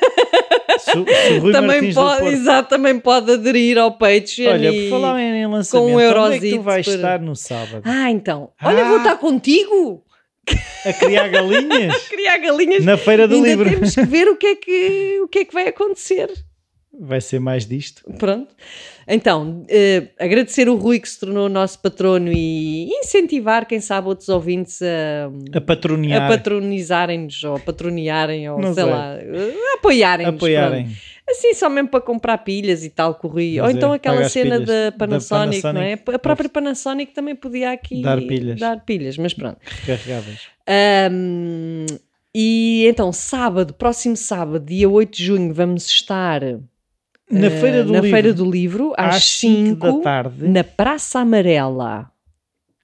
Se, 0.81 0.93
se 0.93 1.53
também 1.53 1.83
Martins 1.83 1.95
pode, 1.95 2.27
exato, 2.29 2.71
também 2.71 2.99
pode 2.99 3.33
aderir 3.33 3.77
ao 3.77 3.99
Patreon. 3.99 4.53
Olha, 4.53 4.73
por 4.73 4.89
falar 4.89 5.21
em 5.21 5.47
lançamento, 5.47 5.87
com 5.87 5.93
um 5.93 6.25
onde 6.25 6.37
é 6.37 6.39
que 6.39 6.51
tu 6.57 6.63
vais 6.63 6.87
estar 6.87 7.21
no 7.21 7.37
sábado? 7.37 7.83
Ah, 7.85 8.11
então. 8.11 8.51
Olha, 8.63 8.87
ah. 8.87 8.89
vou 8.89 8.97
estar 8.97 9.19
contigo. 9.19 10.03
A 10.87 10.93
criar 10.95 11.29
galinhas? 11.29 11.95
a 11.95 12.09
criar 12.09 12.39
galinhas. 12.39 12.85
Na 12.85 12.97
feira 12.97 13.29
do 13.29 13.35
Ainda 13.35 13.49
livro. 13.49 13.69
temos 13.69 13.95
que 13.95 14.07
ver 14.07 14.29
o 14.29 14.37
que, 14.37 14.47
é 14.47 14.55
que, 14.57 15.21
o 15.21 15.29
que 15.29 15.41
é 15.41 15.45
que 15.45 15.53
vai 15.53 15.69
acontecer. 15.69 16.33
Vai 17.03 17.21
ser 17.23 17.41
mais 17.41 17.67
disto. 17.67 18.03
Pronto. 18.19 18.55
Então, 19.09 19.63
uh, 19.63 20.09
agradecer 20.19 20.69
o 20.69 20.77
Rui 20.77 21.01
que 21.01 21.09
se 21.09 21.19
tornou 21.19 21.47
o 21.47 21.49
nosso 21.49 21.79
patrono 21.79 22.31
e 22.31 22.91
incentivar, 22.91 23.67
quem 23.67 23.81
sabe, 23.81 24.07
outros 24.09 24.29
ouvintes 24.29 24.83
a, 24.83 25.57
a 25.57 25.61
patronear. 25.63 26.25
A 26.25 26.29
patronizarem-nos 26.29 27.43
ou 27.43 27.57
a 27.57 27.59
patronearem 27.59 28.51
ou 28.51 28.61
Não 28.61 28.75
sei, 28.75 28.85
sei. 28.85 28.93
lá, 28.93 29.15
a 29.15 29.75
apoiarem-nos. 29.79 30.35
Apoiarem. 30.35 30.95
Assim, 31.27 31.55
só 31.55 31.71
mesmo 31.71 31.89
para 31.89 32.03
comprar 32.03 32.37
pilhas 32.39 32.85
e 32.85 32.91
tal, 32.91 33.15
corria. 33.15 33.65
Ou 33.65 33.71
então 33.71 33.93
aquela 33.93 34.29
cena 34.29 34.61
da 34.61 34.93
Panasonic, 34.93 35.63
da 35.63 35.69
Panasonic, 35.69 36.07
não 36.07 36.13
é? 36.13 36.15
A 36.15 36.19
própria 36.19 36.49
Panasonic 36.51 37.15
também 37.15 37.35
podia 37.35 37.71
aqui 37.71 38.03
dar 38.03 38.21
pilhas. 38.21 38.61
Dar 38.61 38.85
pilhas, 38.85 39.17
mas 39.17 39.33
pronto. 39.33 39.57
Recarregáveis. 39.87 40.41
Um, 41.13 41.87
e 42.35 42.85
então, 42.87 43.13
sábado, 43.13 43.75
próximo 43.75 44.17
sábado, 44.17 44.65
dia 44.65 44.89
8 44.89 45.17
de 45.17 45.25
junho, 45.25 45.55
vamos 45.55 45.87
estar 45.87 46.43
na, 47.31 47.49
uh, 47.49 47.51
Feira, 47.51 47.85
do 47.85 47.93
na 47.93 48.01
livro, 48.01 48.11
Feira 48.11 48.35
do 48.35 48.51
Livro, 48.51 48.93
às 48.97 49.25
5 49.25 49.77
da 49.77 50.01
tarde, 50.01 50.49
na 50.49 50.65
Praça 50.65 51.21
Amarela. 51.21 52.11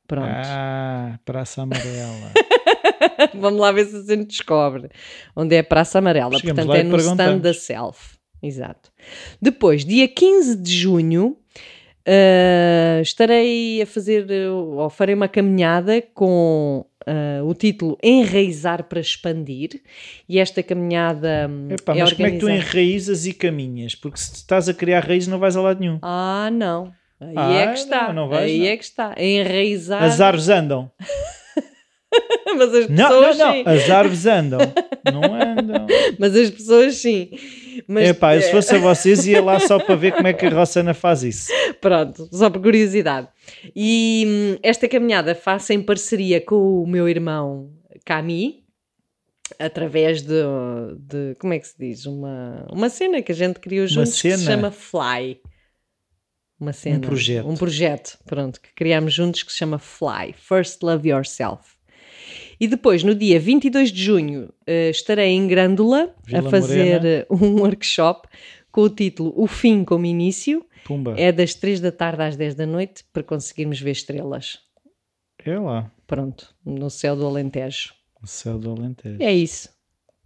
Pronto. 0.07 0.28
Ah, 0.28 1.18
Praça 1.24 1.62
Amarela. 1.62 2.32
Vamos 3.34 3.61
lá 3.61 3.72
ver 3.72 3.86
se 3.86 3.97
a 3.97 4.01
gente 4.03 4.28
descobre 4.28 4.88
onde 5.34 5.57
é 5.57 5.61
a 5.61 5.64
Praça 5.64 5.99
Amarela. 5.99 6.38
Chegamos 6.38 6.64
Portanto, 6.64 6.86
é 6.86 6.88
no 6.88 6.97
stand 6.97 7.38
da 7.38 7.53
Self. 7.53 8.16
Exato. 8.42 8.92
Depois, 9.40 9.84
dia 9.84 10.07
15 10.07 10.57
de 10.57 10.72
junho, 10.72 11.36
uh, 12.07 13.01
estarei 13.01 13.82
a 13.82 13.86
fazer, 13.86 14.26
ou 14.51 14.88
farei 14.90 15.14
uma 15.14 15.28
caminhada 15.28 16.01
com 16.14 16.86
uh, 17.07 17.46
o 17.46 17.54
título 17.54 17.96
Enraizar 18.02 18.84
para 18.84 19.00
Expandir, 19.00 19.80
e 20.28 20.38
esta 20.38 20.62
caminhada 20.62 21.48
hum, 21.48 21.68
Epá, 21.70 21.94
é 21.96 22.00
mas 22.00 22.12
como 22.12 22.26
é 22.26 22.30
que 22.32 22.38
tu 22.38 22.48
enraizas 22.48 23.26
e 23.26 23.32
caminhas? 23.32 23.94
Porque 23.94 24.18
se 24.18 24.34
estás 24.34 24.68
a 24.68 24.74
criar 24.74 25.04
raízes 25.04 25.28
não 25.28 25.38
vais 25.38 25.57
a 25.57 25.62
lado 25.62 25.80
nenhum. 25.80 25.98
Ah, 26.02 26.50
não. 26.52 26.92
Aí 27.20 27.34
ah, 27.36 27.52
é 27.52 27.66
que 27.68 27.78
está. 27.78 28.07
Não, 28.09 28.14
não 28.14 28.28
vais, 28.28 28.50
Aí 28.50 28.59
não. 28.59 28.66
é 28.66 28.76
que 28.76 28.84
está. 28.84 29.14
Enraizar... 29.16 30.02
As 30.02 30.20
árvores 30.20 30.48
andam. 30.48 30.90
mas 32.57 32.74
as 32.74 32.86
pessoas 32.86 33.38
não, 33.38 33.46
não, 33.46 33.64
não. 33.64 33.72
As 33.72 33.90
árvores 33.90 34.26
andam. 34.26 34.59
não 35.12 35.22
andam. 35.34 35.86
Mas 36.18 36.36
as 36.36 36.50
pessoas 36.50 36.96
sim. 36.96 37.30
Mas, 37.87 38.11
Epá, 38.11 38.37
eu 38.37 38.43
se 38.43 38.51
fosse 38.51 38.74
a 38.74 38.79
vocês 38.79 39.27
ia 39.27 39.43
lá 39.43 39.59
só 39.61 39.79
para 39.79 39.95
ver 39.95 40.12
como 40.12 40.27
é 40.27 40.33
que 40.33 40.47
a 40.47 40.51
Rossana 40.51 40.95
faz 40.95 41.22
isso. 41.22 41.53
Pronto, 41.81 42.29
só 42.33 42.51
por 42.51 42.62
curiosidade. 42.62 43.29
E 43.74 44.24
hum, 44.27 44.59
esta 44.62 44.89
caminhada 44.89 45.35
faço 45.35 45.72
em 45.72 45.83
parceria 45.83 46.41
com 46.41 46.83
o 46.83 46.87
meu 46.87 47.09
irmão 47.09 47.70
Cami, 48.05 48.64
através 49.59 50.22
de, 50.22 50.43
de, 50.99 51.35
como 51.39 51.53
é 51.53 51.59
que 51.59 51.68
se 51.68 51.79
diz? 51.79 52.07
Uma, 52.07 52.66
uma 52.70 52.89
cena 52.89 53.22
que 53.22 53.33
a 53.33 53.35
gente 53.35 53.61
criou 53.61 53.87
juntos 53.87 54.20
que 54.20 54.37
se 54.37 54.45
chama 54.45 54.70
Fly. 54.70 55.41
Uma 56.59 56.72
cena. 56.72 56.97
Um 56.97 57.01
projeto. 57.01 57.49
Um 57.49 57.55
projeto, 57.55 58.18
pronto, 58.24 58.61
que 58.61 58.72
criámos 58.74 59.12
juntos 59.12 59.43
que 59.43 59.53
se 59.53 59.59
chama 59.59 59.79
Fly. 59.79 60.35
First 60.37 60.83
Love 60.83 61.09
Yourself. 61.09 61.76
E 62.59 62.66
depois, 62.66 63.02
no 63.02 63.14
dia 63.14 63.38
22 63.38 63.92
de 63.92 64.02
junho, 64.02 64.44
uh, 64.44 64.90
estarei 64.90 65.30
em 65.30 65.46
Grândola 65.46 66.14
Vila 66.24 66.40
a 66.40 66.50
fazer 66.50 67.00
Morena. 67.00 67.26
um 67.30 67.61
workshop 67.61 68.28
com 68.72 68.82
o 68.82 68.90
título 68.90 69.32
O 69.36 69.46
Fim 69.46 69.84
como 69.84 70.07
Início. 70.07 70.64
Pumba. 70.84 71.14
É 71.18 71.32
das 71.32 71.54
3 71.54 71.80
da 71.80 71.90
tarde 71.90 72.22
às 72.22 72.36
10 72.36 72.54
da 72.54 72.66
noite 72.66 73.04
para 73.12 73.22
conseguirmos 73.22 73.80
ver 73.80 73.92
estrelas. 73.92 74.59
É 75.44 75.59
lá. 75.59 75.90
Pronto, 76.07 76.54
no 76.64 76.90
céu 76.90 77.14
do 77.14 77.24
Alentejo. 77.24 77.94
No 78.20 78.26
céu 78.26 78.59
do 78.59 78.70
Alentejo. 78.70 79.22
É 79.22 79.32
isso. 79.32 79.68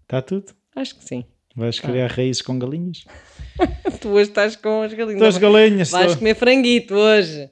Está 0.02 0.22
tudo? 0.22 0.54
Acho 0.74 0.96
que 0.96 1.04
sim. 1.04 1.24
Vais 1.54 1.78
criar 1.78 2.10
ah. 2.10 2.14
raízes 2.14 2.42
com 2.42 2.58
galinhas? 2.58 3.04
tu 4.00 4.08
hoje 4.10 4.30
estás 4.30 4.56
com 4.56 4.82
as 4.82 4.94
galinhas. 4.94 5.22
As 5.22 5.38
galinhas. 5.38 5.90
Vais 5.90 6.12
só. 6.12 6.18
comer 6.18 6.34
franguito 6.34 6.94
hoje. 6.94 7.50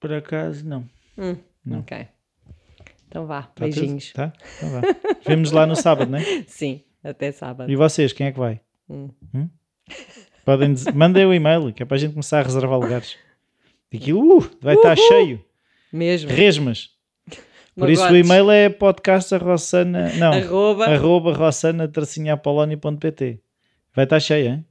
Por 0.00 0.12
acaso, 0.12 0.66
não. 0.66 0.88
Hum, 1.18 1.36
não. 1.64 1.80
Ok. 1.80 2.06
Então 3.08 3.26
vá, 3.26 3.42
tá 3.42 3.64
beijinhos. 3.64 4.06
Tudo? 4.06 4.14
Tá? 4.14 4.32
Então 4.56 4.70
vá. 4.70 4.82
Vemos 5.26 5.50
lá 5.52 5.66
no 5.66 5.76
sábado, 5.76 6.10
não 6.10 6.18
é? 6.18 6.22
Sim, 6.46 6.82
até 7.02 7.32
sábado. 7.32 7.70
E 7.70 7.76
vocês, 7.76 8.12
quem 8.12 8.26
é 8.26 8.32
que 8.32 8.38
vai? 8.38 8.60
Hum. 8.88 9.10
Hum? 9.34 9.48
Podem 10.44 10.72
dizer, 10.72 10.94
mandem 10.94 11.26
o 11.26 11.34
e-mail, 11.34 11.72
que 11.72 11.82
é 11.82 11.86
para 11.86 11.96
a 11.96 11.98
gente 11.98 12.12
começar 12.12 12.40
a 12.40 12.42
reservar 12.42 12.78
lugares. 12.78 13.16
Aquilo 13.92 14.38
uh, 14.38 14.50
vai 14.60 14.74
estar 14.74 14.96
cheio. 14.96 15.44
Mesmo. 15.92 16.30
Resmas. 16.30 16.90
Por 17.76 17.90
isso 17.90 18.04
o 18.04 18.16
e-mail 18.16 18.50
é 18.50 18.70
podcast.rossana, 18.70 20.14
não, 20.14 20.32
arroba, 20.32 20.86
arroba 20.86 21.32
rossana 21.34 21.90
Vai 23.94 24.04
estar 24.04 24.20
cheio, 24.20 24.48
hein? 24.48 24.66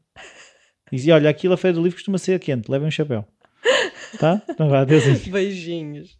E 0.91 1.11
olha, 1.11 1.29
aquilo 1.29 1.53
a 1.53 1.57
feira 1.57 1.75
do 1.75 1.83
livro 1.83 1.97
costuma 1.97 2.17
ser 2.17 2.39
quente, 2.39 2.69
levem 2.69 2.87
um 2.87 2.91
chapéu. 2.91 3.25
Tá? 4.19 4.41
Então 4.49 4.69
vá, 4.69 4.79
adeus. 4.81 5.03
Beijinhos. 5.27 6.17